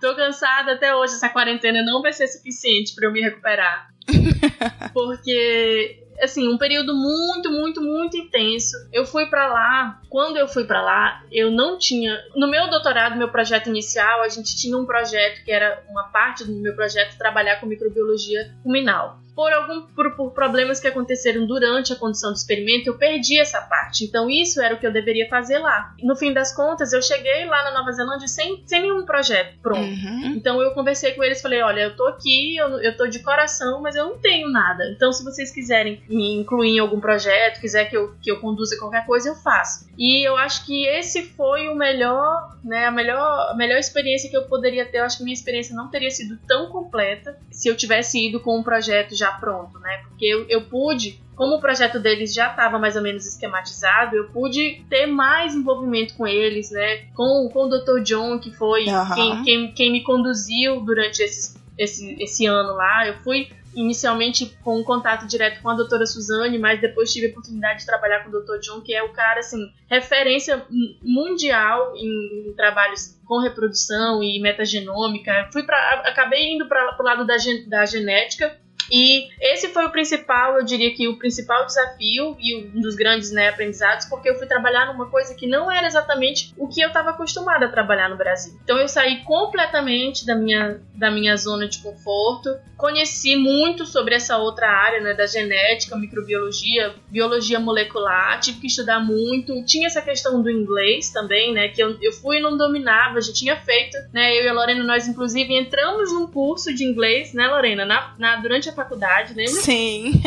tô 0.00 0.14
cansada 0.16 0.72
até 0.72 0.94
hoje. 0.94 1.14
Essa 1.14 1.28
quarentena 1.28 1.82
não 1.84 2.00
vai 2.00 2.12
ser 2.12 2.26
suficiente 2.28 2.94
pra 2.94 3.06
eu 3.06 3.12
me 3.12 3.20
recuperar. 3.20 3.90
Porque 4.94 6.02
assim, 6.22 6.48
um 6.48 6.58
período 6.58 6.94
muito, 6.94 7.50
muito, 7.50 7.80
muito 7.80 8.16
intenso. 8.16 8.76
Eu 8.92 9.04
fui 9.04 9.26
pra 9.26 9.48
lá, 9.48 10.00
quando 10.08 10.36
eu 10.36 10.46
fui 10.46 10.64
pra 10.64 10.82
lá, 10.82 11.22
eu 11.30 11.50
não 11.50 11.78
tinha, 11.78 12.18
no 12.36 12.48
meu 12.48 12.68
doutorado, 12.68 13.16
meu 13.16 13.28
projeto 13.28 13.68
inicial, 13.68 14.22
a 14.22 14.28
gente 14.28 14.56
tinha 14.56 14.76
um 14.76 14.86
projeto 14.86 15.44
que 15.44 15.50
era 15.50 15.82
uma 15.88 16.04
parte 16.04 16.44
do 16.44 16.52
meu 16.52 16.74
projeto 16.74 17.16
trabalhar 17.18 17.60
com 17.60 17.66
microbiologia 17.66 18.54
ruminal. 18.64 19.20
Por, 19.40 19.52
algum, 19.52 19.82
por, 19.82 20.16
por 20.16 20.30
problemas 20.32 20.80
que 20.80 20.88
aconteceram 20.88 21.46
durante 21.46 21.92
a 21.92 21.96
condução 21.96 22.30
do 22.30 22.36
experimento, 22.36 22.88
eu 22.88 22.98
perdi 22.98 23.40
essa 23.40 23.60
parte. 23.60 24.04
Então, 24.04 24.28
isso 24.28 24.60
era 24.60 24.74
o 24.74 24.78
que 24.78 24.86
eu 24.86 24.92
deveria 24.92 25.28
fazer 25.28 25.58
lá. 25.58 25.94
No 26.02 26.14
fim 26.14 26.32
das 26.32 26.54
contas, 26.54 26.92
eu 26.92 27.00
cheguei 27.00 27.46
lá 27.46 27.64
na 27.64 27.78
Nova 27.78 27.92
Zelândia 27.92 28.28
sem, 28.28 28.62
sem 28.66 28.82
nenhum 28.82 29.04
projeto 29.06 29.60
pronto. 29.62 29.80
Uhum. 29.80 30.34
Então 30.36 30.60
eu 30.60 30.72
conversei 30.72 31.12
com 31.12 31.22
eles, 31.22 31.40
falei, 31.40 31.62
olha, 31.62 31.80
eu 31.82 31.96
tô 31.96 32.06
aqui, 32.06 32.56
eu, 32.56 32.80
eu 32.80 32.96
tô 32.96 33.06
de 33.06 33.20
coração, 33.20 33.80
mas 33.80 33.94
eu 33.94 34.06
não 34.06 34.18
tenho 34.18 34.48
nada. 34.48 34.84
Então 34.90 35.12
se 35.12 35.24
vocês 35.24 35.50
quiserem 35.50 36.02
me 36.08 36.34
incluir 36.34 36.76
em 36.76 36.78
algum 36.78 37.00
projeto, 37.00 37.60
quiser 37.60 37.86
que 37.86 37.96
eu, 37.96 38.14
que 38.20 38.30
eu 38.30 38.40
conduza 38.40 38.78
qualquer 38.78 39.06
coisa, 39.06 39.30
eu 39.30 39.34
faço. 39.36 39.88
E 39.98 40.26
eu 40.26 40.36
acho 40.36 40.64
que 40.66 40.86
esse 40.86 41.22
foi 41.22 41.68
o 41.68 41.74
melhor, 41.74 42.56
né, 42.64 42.86
a 42.86 42.90
melhor, 42.90 43.50
a 43.50 43.54
melhor 43.54 43.78
experiência 43.78 44.30
que 44.30 44.36
eu 44.36 44.44
poderia 44.44 44.86
ter. 44.86 44.98
Eu 44.98 45.04
acho 45.04 45.18
que 45.18 45.24
minha 45.24 45.34
experiência 45.34 45.74
não 45.74 45.88
teria 45.88 46.10
sido 46.10 46.38
tão 46.46 46.70
completa 46.70 47.38
se 47.50 47.68
eu 47.68 47.76
tivesse 47.76 48.28
ido 48.28 48.40
com 48.40 48.58
um 48.58 48.62
projeto 48.62 49.14
já 49.14 49.29
pronto, 49.32 49.78
né? 49.78 49.98
Porque 50.08 50.24
eu, 50.26 50.46
eu 50.48 50.62
pude 50.62 51.20
como 51.36 51.56
o 51.56 51.60
projeto 51.60 51.98
deles 51.98 52.34
já 52.34 52.48
estava 52.50 52.78
mais 52.78 52.96
ou 52.96 53.02
menos 53.02 53.26
esquematizado, 53.26 54.14
eu 54.14 54.28
pude 54.28 54.84
ter 54.90 55.06
mais 55.06 55.54
envolvimento 55.54 56.14
com 56.14 56.26
eles, 56.26 56.70
né? 56.70 57.06
Com, 57.14 57.48
com 57.50 57.64
o 57.64 57.68
Dr. 57.68 58.02
John, 58.02 58.38
que 58.38 58.50
foi 58.52 58.86
Aham. 58.88 59.14
quem, 59.14 59.42
quem, 59.44 59.72
quem 59.72 59.92
me 59.92 60.02
conduziu 60.02 60.80
durante 60.82 61.22
esses, 61.22 61.56
esse, 61.78 62.22
esse 62.22 62.44
ano 62.44 62.74
lá. 62.74 63.06
Eu 63.08 63.14
fui 63.20 63.48
inicialmente 63.74 64.54
com 64.64 64.80
um 64.80 64.84
contato 64.84 65.26
direto 65.26 65.62
com 65.62 65.70
a 65.70 65.74
doutora 65.74 66.04
Suzane, 66.04 66.58
mas 66.58 66.80
depois 66.80 67.10
tive 67.10 67.28
a 67.28 67.30
oportunidade 67.30 67.78
de 67.80 67.86
trabalhar 67.86 68.22
com 68.24 68.28
o 68.28 68.40
Dr. 68.42 68.58
John, 68.60 68.80
que 68.82 68.92
é 68.92 69.02
o 69.02 69.10
cara, 69.10 69.38
assim, 69.40 69.72
referência 69.88 70.66
mundial 71.02 71.94
em, 71.96 72.48
em 72.48 72.52
trabalhos 72.54 73.18
com 73.26 73.38
reprodução 73.40 74.22
e 74.22 74.40
metagenômica. 74.40 75.48
Fui 75.52 75.62
para 75.62 75.76
acabei 76.06 76.54
indo 76.54 76.66
para 76.66 76.96
o 76.98 77.02
lado 77.02 77.24
da, 77.26 77.38
gen- 77.38 77.68
da 77.68 77.86
genética 77.86 78.56
e 78.90 79.28
esse 79.40 79.68
foi 79.68 79.84
o 79.84 79.90
principal, 79.90 80.56
eu 80.56 80.64
diria 80.64 80.94
que 80.94 81.08
o 81.08 81.16
principal 81.18 81.66
desafio 81.66 82.36
e 82.40 82.56
um 82.74 82.80
dos 82.80 82.94
grandes 82.94 83.30
né, 83.32 83.48
aprendizados, 83.48 84.06
porque 84.06 84.28
eu 84.30 84.36
fui 84.36 84.46
trabalhar 84.46 84.86
numa 84.86 85.06
coisa 85.10 85.34
que 85.34 85.46
não 85.46 85.70
era 85.70 85.86
exatamente 85.86 86.52
o 86.56 86.68
que 86.68 86.80
eu 86.80 86.88
estava 86.88 87.10
acostumada 87.10 87.66
a 87.66 87.70
trabalhar 87.70 88.08
no 88.08 88.16
Brasil. 88.16 88.58
Então 88.62 88.78
eu 88.78 88.88
saí 88.88 89.22
completamente 89.24 90.24
da 90.26 90.34
minha, 90.34 90.80
da 90.94 91.10
minha 91.10 91.36
zona 91.36 91.68
de 91.68 91.78
conforto, 91.82 92.50
conheci 92.76 93.36
muito 93.36 93.84
sobre 93.84 94.14
essa 94.14 94.38
outra 94.38 94.68
área 94.68 95.00
né, 95.00 95.14
da 95.14 95.26
genética, 95.26 95.96
microbiologia, 95.96 96.94
biologia 97.08 97.60
molecular, 97.60 98.40
tive 98.40 98.60
que 98.60 98.66
estudar 98.66 99.00
muito. 99.00 99.64
Tinha 99.64 99.86
essa 99.86 100.00
questão 100.00 100.40
do 100.42 100.50
inglês 100.50 101.10
também, 101.10 101.52
né, 101.52 101.68
que 101.68 101.82
eu, 101.82 101.96
eu 102.00 102.12
fui 102.12 102.38
e 102.38 102.40
não 102.40 102.56
dominava, 102.56 103.20
já 103.20 103.32
tinha 103.32 103.56
feito, 103.56 103.96
né, 104.12 104.34
eu 104.38 104.44
e 104.44 104.48
a 104.48 104.52
Lorena, 104.52 104.82
nós 104.84 105.06
inclusive 105.06 105.52
entramos 105.54 106.12
num 106.12 106.26
curso 106.26 106.74
de 106.74 106.84
inglês, 106.84 107.34
né, 107.34 107.46
Lorena, 107.48 107.84
na, 107.84 108.14
na- 108.18 108.36
durante 108.36 108.68
a 108.70 108.74
faculdade, 108.74 109.34
lembra? 109.34 109.60
Sim. 109.60 110.22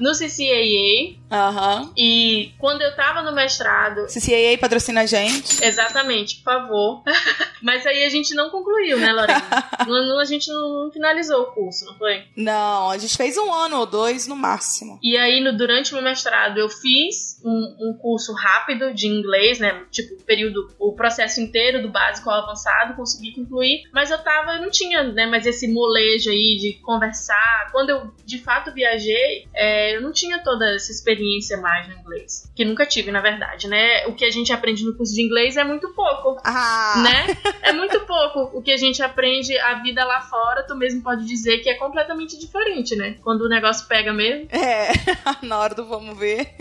No 0.00 0.14
CCAA. 0.14 1.16
Aham. 1.30 1.92
E 1.96 2.52
quando 2.58 2.82
eu 2.82 2.94
tava 2.96 3.22
no 3.22 3.32
mestrado, 3.34 4.06
CCAA 4.06 4.58
patrocina 4.58 5.02
a 5.02 5.06
gente. 5.06 5.62
exatamente, 5.64 6.36
por 6.36 6.44
favor. 6.44 7.02
Mas 7.62 7.86
aí 7.86 8.04
a 8.04 8.08
gente 8.08 8.34
não 8.34 8.50
concluiu, 8.50 8.98
né, 8.98 9.12
Lorena? 9.12 9.42
A 10.18 10.24
gente 10.24 10.48
não 10.48 10.90
finalizou 10.92 11.42
o 11.42 11.52
curso, 11.52 11.84
não 11.86 11.96
foi? 11.96 12.24
Não, 12.36 12.90
a 12.90 12.98
gente 12.98 13.16
fez 13.16 13.36
um 13.38 13.52
ano 13.52 13.78
ou 13.78 13.86
dois 13.86 14.26
no 14.26 14.36
máximo. 14.36 14.98
E 15.02 15.16
aí, 15.16 15.40
no, 15.40 15.56
durante 15.56 15.92
o 15.92 15.94
meu 15.94 16.04
mestrado, 16.04 16.58
eu 16.58 16.68
fiz 16.68 17.40
um, 17.44 17.76
um 17.80 17.98
curso 18.00 18.32
rápido 18.34 18.92
de 18.92 19.06
inglês, 19.06 19.58
né? 19.58 19.84
Tipo, 19.90 20.14
o 20.14 20.24
período, 20.24 20.68
o 20.78 20.92
processo 20.92 21.40
inteiro, 21.40 21.80
do 21.82 21.88
básico 21.88 22.28
ao 22.28 22.42
avançado, 22.42 22.94
consegui 22.94 23.34
concluir. 23.34 23.82
Mas 23.92 24.10
eu 24.10 24.18
tava, 24.18 24.56
eu 24.56 24.62
não 24.62 24.70
tinha, 24.70 25.02
né, 25.04 25.26
mais 25.26 25.46
esse 25.46 25.68
molejo 25.68 26.30
aí 26.30 26.58
de 26.60 26.74
conversar. 26.82 27.68
Quando 27.72 27.90
eu, 27.90 28.12
de 28.24 28.38
fato, 28.38 28.72
viajei, 28.72 29.46
é, 29.54 29.96
eu 29.96 30.02
não 30.02 30.12
tinha 30.12 30.42
toda 30.42 30.74
essa 30.74 30.90
experiência 30.90 31.17
mais 31.56 31.88
no 31.88 31.94
inglês. 31.94 32.50
Que 32.54 32.64
nunca 32.64 32.86
tive, 32.86 33.10
na 33.10 33.20
verdade, 33.20 33.68
né? 33.68 34.06
O 34.06 34.14
que 34.14 34.24
a 34.24 34.30
gente 34.30 34.52
aprende 34.52 34.84
no 34.84 34.94
curso 34.96 35.14
de 35.14 35.22
inglês 35.22 35.56
é 35.56 35.64
muito 35.64 35.88
pouco. 35.90 36.40
Ah! 36.44 37.02
Né? 37.02 37.36
É 37.62 37.72
muito 37.72 38.00
pouco 38.00 38.56
o 38.56 38.62
que 38.62 38.70
a 38.70 38.76
gente 38.76 39.02
aprende 39.02 39.56
a 39.58 39.74
vida 39.74 40.04
lá 40.04 40.20
fora, 40.20 40.62
tu 40.66 40.74
mesmo 40.74 41.02
pode 41.02 41.26
dizer 41.26 41.58
que 41.58 41.68
é 41.68 41.74
completamente 41.74 42.38
diferente, 42.38 42.96
né? 42.96 43.16
Quando 43.22 43.42
o 43.42 43.48
negócio 43.48 43.86
pega 43.86 44.12
mesmo. 44.12 44.48
É, 44.50 44.92
na 45.42 45.58
hora 45.58 45.74
do 45.74 45.84
vamos 45.84 46.18
ver. 46.18 46.54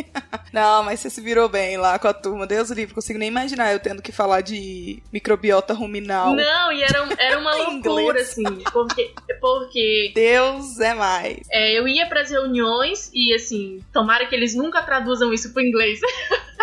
Não, 0.51 0.83
mas 0.83 0.99
você 0.99 1.09
se 1.09 1.21
virou 1.21 1.49
bem 1.49 1.77
lá 1.77 1.99
com 1.99 2.07
a 2.07 2.13
turma. 2.13 2.47
Deus 2.47 2.69
livre, 2.69 2.93
consigo 2.93 3.19
nem 3.19 3.27
imaginar 3.27 3.71
eu 3.73 3.79
tendo 3.79 4.01
que 4.01 4.11
falar 4.11 4.41
de 4.41 5.01
microbiota 5.11 5.73
ruminal. 5.73 6.35
Não, 6.35 6.71
e 6.71 6.83
era, 6.83 7.07
era 7.19 7.39
uma 7.39 7.53
loucura, 7.55 8.21
assim, 8.21 8.43
porque, 8.71 9.13
porque 9.39 10.11
Deus 10.15 10.79
é 10.79 10.93
mais. 10.93 11.39
é, 11.51 11.77
eu 11.77 11.87
ia 11.87 12.07
pras 12.07 12.29
reuniões 12.29 13.11
e, 13.13 13.33
assim, 13.33 13.79
tomara 13.93 14.25
que 14.25 14.35
eles 14.35 14.46
nunca 14.55 14.81
traduzam 14.81 15.33
isso 15.33 15.53
pro 15.53 15.61
inglês. 15.61 15.99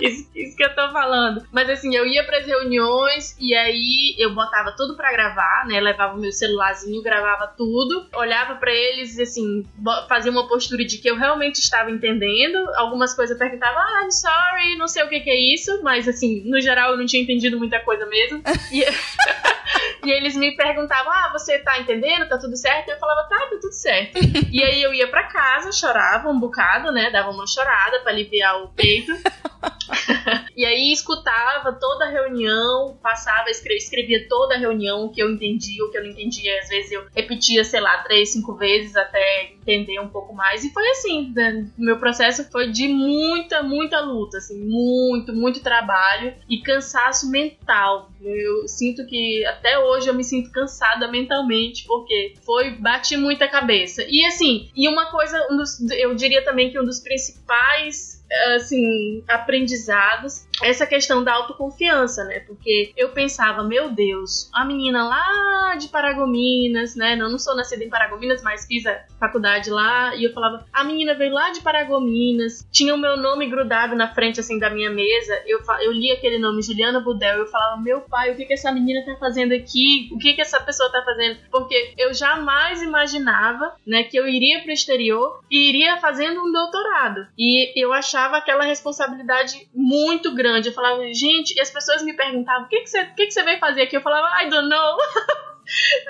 isso, 0.00 0.28
isso, 0.34 0.56
que 0.56 0.64
eu 0.64 0.74
tô 0.74 0.90
falando. 0.90 1.46
Mas 1.52 1.68
assim, 1.68 1.94
eu 1.94 2.06
ia 2.06 2.24
pras 2.24 2.46
reuniões 2.46 3.36
e 3.38 3.54
aí 3.54 4.14
eu 4.18 4.34
botava 4.34 4.72
tudo 4.76 4.96
pra 4.96 5.12
gravar, 5.12 5.66
né? 5.66 5.80
Levava 5.80 6.16
o 6.16 6.20
meu 6.20 6.32
celularzinho, 6.32 7.02
gravava 7.02 7.46
tudo, 7.56 8.06
olhava 8.14 8.56
para 8.56 8.72
eles 8.72 9.18
e 9.18 9.22
assim, 9.22 9.66
fazia 10.08 10.30
uma 10.30 10.48
postura 10.48 10.84
de 10.84 10.98
que 10.98 11.08
eu 11.08 11.16
realmente 11.16 11.56
estava 11.56 11.90
entendendo. 11.90 12.58
Algumas 12.76 13.14
coisas 13.14 13.34
eu 13.34 13.38
perguntava, 13.38 13.78
ah, 13.78 14.02
I'm 14.04 14.10
sorry, 14.10 14.76
não 14.76 14.88
sei 14.88 15.04
o 15.04 15.08
que, 15.08 15.20
que 15.20 15.30
é 15.30 15.54
isso, 15.54 15.82
mas 15.82 16.08
assim, 16.08 16.42
no 16.44 16.60
geral 16.60 16.92
eu 16.92 16.98
não 16.98 17.06
tinha 17.06 17.22
entendido 17.22 17.58
muita 17.58 17.80
coisa 17.80 18.06
mesmo. 18.06 18.42
E, 18.70 18.84
e 20.04 20.10
eles 20.10 20.36
me 20.36 20.56
perguntavam, 20.56 21.12
ah, 21.12 21.30
você 21.32 21.58
tá 21.58 21.78
entendendo? 21.78 22.28
Tá 22.28 22.38
tudo 22.38 22.56
certo? 22.56 22.88
Eu 22.88 22.98
falava, 22.98 23.28
tá, 23.28 23.38
tá 23.38 23.58
tudo 23.60 23.72
certo. 23.72 24.18
e 24.50 24.62
aí 24.62 24.82
eu 24.82 24.92
ia 24.92 25.08
para 25.08 25.24
casa, 25.24 25.72
chorava 25.72 26.28
um 26.28 26.38
bocado, 26.38 26.90
né? 26.90 27.10
Dava 27.10 27.30
uma 27.30 27.46
chorada 27.46 28.00
para 28.00 28.12
aliviar 28.12 28.62
o 28.62 28.68
peito. 28.68 29.12
e 30.56 30.64
aí 30.64 30.92
escutava 30.92 31.72
toda 31.72 32.04
a 32.04 32.08
reunião, 32.08 32.98
passava, 33.02 33.50
escrevia, 33.50 34.26
toda 34.28 34.54
a 34.54 34.58
reunião, 34.58 35.04
o 35.04 35.10
que 35.10 35.22
eu 35.22 35.30
entendia, 35.30 35.84
o 35.84 35.90
que 35.90 35.98
eu 35.98 36.02
não 36.02 36.10
entendia. 36.10 36.58
Às 36.60 36.68
vezes 36.68 36.92
eu 36.92 37.06
repetia, 37.14 37.64
sei 37.64 37.80
lá, 37.80 37.98
três, 37.98 38.32
cinco 38.32 38.54
vezes 38.54 38.96
até 38.96 39.52
entender 39.60 39.98
um 40.00 40.08
pouco 40.08 40.34
mais. 40.34 40.64
E 40.64 40.72
foi 40.72 40.86
assim, 40.90 41.32
né? 41.34 41.66
meu 41.78 41.98
processo 41.98 42.50
foi 42.50 42.70
de 42.70 42.88
muita, 42.88 43.62
muita 43.62 44.00
luta, 44.00 44.38
assim, 44.38 44.58
muito, 44.58 45.32
muito 45.32 45.62
trabalho 45.62 46.34
e 46.48 46.58
cansaço 46.58 47.30
mental. 47.30 48.10
Eu 48.20 48.68
sinto 48.68 49.06
que 49.06 49.44
até 49.46 49.78
hoje 49.78 50.08
eu 50.08 50.14
me 50.14 50.24
sinto 50.24 50.50
cansada 50.50 51.08
mentalmente, 51.08 51.84
porque 51.86 52.34
foi, 52.44 52.70
bati 52.70 53.16
muita 53.16 53.48
cabeça. 53.48 54.04
E 54.08 54.24
assim, 54.24 54.70
e 54.74 54.88
uma 54.88 55.10
coisa, 55.10 55.46
um 55.50 55.56
dos, 55.56 55.80
eu 55.90 56.14
diria 56.14 56.44
também 56.44 56.70
que 56.70 56.78
um 56.78 56.84
dos 56.84 57.00
principais 57.00 58.21
assim, 58.56 59.22
aprendizados 59.28 60.46
essa 60.62 60.86
questão 60.86 61.24
da 61.24 61.32
autoconfiança, 61.34 62.24
né? 62.24 62.40
Porque 62.40 62.92
eu 62.96 63.10
pensava, 63.10 63.62
meu 63.62 63.90
Deus, 63.90 64.48
a 64.52 64.64
menina 64.64 65.04
lá 65.04 65.74
de 65.76 65.88
Paragominas, 65.88 66.94
né? 66.94 67.16
Não, 67.16 67.28
não 67.28 67.38
sou 67.38 67.56
nascida 67.56 67.84
em 67.84 67.88
Paragominas, 67.88 68.42
mas 68.42 68.66
fiz 68.66 68.86
a 68.86 69.04
faculdade 69.18 69.70
lá. 69.70 70.14
E 70.14 70.24
eu 70.24 70.32
falava, 70.32 70.64
a 70.72 70.84
menina 70.84 71.14
veio 71.14 71.32
lá 71.32 71.50
de 71.50 71.60
Paragominas, 71.60 72.66
tinha 72.70 72.94
o 72.94 72.98
meu 72.98 73.16
nome 73.16 73.48
grudado 73.48 73.96
na 73.96 74.12
frente, 74.14 74.40
assim, 74.40 74.58
da 74.58 74.70
minha 74.70 74.90
mesa. 74.90 75.42
Eu, 75.46 75.60
eu 75.80 75.92
li 75.92 76.10
aquele 76.12 76.38
nome, 76.38 76.62
Juliana 76.62 77.00
Budel. 77.00 77.38
Eu 77.38 77.46
falava, 77.46 77.80
meu 77.80 78.02
pai, 78.02 78.32
o 78.32 78.36
que, 78.36 78.44
que 78.44 78.54
essa 78.54 78.70
menina 78.70 79.04
tá 79.04 79.16
fazendo 79.16 79.52
aqui? 79.52 80.08
O 80.12 80.18
que, 80.18 80.34
que 80.34 80.40
essa 80.40 80.60
pessoa 80.60 80.90
tá 80.90 81.02
fazendo? 81.04 81.38
Porque 81.50 81.94
eu 81.98 82.14
jamais 82.14 82.82
imaginava, 82.82 83.74
né, 83.86 84.04
que 84.04 84.16
eu 84.16 84.28
iria 84.28 84.60
pro 84.62 84.72
exterior 84.72 85.40
e 85.50 85.68
iria 85.68 85.96
fazendo 85.98 86.40
um 86.40 86.52
doutorado. 86.52 87.26
E 87.38 87.72
eu 87.80 87.92
achava 87.92 88.21
aquela 88.30 88.64
responsabilidade 88.64 89.68
muito 89.74 90.34
grande. 90.34 90.68
Eu 90.68 90.74
falava, 90.74 91.02
gente, 91.12 91.54
e 91.56 91.60
as 91.60 91.70
pessoas 91.70 92.02
me 92.02 92.14
perguntavam: 92.14 92.64
o 92.64 92.68
que, 92.68 92.80
que, 92.80 92.86
você, 92.88 93.02
o 93.02 93.14
que, 93.14 93.26
que 93.26 93.32
você 93.32 93.42
veio 93.42 93.58
fazer 93.58 93.82
aqui? 93.82 93.96
Eu 93.96 94.02
falava, 94.02 94.42
I 94.42 94.48
don't 94.48 94.68
know. 94.68 94.96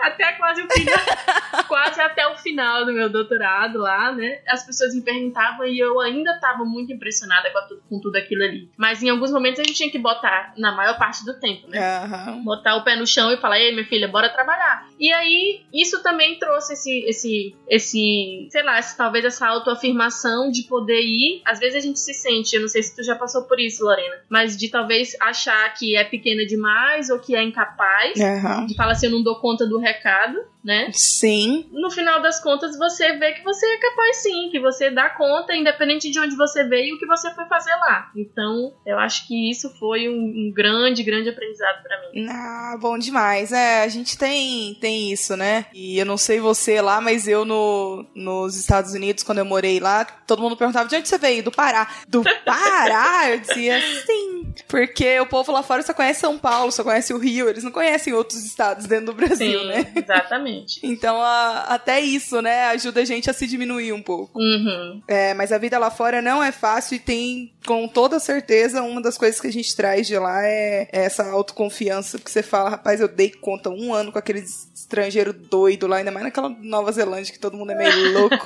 até 0.00 0.32
quase 0.32 0.62
o 0.62 0.70
final, 0.70 0.98
quase 1.68 2.00
até 2.00 2.26
o 2.26 2.36
final 2.36 2.84
do 2.84 2.92
meu 2.92 3.08
doutorado 3.08 3.78
lá, 3.78 4.12
né? 4.12 4.40
As 4.48 4.64
pessoas 4.64 4.94
me 4.94 5.02
perguntavam 5.02 5.66
e 5.66 5.78
eu 5.78 6.00
ainda 6.00 6.32
estava 6.32 6.64
muito 6.64 6.92
impressionada 6.92 7.50
com, 7.50 7.68
tudo, 7.68 7.82
com 7.88 8.00
tudo 8.00 8.16
aquilo 8.16 8.42
ali. 8.42 8.70
Mas 8.76 9.02
em 9.02 9.08
alguns 9.08 9.30
momentos 9.30 9.60
a 9.60 9.64
gente 9.64 9.76
tinha 9.76 9.90
que 9.90 9.98
botar, 9.98 10.52
na 10.56 10.72
maior 10.72 10.98
parte 10.98 11.24
do 11.24 11.38
tempo, 11.38 11.68
né? 11.68 12.04
Uhum. 12.04 12.44
Botar 12.44 12.76
o 12.76 12.84
pé 12.84 12.96
no 12.96 13.06
chão 13.06 13.32
e 13.32 13.36
falar, 13.36 13.58
ei, 13.58 13.72
minha 13.72 13.86
filha, 13.86 14.08
bora 14.08 14.28
trabalhar. 14.28 14.86
E 14.98 15.12
aí, 15.12 15.62
isso 15.72 16.02
também 16.02 16.38
trouxe 16.38 16.74
esse, 16.74 17.00
esse, 17.06 17.56
esse 17.68 18.48
sei 18.50 18.62
lá, 18.62 18.78
esse, 18.78 18.96
talvez 18.96 19.24
essa 19.24 19.46
autoafirmação 19.46 20.50
de 20.50 20.62
poder 20.62 21.00
ir. 21.00 21.42
Às 21.44 21.58
vezes 21.58 21.76
a 21.76 21.80
gente 21.80 21.98
se 21.98 22.14
sente, 22.14 22.54
eu 22.54 22.62
não 22.62 22.68
sei 22.68 22.82
se 22.82 22.94
tu 22.94 23.02
já 23.02 23.14
passou 23.14 23.42
por 23.42 23.58
isso, 23.60 23.84
Lorena, 23.84 24.16
mas 24.28 24.56
de 24.56 24.68
talvez 24.68 25.16
achar 25.20 25.72
que 25.74 25.96
é 25.96 26.04
pequena 26.04 26.44
demais 26.46 27.10
ou 27.10 27.18
que 27.18 27.34
é 27.34 27.42
incapaz, 27.42 28.18
uhum. 28.18 28.66
de 28.66 28.74
falar 28.74 28.92
assim, 28.92 29.06
eu 29.06 29.12
não 29.12 29.22
dou 29.22 29.36
conta 29.42 29.66
do 29.66 29.78
recado, 29.78 30.38
né? 30.64 30.90
Sim. 30.94 31.68
No 31.72 31.90
final 31.90 32.22
das 32.22 32.40
contas, 32.40 32.78
você 32.78 33.12
vê 33.18 33.32
que 33.32 33.42
você 33.42 33.66
é 33.66 33.78
capaz 33.78 34.22
sim, 34.22 34.48
que 34.50 34.60
você 34.60 34.88
dá 34.88 35.10
conta, 35.10 35.54
independente 35.54 36.08
de 36.10 36.20
onde 36.20 36.36
você 36.36 36.62
veio 36.62 36.90
e 36.90 36.94
o 36.94 36.98
que 36.98 37.06
você 37.06 37.34
foi 37.34 37.44
fazer 37.46 37.74
lá. 37.74 38.10
Então, 38.16 38.72
eu 38.86 38.98
acho 39.00 39.26
que 39.26 39.50
isso 39.50 39.68
foi 39.78 40.08
um, 40.08 40.12
um 40.12 40.52
grande, 40.54 41.02
grande 41.02 41.28
aprendizado 41.28 41.82
para 41.82 42.00
mim. 42.00 42.26
Ah, 42.30 42.76
bom 42.80 42.96
demais. 42.96 43.50
É, 43.50 43.82
a 43.82 43.88
gente 43.88 44.16
tem, 44.16 44.74
tem 44.80 45.12
isso, 45.12 45.36
né? 45.36 45.66
E 45.74 45.98
eu 45.98 46.06
não 46.06 46.16
sei 46.16 46.38
você 46.38 46.80
lá, 46.80 47.00
mas 47.00 47.26
eu 47.26 47.44
no, 47.44 48.06
nos 48.14 48.56
Estados 48.56 48.94
Unidos, 48.94 49.24
quando 49.24 49.38
eu 49.38 49.44
morei 49.44 49.80
lá, 49.80 50.04
todo 50.04 50.40
mundo 50.40 50.56
perguntava 50.56 50.88
de 50.88 50.94
onde 50.94 51.08
você 51.08 51.18
veio? 51.18 51.42
Do 51.42 51.50
Pará. 51.50 51.88
Do 52.06 52.22
Pará? 52.44 53.30
eu 53.30 53.40
dizia 53.40 53.80
sim. 54.06 54.54
Porque 54.68 55.18
o 55.20 55.26
povo 55.26 55.50
lá 55.50 55.62
fora 55.62 55.82
só 55.82 55.94
conhece 55.94 56.20
São 56.20 56.38
Paulo, 56.38 56.70
só 56.70 56.84
conhece 56.84 57.12
o 57.12 57.18
Rio, 57.18 57.48
eles 57.48 57.64
não 57.64 57.70
conhecem 57.70 58.12
outros 58.12 58.44
estados 58.44 58.86
dentro 58.86 59.06
do 59.06 59.14
Brasil, 59.14 59.31
sim, 59.36 59.66
né? 59.66 59.92
Exatamente. 59.94 60.80
então, 60.86 61.20
a, 61.20 61.64
até 61.68 62.00
isso, 62.00 62.40
né, 62.40 62.64
ajuda 62.66 63.00
a 63.00 63.04
gente 63.04 63.30
a 63.30 63.32
se 63.32 63.46
diminuir 63.46 63.92
um 63.92 64.02
pouco. 64.02 64.38
Uhum. 64.38 65.02
É, 65.06 65.34
mas 65.34 65.52
a 65.52 65.58
vida 65.58 65.78
lá 65.78 65.90
fora 65.90 66.22
não 66.22 66.42
é 66.42 66.52
fácil 66.52 66.96
e 66.96 67.00
tem, 67.00 67.52
com 67.66 67.86
toda 67.88 68.18
certeza, 68.18 68.82
uma 68.82 69.00
das 69.00 69.18
coisas 69.18 69.40
que 69.40 69.46
a 69.46 69.52
gente 69.52 69.74
traz 69.74 70.06
de 70.06 70.18
lá 70.18 70.44
é, 70.44 70.88
é 70.92 71.04
essa 71.04 71.28
autoconfiança 71.30 72.18
que 72.18 72.30
você 72.30 72.42
fala, 72.42 72.70
rapaz, 72.70 73.00
eu 73.00 73.08
dei 73.08 73.30
conta 73.30 73.70
um 73.70 73.92
ano 73.92 74.12
com 74.12 74.18
aquele 74.18 74.40
estrangeiro 74.74 75.32
doido 75.32 75.86
lá, 75.86 75.96
ainda 75.96 76.10
mais 76.10 76.24
naquela 76.24 76.48
Nova 76.48 76.92
Zelândia 76.92 77.32
que 77.32 77.38
todo 77.38 77.56
mundo 77.56 77.72
é 77.72 77.74
meio 77.74 78.12
louco. 78.18 78.36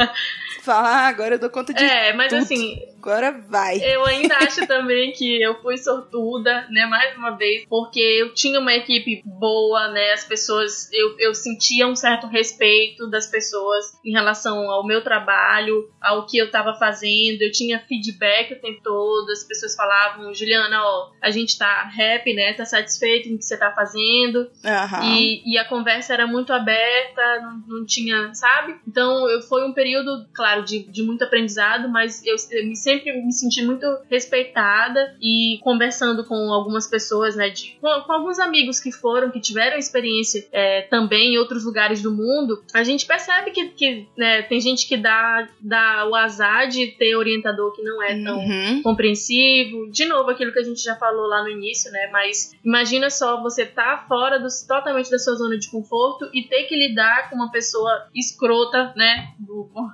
fala, 0.63 0.89
ah, 0.89 1.07
agora 1.09 1.35
eu 1.37 1.39
dou 1.39 1.51
conta 1.51 1.73
de 1.73 1.83
É, 1.83 2.13
mas 2.13 2.29
tudo. 2.29 2.43
assim... 2.43 2.83
Agora 3.07 3.31
vai. 3.49 3.79
Eu 3.81 4.05
ainda 4.05 4.35
acho 4.43 4.67
também 4.67 5.13
que 5.13 5.41
eu 5.41 5.63
fui 5.63 5.79
sortuda, 5.79 6.67
né, 6.71 6.87
mais 6.87 7.17
uma 7.17 7.31
vez, 7.37 7.65
porque 7.69 8.01
eu 8.01 8.35
tinha 8.35 8.59
uma 8.59 8.75
equipe 8.75 9.23
boa, 9.25 9.89
né, 9.93 10.13
as 10.13 10.25
pessoas, 10.25 10.76
eu, 10.93 11.19
eu 11.19 11.35
sentia 11.35 11.87
um 11.87 11.97
certo 11.97 12.27
respeito 12.27 13.09
das 13.09 13.27
pessoas 13.27 13.99
em 14.05 14.13
relação 14.13 14.71
ao 14.71 14.87
meu 14.87 15.03
trabalho, 15.03 15.91
ao 16.01 16.27
que 16.27 16.39
eu 16.39 16.47
estava 16.47 16.75
fazendo, 16.75 17.43
eu 17.43 17.53
tinha 17.53 17.81
feedback 17.81 18.53
o 18.53 18.61
tempo 18.61 18.81
todo, 18.83 19.31
as 19.31 19.45
pessoas 19.45 19.75
falavam, 19.75 20.33
Juliana, 20.35 20.83
ó, 20.83 21.11
a 21.23 21.31
gente 21.31 21.59
tá 21.59 21.91
happy, 21.91 22.35
né, 22.35 22.53
tá 22.53 22.65
satisfeito 22.65 23.29
com 23.29 23.35
o 23.35 23.39
que 23.39 23.45
você 23.45 23.57
tá 23.57 23.73
fazendo, 23.73 24.39
uhum. 24.39 25.03
e, 25.05 25.53
e 25.53 25.59
a 25.59 25.65
conversa 25.65 26.13
era 26.13 26.27
muito 26.27 26.53
aberta, 26.53 27.41
não, 27.41 27.79
não 27.79 27.87
tinha, 27.87 28.33
sabe? 28.35 28.77
Então, 28.87 29.29
eu, 29.29 29.43
foi 29.43 29.67
um 29.67 29.73
período, 29.73 30.27
claro, 30.35 30.65
de, 30.65 30.85
de 30.91 31.03
muito 31.03 31.25
aprendizado, 31.25 31.89
mas 31.89 32.25
eu, 32.25 32.37
eu 32.51 32.67
me 32.67 32.77
sempre 32.77 33.13
me 33.13 33.33
senti 33.33 33.65
muito 33.65 33.87
respeitada 34.11 35.17
e 35.21 35.59
conversando 35.63 36.25
com 36.25 36.53
algumas 36.53 36.87
pessoas, 36.87 37.37
né, 37.37 37.51
de, 37.51 37.77
com, 37.81 37.89
com 38.03 38.13
alguns 38.13 38.39
amigos 38.39 38.81
que 38.81 38.93
foram, 38.93 39.31
que 39.31 39.41
tiveram 39.41 39.77
experiência 39.77 40.47
é, 40.53 40.66
também 40.83 41.35
em 41.35 41.39
outros 41.39 41.65
lugares 41.65 42.03
do 42.03 42.13
mundo, 42.13 42.63
a 42.73 42.83
gente 42.83 43.07
percebe 43.07 43.51
que, 43.51 43.69
que 43.69 44.09
né, 44.17 44.43
tem 44.43 44.61
gente 44.61 44.87
que 44.87 44.97
dá, 44.97 45.49
dá 45.61 46.07
o 46.09 46.15
azar 46.15 46.69
de 46.69 46.89
ter 46.89 47.17
orientador 47.17 47.75
que 47.75 47.83
não 47.83 48.03
é 48.03 48.23
tão 48.23 48.39
uhum. 48.39 48.83
compreensivo. 48.83 49.91
De 49.91 50.05
novo, 50.05 50.31
aquilo 50.31 50.53
que 50.53 50.59
a 50.59 50.65
gente 50.65 50.83
já 50.83 50.97
falou 50.97 51.27
lá 51.27 51.43
no 51.43 51.49
início, 51.49 51.91
né? 51.91 52.09
Mas 52.13 52.55
imagina 52.65 53.11
só 53.11 53.41
você 53.43 53.65
tá 53.65 54.05
fora 54.09 54.39
do, 54.39 54.49
totalmente 54.67 55.11
da 55.11 55.19
sua 55.19 55.35
zona 55.35 55.59
de 55.59 55.71
conforto 55.71 56.29
e 56.33 56.43
ter 56.43 56.65
que 56.65 56.77
lidar 56.77 57.31
com 57.31 57.37
uma 57.37 57.51
pessoa 57.51 58.09
escrota, 58.15 58.93
né? 58.97 59.33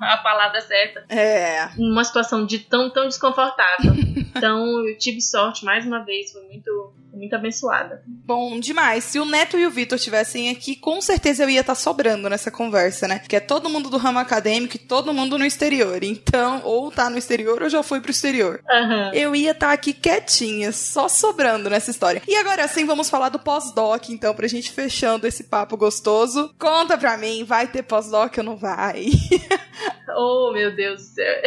A 0.00 0.16
palavra 0.18 0.60
certa. 0.60 1.04
É. 1.08 1.68
Uma 1.78 2.04
situação 2.04 2.44
de 2.44 2.58
tão, 2.58 2.90
tão 2.90 3.06
desconfortável. 3.06 3.92
então, 4.36 4.88
eu 4.88 4.96
tive 4.98 5.20
sorte 5.20 5.64
mais 5.64 5.86
uma 5.86 6.00
vez, 6.00 6.32
foi 6.32 6.42
muito 6.42 6.92
muito 7.22 7.36
abençoada. 7.36 8.02
Bom, 8.06 8.58
demais. 8.58 9.04
Se 9.04 9.20
o 9.20 9.24
Neto 9.24 9.56
e 9.56 9.64
o 9.64 9.70
Vitor 9.70 9.94
estivessem 9.94 10.50
aqui, 10.50 10.74
com 10.74 11.00
certeza 11.00 11.44
eu 11.44 11.50
ia 11.50 11.60
estar 11.60 11.76
tá 11.76 11.80
sobrando 11.80 12.28
nessa 12.28 12.50
conversa, 12.50 13.06
né? 13.06 13.20
Que 13.20 13.36
é 13.36 13.40
todo 13.40 13.70
mundo 13.70 13.88
do 13.88 13.96
ramo 13.96 14.18
acadêmico 14.18 14.74
e 14.74 14.80
todo 14.80 15.14
mundo 15.14 15.38
no 15.38 15.46
exterior. 15.46 16.02
Então, 16.02 16.60
ou 16.64 16.90
tá 16.90 17.08
no 17.08 17.16
exterior 17.16 17.62
ou 17.62 17.68
já 17.68 17.80
foi 17.80 18.00
pro 18.00 18.10
exterior. 18.10 18.60
Uhum. 18.68 19.14
Eu 19.14 19.36
ia 19.36 19.52
estar 19.52 19.68
tá 19.68 19.72
aqui 19.72 19.92
quietinha, 19.92 20.72
só 20.72 21.08
sobrando 21.08 21.70
nessa 21.70 21.92
história. 21.92 22.20
E 22.26 22.34
agora 22.34 22.66
sim, 22.66 22.84
vamos 22.84 23.08
falar 23.08 23.28
do 23.28 23.38
pós-doc, 23.38 24.08
então, 24.08 24.34
pra 24.34 24.48
gente 24.48 24.72
fechando 24.72 25.24
esse 25.24 25.44
papo 25.44 25.76
gostoso. 25.76 26.52
Conta 26.58 26.98
pra 26.98 27.16
mim, 27.16 27.44
vai 27.44 27.68
ter 27.68 27.84
pós-doc 27.84 28.36
ou 28.38 28.44
não 28.44 28.56
vai? 28.56 29.06
oh, 30.16 30.50
meu 30.52 30.74
Deus 30.74 31.02
do 31.02 31.06
céu. 31.14 31.42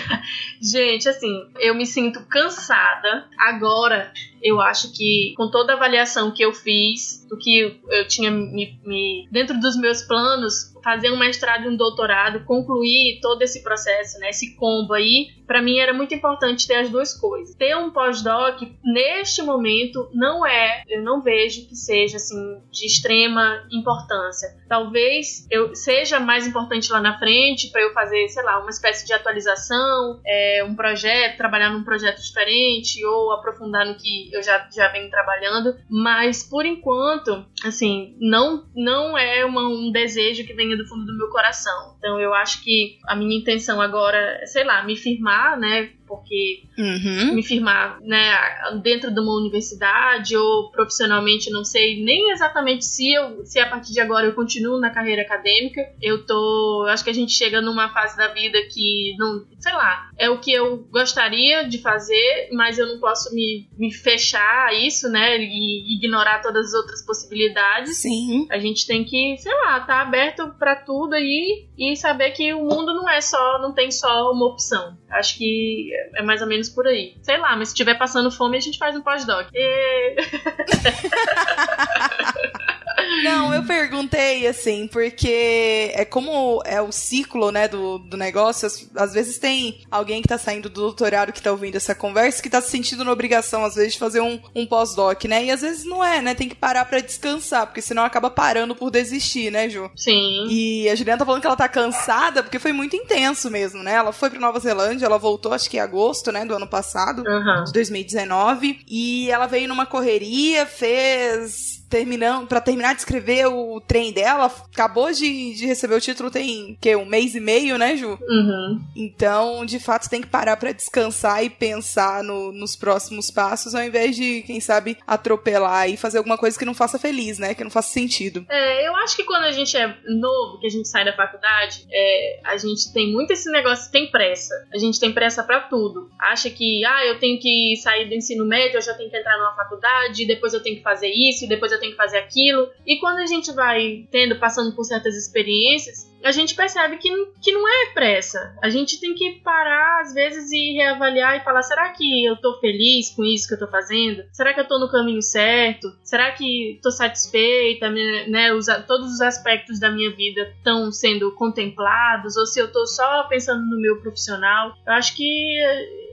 gente, 0.62 1.06
assim, 1.06 1.52
eu 1.58 1.74
me 1.74 1.84
sinto 1.84 2.24
cansada. 2.30 3.28
Agora, 3.38 4.10
eu 4.42 4.60
acho 4.60 4.92
que 4.92 5.34
com 5.36 5.50
toda 5.50 5.72
a 5.72 5.76
avaliação 5.76 6.30
que 6.30 6.42
eu 6.42 6.52
fiz, 6.52 7.26
do 7.28 7.36
que 7.36 7.78
eu 7.88 8.08
tinha 8.08 8.30
me, 8.30 8.78
me 8.84 9.28
dentro 9.30 9.58
dos 9.60 9.76
meus 9.76 10.02
planos, 10.02 10.72
fazer 10.88 11.10
um 11.10 11.18
mestrado 11.18 11.64
e 11.64 11.68
um 11.68 11.76
doutorado, 11.76 12.46
concluir 12.46 13.20
todo 13.20 13.42
esse 13.42 13.62
processo, 13.62 14.18
né, 14.18 14.30
esse 14.30 14.56
combo 14.56 14.94
aí, 14.94 15.26
para 15.46 15.60
mim 15.60 15.78
era 15.78 15.92
muito 15.92 16.14
importante 16.14 16.66
ter 16.66 16.76
as 16.76 16.88
duas 16.88 17.12
coisas. 17.12 17.54
Ter 17.54 17.76
um 17.76 17.90
pós-doc 17.90 18.62
neste 18.82 19.42
momento 19.42 20.08
não 20.14 20.46
é, 20.46 20.82
eu 20.88 21.02
não 21.02 21.20
vejo 21.20 21.68
que 21.68 21.76
seja 21.76 22.16
assim 22.16 22.62
de 22.70 22.86
extrema 22.86 23.66
importância. 23.70 24.48
Talvez 24.66 25.46
eu 25.50 25.74
seja 25.74 26.18
mais 26.18 26.46
importante 26.46 26.90
lá 26.90 27.00
na 27.00 27.18
frente 27.18 27.70
para 27.70 27.82
eu 27.82 27.92
fazer, 27.92 28.26
sei 28.28 28.42
lá, 28.42 28.58
uma 28.58 28.70
espécie 28.70 29.06
de 29.06 29.12
atualização, 29.12 30.20
é, 30.26 30.64
um 30.66 30.74
projeto, 30.74 31.36
trabalhar 31.36 31.70
num 31.70 31.84
projeto 31.84 32.22
diferente 32.22 33.04
ou 33.04 33.32
aprofundar 33.32 33.86
no 33.86 33.94
que 33.94 34.30
eu 34.32 34.42
já, 34.42 34.66
já 34.74 34.88
venho 34.88 35.10
trabalhando. 35.10 35.76
Mas 35.90 36.42
por 36.42 36.64
enquanto, 36.64 37.44
assim, 37.62 38.16
não 38.20 38.66
não 38.74 39.18
é 39.18 39.44
uma, 39.44 39.68
um 39.68 39.90
desejo 39.92 40.46
que 40.46 40.54
venha 40.54 40.77
do 40.78 40.88
fundo 40.88 41.04
do 41.04 41.16
meu 41.16 41.28
coração. 41.28 41.94
Então 41.98 42.20
eu 42.20 42.32
acho 42.32 42.62
que 42.62 42.98
a 43.06 43.14
minha 43.14 43.36
intenção 43.36 43.80
agora 43.80 44.16
é, 44.16 44.46
sei 44.46 44.64
lá, 44.64 44.82
me 44.82 44.96
firmar, 44.96 45.58
né? 45.58 45.90
Porque 46.08 46.62
uhum. 46.78 47.34
me 47.34 47.42
firmar 47.42 48.00
né, 48.00 48.34
dentro 48.82 49.12
de 49.12 49.20
uma 49.20 49.36
universidade 49.36 50.36
ou 50.36 50.70
profissionalmente, 50.70 51.50
não 51.50 51.64
sei 51.64 52.02
nem 52.02 52.30
exatamente 52.30 52.84
se 52.84 53.12
eu 53.12 53.44
se 53.44 53.58
a 53.58 53.68
partir 53.68 53.92
de 53.92 54.00
agora 54.00 54.26
eu 54.26 54.34
continuo 54.34 54.80
na 54.80 54.90
carreira 54.90 55.22
acadêmica. 55.22 55.80
Eu 56.00 56.24
tô. 56.24 56.86
Acho 56.88 57.04
que 57.04 57.10
a 57.10 57.14
gente 57.14 57.32
chega 57.32 57.60
numa 57.60 57.88
fase 57.90 58.16
da 58.16 58.28
vida 58.28 58.58
que 58.72 59.14
não. 59.18 59.44
sei 59.58 59.72
lá, 59.72 60.10
é 60.16 60.28
o 60.30 60.38
que 60.38 60.52
eu 60.52 60.78
gostaria 60.90 61.68
de 61.68 61.78
fazer, 61.78 62.48
mas 62.52 62.78
eu 62.78 62.86
não 62.86 62.98
posso 62.98 63.34
me, 63.34 63.68
me 63.76 63.92
fechar 63.92 64.68
a 64.68 64.74
isso, 64.74 65.08
né? 65.08 65.38
E 65.38 65.96
ignorar 65.96 66.40
todas 66.40 66.68
as 66.68 66.74
outras 66.74 67.04
possibilidades. 67.04 67.98
Sim. 67.98 68.46
A 68.50 68.58
gente 68.58 68.86
tem 68.86 69.04
que, 69.04 69.36
sei 69.38 69.52
lá, 69.52 69.80
tá 69.80 70.00
aberto 70.00 70.54
para 70.58 70.76
tudo 70.76 71.14
aí 71.14 71.68
e 71.76 71.96
saber 71.96 72.30
que 72.32 72.52
o 72.52 72.64
mundo 72.64 72.94
não 72.94 73.08
é 73.08 73.20
só, 73.20 73.60
não 73.60 73.72
tem 73.72 73.90
só 73.90 74.32
uma 74.32 74.46
opção. 74.46 74.96
Acho 75.10 75.38
que 75.38 75.90
é 76.16 76.22
mais 76.22 76.42
ou 76.42 76.48
menos 76.48 76.68
por 76.68 76.86
aí. 76.86 77.16
Sei 77.22 77.38
lá, 77.38 77.56
mas 77.56 77.68
se 77.68 77.74
estiver 77.74 77.94
passando 77.94 78.30
fome, 78.30 78.56
a 78.56 78.60
gente 78.60 78.78
faz 78.78 78.96
um 78.96 79.02
pós-doc. 79.02 79.48
E... 79.54 80.16
Não, 83.22 83.52
eu 83.52 83.64
perguntei 83.64 84.46
assim, 84.46 84.86
porque 84.88 85.90
é 85.94 86.04
como 86.04 86.62
é 86.64 86.80
o 86.80 86.92
ciclo, 86.92 87.50
né, 87.50 87.68
do, 87.68 87.98
do 87.98 88.16
negócio. 88.16 88.66
Às, 88.94 89.12
vezes 89.12 89.38
tem 89.38 89.80
alguém 89.90 90.22
que 90.22 90.28
tá 90.28 90.38
saindo 90.38 90.68
do 90.68 90.80
doutorado 90.80 91.32
que 91.32 91.42
tá 91.42 91.50
ouvindo 91.50 91.76
essa 91.76 91.94
conversa 91.94 92.42
que 92.42 92.50
tá 92.50 92.60
se 92.60 92.70
sentindo 92.70 93.04
na 93.04 93.12
obrigação, 93.12 93.64
às 93.64 93.74
vezes, 93.74 93.94
de 93.94 93.98
fazer 93.98 94.20
um, 94.20 94.40
um 94.54 94.66
pós-doc, 94.66 95.24
né? 95.24 95.44
E 95.44 95.50
às 95.50 95.62
vezes 95.62 95.84
não 95.84 96.04
é, 96.04 96.20
né? 96.20 96.34
Tem 96.34 96.48
que 96.48 96.54
parar 96.54 96.84
para 96.84 97.00
descansar, 97.00 97.66
porque 97.66 97.82
senão 97.82 98.04
acaba 98.04 98.30
parando 98.30 98.74
por 98.74 98.90
desistir, 98.90 99.50
né, 99.50 99.68
Ju? 99.68 99.90
Sim. 99.96 100.46
E 100.48 100.88
a 100.88 100.94
Juliana 100.94 101.18
tá 101.18 101.26
falando 101.26 101.40
que 101.40 101.46
ela 101.46 101.56
tá 101.56 101.68
cansada, 101.68 102.42
porque 102.42 102.58
foi 102.58 102.72
muito 102.72 102.96
intenso 102.96 103.50
mesmo, 103.50 103.82
né? 103.82 103.94
Ela 103.94 104.12
foi 104.12 104.30
pra 104.30 104.40
Nova 104.40 104.60
Zelândia, 104.60 105.06
ela 105.06 105.18
voltou, 105.18 105.52
acho 105.52 105.68
que 105.68 105.76
em 105.76 105.80
agosto, 105.80 106.30
né, 106.30 106.44
do 106.44 106.54
ano 106.54 106.66
passado, 106.66 107.22
uhum. 107.26 107.64
de 107.64 107.72
2019. 107.72 108.80
E 108.86 109.30
ela 109.30 109.46
veio 109.46 109.68
numa 109.68 109.86
correria, 109.86 110.66
fez 110.66 111.77
terminando, 111.88 112.46
para 112.46 112.60
terminar 112.60 112.94
de 112.94 113.00
escrever 113.00 113.46
o 113.46 113.80
trem 113.80 114.12
dela, 114.12 114.46
acabou 114.46 115.10
de, 115.12 115.54
de 115.54 115.66
receber 115.66 115.94
o 115.94 116.00
título 116.00 116.30
tem 116.30 116.76
que 116.80 116.94
um 116.96 117.04
mês 117.04 117.34
e 117.34 117.40
meio, 117.40 117.78
né, 117.78 117.96
Ju? 117.96 118.18
Uhum. 118.20 118.80
Então, 118.94 119.64
de 119.64 119.78
fato, 119.78 120.08
tem 120.08 120.20
que 120.20 120.26
parar 120.26 120.56
para 120.56 120.72
descansar 120.72 121.44
e 121.44 121.50
pensar 121.50 122.22
no, 122.22 122.52
nos 122.52 122.76
próximos 122.76 123.30
passos, 123.30 123.74
ao 123.74 123.82
invés 123.82 124.16
de, 124.16 124.42
quem 124.42 124.60
sabe, 124.60 124.98
atropelar 125.06 125.88
e 125.88 125.96
fazer 125.96 126.18
alguma 126.18 126.38
coisa 126.38 126.58
que 126.58 126.64
não 126.64 126.74
faça 126.74 126.98
feliz, 126.98 127.38
né? 127.38 127.54
Que 127.54 127.64
não 127.64 127.70
faça 127.70 127.90
sentido. 127.90 128.44
É, 128.48 128.86
eu 128.86 128.94
acho 128.96 129.16
que 129.16 129.24
quando 129.24 129.44
a 129.44 129.50
gente 129.50 129.76
é 129.76 129.96
novo, 130.06 130.58
que 130.60 130.66
a 130.66 130.70
gente 130.70 130.88
sai 130.88 131.04
da 131.04 131.14
faculdade, 131.14 131.86
é, 131.90 132.40
a 132.44 132.56
gente 132.56 132.92
tem 132.92 133.12
muito 133.12 133.32
esse 133.32 133.50
negócio, 133.50 133.90
tem 133.90 134.10
pressa. 134.10 134.54
A 134.72 134.78
gente 134.78 134.98
tem 135.00 135.12
pressa 135.12 135.42
para 135.42 135.60
tudo. 135.60 136.10
Acha 136.18 136.50
que, 136.50 136.84
ah, 136.84 137.06
eu 137.06 137.18
tenho 137.18 137.40
que 137.40 137.76
sair 137.82 138.08
do 138.08 138.14
ensino 138.14 138.44
médio, 138.44 138.76
eu 138.76 138.82
já 138.82 138.94
tenho 138.94 139.10
que 139.10 139.16
entrar 139.16 139.38
numa 139.38 139.54
faculdade, 139.54 140.26
depois 140.26 140.52
eu 140.52 140.62
tenho 140.62 140.76
que 140.76 140.82
fazer 140.82 141.08
isso, 141.08 141.48
depois 141.48 141.72
eu 141.72 141.77
eu 141.78 141.80
tenho 141.80 141.92
que 141.92 141.96
fazer 141.96 142.18
aquilo. 142.18 142.70
E 142.86 142.98
quando 142.98 143.18
a 143.18 143.26
gente 143.26 143.52
vai 143.52 144.06
tendo, 144.10 144.38
passando 144.38 144.74
por 144.74 144.84
certas 144.84 145.16
experiências, 145.16 146.06
a 146.22 146.32
gente 146.32 146.54
percebe 146.54 146.96
que, 146.98 147.10
que 147.40 147.52
não 147.52 147.66
é 147.68 147.92
pressa. 147.92 148.56
A 148.62 148.68
gente 148.68 149.00
tem 149.00 149.14
que 149.14 149.40
parar, 149.40 150.00
às 150.00 150.12
vezes, 150.12 150.50
e 150.52 150.72
reavaliar 150.74 151.36
e 151.36 151.44
falar: 151.44 151.62
será 151.62 151.90
que 151.90 152.24
eu 152.24 152.36
tô 152.36 152.58
feliz 152.60 153.10
com 153.10 153.24
isso 153.24 153.48
que 153.48 153.54
eu 153.54 153.58
tô 153.58 153.68
fazendo? 153.68 154.24
Será 154.32 154.52
que 154.52 154.60
eu 154.60 154.68
tô 154.68 154.78
no 154.78 154.90
caminho 154.90 155.22
certo? 155.22 155.88
Será 156.02 156.30
que 156.32 156.78
tô 156.82 156.90
satisfeita? 156.90 157.88
Né, 157.90 158.52
os, 158.52 158.66
todos 158.86 159.12
os 159.12 159.20
aspectos 159.20 159.78
da 159.78 159.90
minha 159.90 160.10
vida 160.10 160.52
estão 160.56 160.90
sendo 160.90 161.30
contemplados? 161.32 162.36
Ou 162.36 162.46
se 162.46 162.60
eu 162.60 162.70
tô 162.70 162.86
só 162.86 163.24
pensando 163.24 163.64
no 163.64 163.80
meu 163.80 164.00
profissional? 164.00 164.72
Eu 164.86 164.92
acho 164.92 165.16
que 165.16 165.58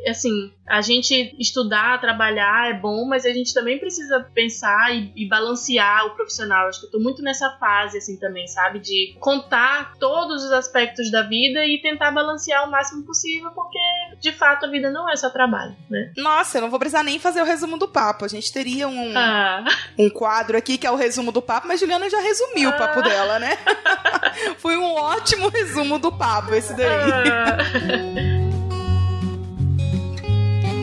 assim, 0.08 0.52
a 0.68 0.82
gente 0.82 1.36
estudar, 1.40 2.00
trabalhar 2.00 2.70
é 2.70 2.74
bom, 2.74 3.06
mas 3.08 3.26
a 3.26 3.32
gente 3.32 3.54
também 3.54 3.80
precisa 3.80 4.20
pensar 4.34 4.96
e, 4.96 5.12
e 5.16 5.28
balancear 5.28 6.08
o 6.08 6.12
profissional. 6.12 6.68
Acho 6.68 6.82
que 6.82 6.86
eu 6.88 6.92
tô 6.92 7.00
muito 7.00 7.22
nessa 7.22 7.52
fase, 7.58 7.98
assim, 7.98 8.18
também, 8.18 8.48
sabe? 8.48 8.80
De 8.80 9.16
contar 9.20 9.95
todos 10.00 10.44
os 10.44 10.52
aspectos 10.52 11.12
da 11.12 11.24
vida 11.24 11.66
e 11.66 11.82
tentar 11.82 12.12
balancear 12.12 12.68
o 12.68 12.72
máximo 12.72 13.04
possível, 13.04 13.52
porque 13.52 13.80
de 14.20 14.32
fato 14.32 14.66
a 14.66 14.70
vida 14.70 14.90
não 14.90 15.10
é 15.10 15.16
só 15.16 15.30
trabalho, 15.30 15.76
né? 15.90 16.12
Nossa, 16.18 16.58
eu 16.58 16.62
não 16.64 16.70
vou 16.70 16.80
precisar 16.80 17.04
nem 17.04 17.20
fazer 17.20 17.42
o 17.42 17.46
resumo 17.46 17.78
do 17.78 17.88
papo. 17.88 18.26
A 18.26 18.28
gente 18.28 18.52
teria 18.52 18.88
um, 18.88 19.18
ah. 19.18 19.64
um 19.98 20.10
quadro 20.10 20.58
aqui 20.58 20.78
que 20.78 20.88
é 20.88 20.92
o 20.92 20.96
resumo 20.96 21.32
do 21.32 21.42
papo, 21.42 21.68
mas 21.68 21.80
Juliana 21.80 22.10
já 22.10 22.20
resumiu 22.20 22.70
ah. 22.70 22.74
o 22.74 22.78
papo 22.78 23.00
ah. 23.00 23.04
dela, 23.04 23.40
né? 23.40 23.58
Foi 24.60 24.78
um 24.78 24.94
ótimo 24.94 25.50
resumo 25.50 26.00
do 26.00 26.12
papo 26.12 26.54
esse 26.54 26.74
daí. 26.74 26.88
Ah. 26.90 28.35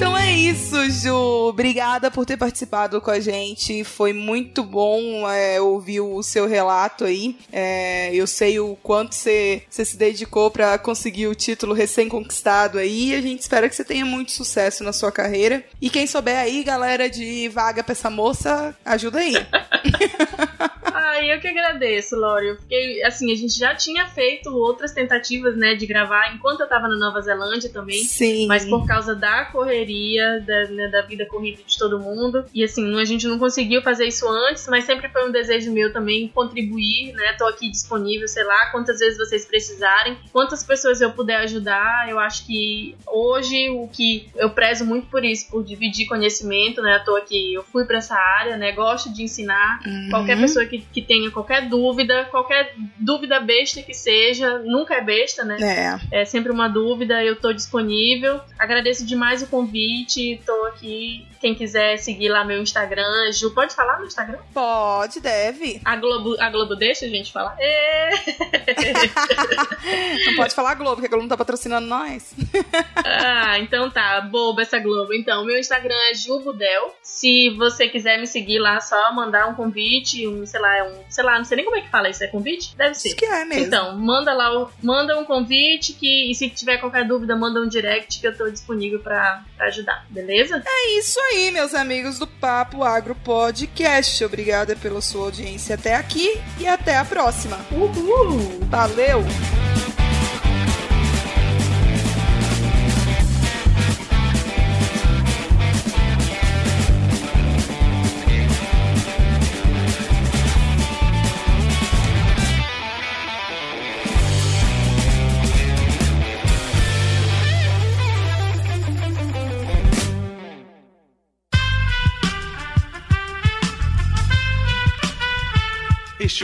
Então 0.02 0.18
é 0.18 0.32
isso, 0.32 0.90
Ju. 0.90 1.14
Obrigada 1.48 2.10
por 2.10 2.26
ter 2.26 2.36
participado 2.36 3.00
com 3.00 3.12
a 3.12 3.20
gente. 3.20 3.84
Foi 3.84 4.12
muito 4.12 4.64
bom 4.64 5.30
é, 5.30 5.60
ouvir 5.60 6.00
o 6.00 6.20
seu 6.24 6.48
relato 6.48 7.04
aí. 7.04 7.36
É, 7.52 8.12
eu 8.12 8.26
sei 8.26 8.58
o 8.58 8.74
quanto 8.82 9.14
você, 9.14 9.62
se 9.70 9.96
dedicou 9.96 10.50
para 10.50 10.76
conseguir 10.76 11.28
o 11.28 11.36
título 11.36 11.72
recém-conquistado 11.72 12.78
aí. 12.78 13.14
A 13.14 13.22
gente 13.22 13.42
espera 13.42 13.68
que 13.68 13.76
você 13.76 13.84
tenha 13.84 14.04
muito 14.04 14.32
sucesso 14.32 14.82
na 14.82 14.92
sua 14.92 15.12
carreira. 15.12 15.64
E 15.80 15.88
quem 15.88 16.04
souber 16.04 16.36
aí, 16.36 16.64
galera 16.64 17.08
de 17.08 17.48
vaga 17.50 17.84
pra 17.84 17.92
essa 17.92 18.10
moça, 18.10 18.76
ajuda 18.84 19.20
aí. 19.20 19.34
Ai, 21.02 21.32
eu 21.32 21.40
que 21.40 21.48
agradeço, 21.48 22.16
Lori. 22.16 22.48
Eu 22.48 22.56
fiquei, 22.56 23.02
assim, 23.04 23.32
a 23.32 23.36
gente 23.36 23.58
já 23.58 23.74
tinha 23.74 24.06
feito 24.06 24.50
outras 24.54 24.92
tentativas, 24.92 25.56
né, 25.56 25.74
de 25.74 25.86
gravar 25.86 26.34
enquanto 26.34 26.60
eu 26.60 26.68
tava 26.68 26.88
na 26.88 26.96
Nova 26.96 27.20
Zelândia 27.20 27.70
também. 27.70 28.04
Sim. 28.04 28.46
Mas 28.46 28.64
por 28.64 28.86
causa 28.86 29.14
da 29.14 29.44
correria 29.46 29.82
correria 29.82 30.40
da, 30.40 30.64
né, 30.68 30.88
da 30.88 31.02
vida 31.02 31.26
corrida 31.26 31.62
de 31.66 31.78
todo 31.78 31.98
mundo. 31.98 32.44
E 32.54 32.62
assim, 32.62 33.00
a 33.00 33.04
gente 33.04 33.26
não 33.26 33.38
conseguiu 33.38 33.82
fazer 33.82 34.06
isso 34.06 34.28
antes, 34.28 34.66
mas 34.68 34.84
sempre 34.84 35.08
foi 35.08 35.28
um 35.28 35.32
desejo 35.32 35.72
meu 35.72 35.92
também 35.92 36.28
contribuir, 36.28 37.12
né? 37.12 37.34
Tô 37.38 37.46
aqui 37.46 37.70
disponível, 37.70 38.28
sei 38.28 38.44
lá, 38.44 38.66
quantas 38.70 38.98
vezes 38.98 39.18
vocês 39.18 39.44
precisarem, 39.44 40.16
quantas 40.32 40.62
pessoas 40.62 41.00
eu 41.00 41.12
puder 41.12 41.36
ajudar. 41.38 42.08
Eu 42.08 42.18
acho 42.18 42.46
que 42.46 42.94
hoje 43.06 43.70
o 43.70 43.88
que 43.88 44.28
eu 44.36 44.50
prezo 44.50 44.84
muito 44.84 45.06
por 45.06 45.24
isso, 45.24 45.50
por 45.50 45.64
dividir 45.64 46.06
conhecimento, 46.06 46.82
né? 46.82 46.98
Tô 47.04 47.16
aqui, 47.16 47.54
eu 47.54 47.62
fui 47.62 47.84
para 47.84 47.98
essa 47.98 48.14
área, 48.14 48.56
né? 48.56 48.72
Gosto 48.72 49.12
de 49.12 49.22
ensinar. 49.22 49.80
Uhum. 49.86 50.08
Qualquer 50.10 50.38
pessoa 50.38 50.64
que, 50.66 50.80
que 50.92 51.00
tenha 51.00 51.30
qualquer 51.30 51.68
dúvida, 51.68 52.26
qualquer 52.30 52.74
dúvida 52.98 53.40
besta 53.40 53.82
que 53.82 53.94
seja, 53.94 54.58
nunca 54.58 54.94
é 54.94 55.00
besta, 55.00 55.44
né? 55.44 55.98
É. 56.10 56.20
É 56.20 56.24
sempre 56.24 56.52
uma 56.52 56.68
dúvida, 56.68 57.24
eu 57.24 57.36
tô 57.36 57.52
disponível. 57.52 58.40
Agradeço 58.58 59.06
demais 59.06 59.42
o 59.42 59.46
convite. 59.46 60.40
Tô 60.44 60.66
aqui. 60.66 61.26
Quem 61.40 61.54
quiser 61.54 61.96
seguir 61.96 62.28
lá 62.28 62.44
meu 62.44 62.62
Instagram. 62.62 63.32
Ju, 63.32 63.52
pode 63.52 63.74
falar 63.74 63.98
no 63.98 64.06
Instagram? 64.06 64.38
Pode, 64.54 65.20
deve. 65.20 65.80
A 65.84 65.96
Globo, 65.96 66.36
a 66.38 66.50
Globo 66.50 66.76
deixa 66.76 67.06
a 67.06 67.08
gente 67.08 67.32
falar? 67.32 67.56
É. 67.58 68.10
não 70.26 70.36
pode 70.36 70.54
falar 70.54 70.74
Globo, 70.74 70.96
porque 70.96 71.06
a 71.06 71.08
Globo 71.08 71.22
não 71.22 71.28
tá 71.28 71.36
patrocinando 71.36 71.86
nós. 71.86 72.34
ah, 73.04 73.58
então 73.58 73.90
tá. 73.90 74.20
Boba 74.20 74.62
essa 74.62 74.78
Globo. 74.78 75.12
Então, 75.12 75.44
meu 75.44 75.58
Instagram 75.58 75.96
é 76.10 76.14
Jubudel. 76.14 76.94
Se 77.02 77.50
você 77.50 77.88
quiser 77.88 78.20
me 78.20 78.26
seguir 78.26 78.58
lá, 78.58 78.80
só 78.80 79.12
mandar 79.12 79.48
um 79.48 79.54
convite, 79.54 80.28
um, 80.28 80.46
sei 80.46 80.60
lá, 80.60 80.81
um, 80.82 81.02
sei 81.08 81.24
lá, 81.24 81.38
não 81.38 81.44
sei 81.44 81.56
nem 81.56 81.64
como 81.64 81.76
é 81.76 81.82
que 81.82 81.90
fala 81.90 82.08
isso, 82.08 82.22
é 82.22 82.26
convite? 82.26 82.76
Deve 82.76 82.94
ser. 82.94 83.08
Acho 83.08 83.16
que 83.16 83.24
é 83.24 83.44
mesmo. 83.44 83.66
Então, 83.66 83.96
manda 83.98 84.32
lá, 84.32 84.68
manda 84.82 85.18
um 85.18 85.24
convite 85.24 85.92
que, 85.92 86.30
e 86.30 86.34
se 86.34 86.48
tiver 86.50 86.78
qualquer 86.78 87.06
dúvida, 87.06 87.36
manda 87.36 87.60
um 87.60 87.68
direct 87.68 88.20
que 88.20 88.26
eu 88.26 88.36
tô 88.36 88.50
disponível 88.50 89.00
pra 89.00 89.44
ajudar, 89.60 90.06
beleza? 90.10 90.62
É 90.66 90.98
isso 90.98 91.18
aí, 91.20 91.50
meus 91.50 91.74
amigos 91.74 92.18
do 92.18 92.26
Papo 92.26 92.82
Agro 92.82 93.14
Podcast. 93.14 94.24
Obrigada 94.24 94.76
pela 94.76 95.00
sua 95.00 95.26
audiência 95.26 95.74
até 95.74 95.94
aqui 95.94 96.40
e 96.58 96.66
até 96.66 96.96
a 96.96 97.04
próxima. 97.04 97.58
Uhul! 97.70 98.60
Valeu! 98.68 99.22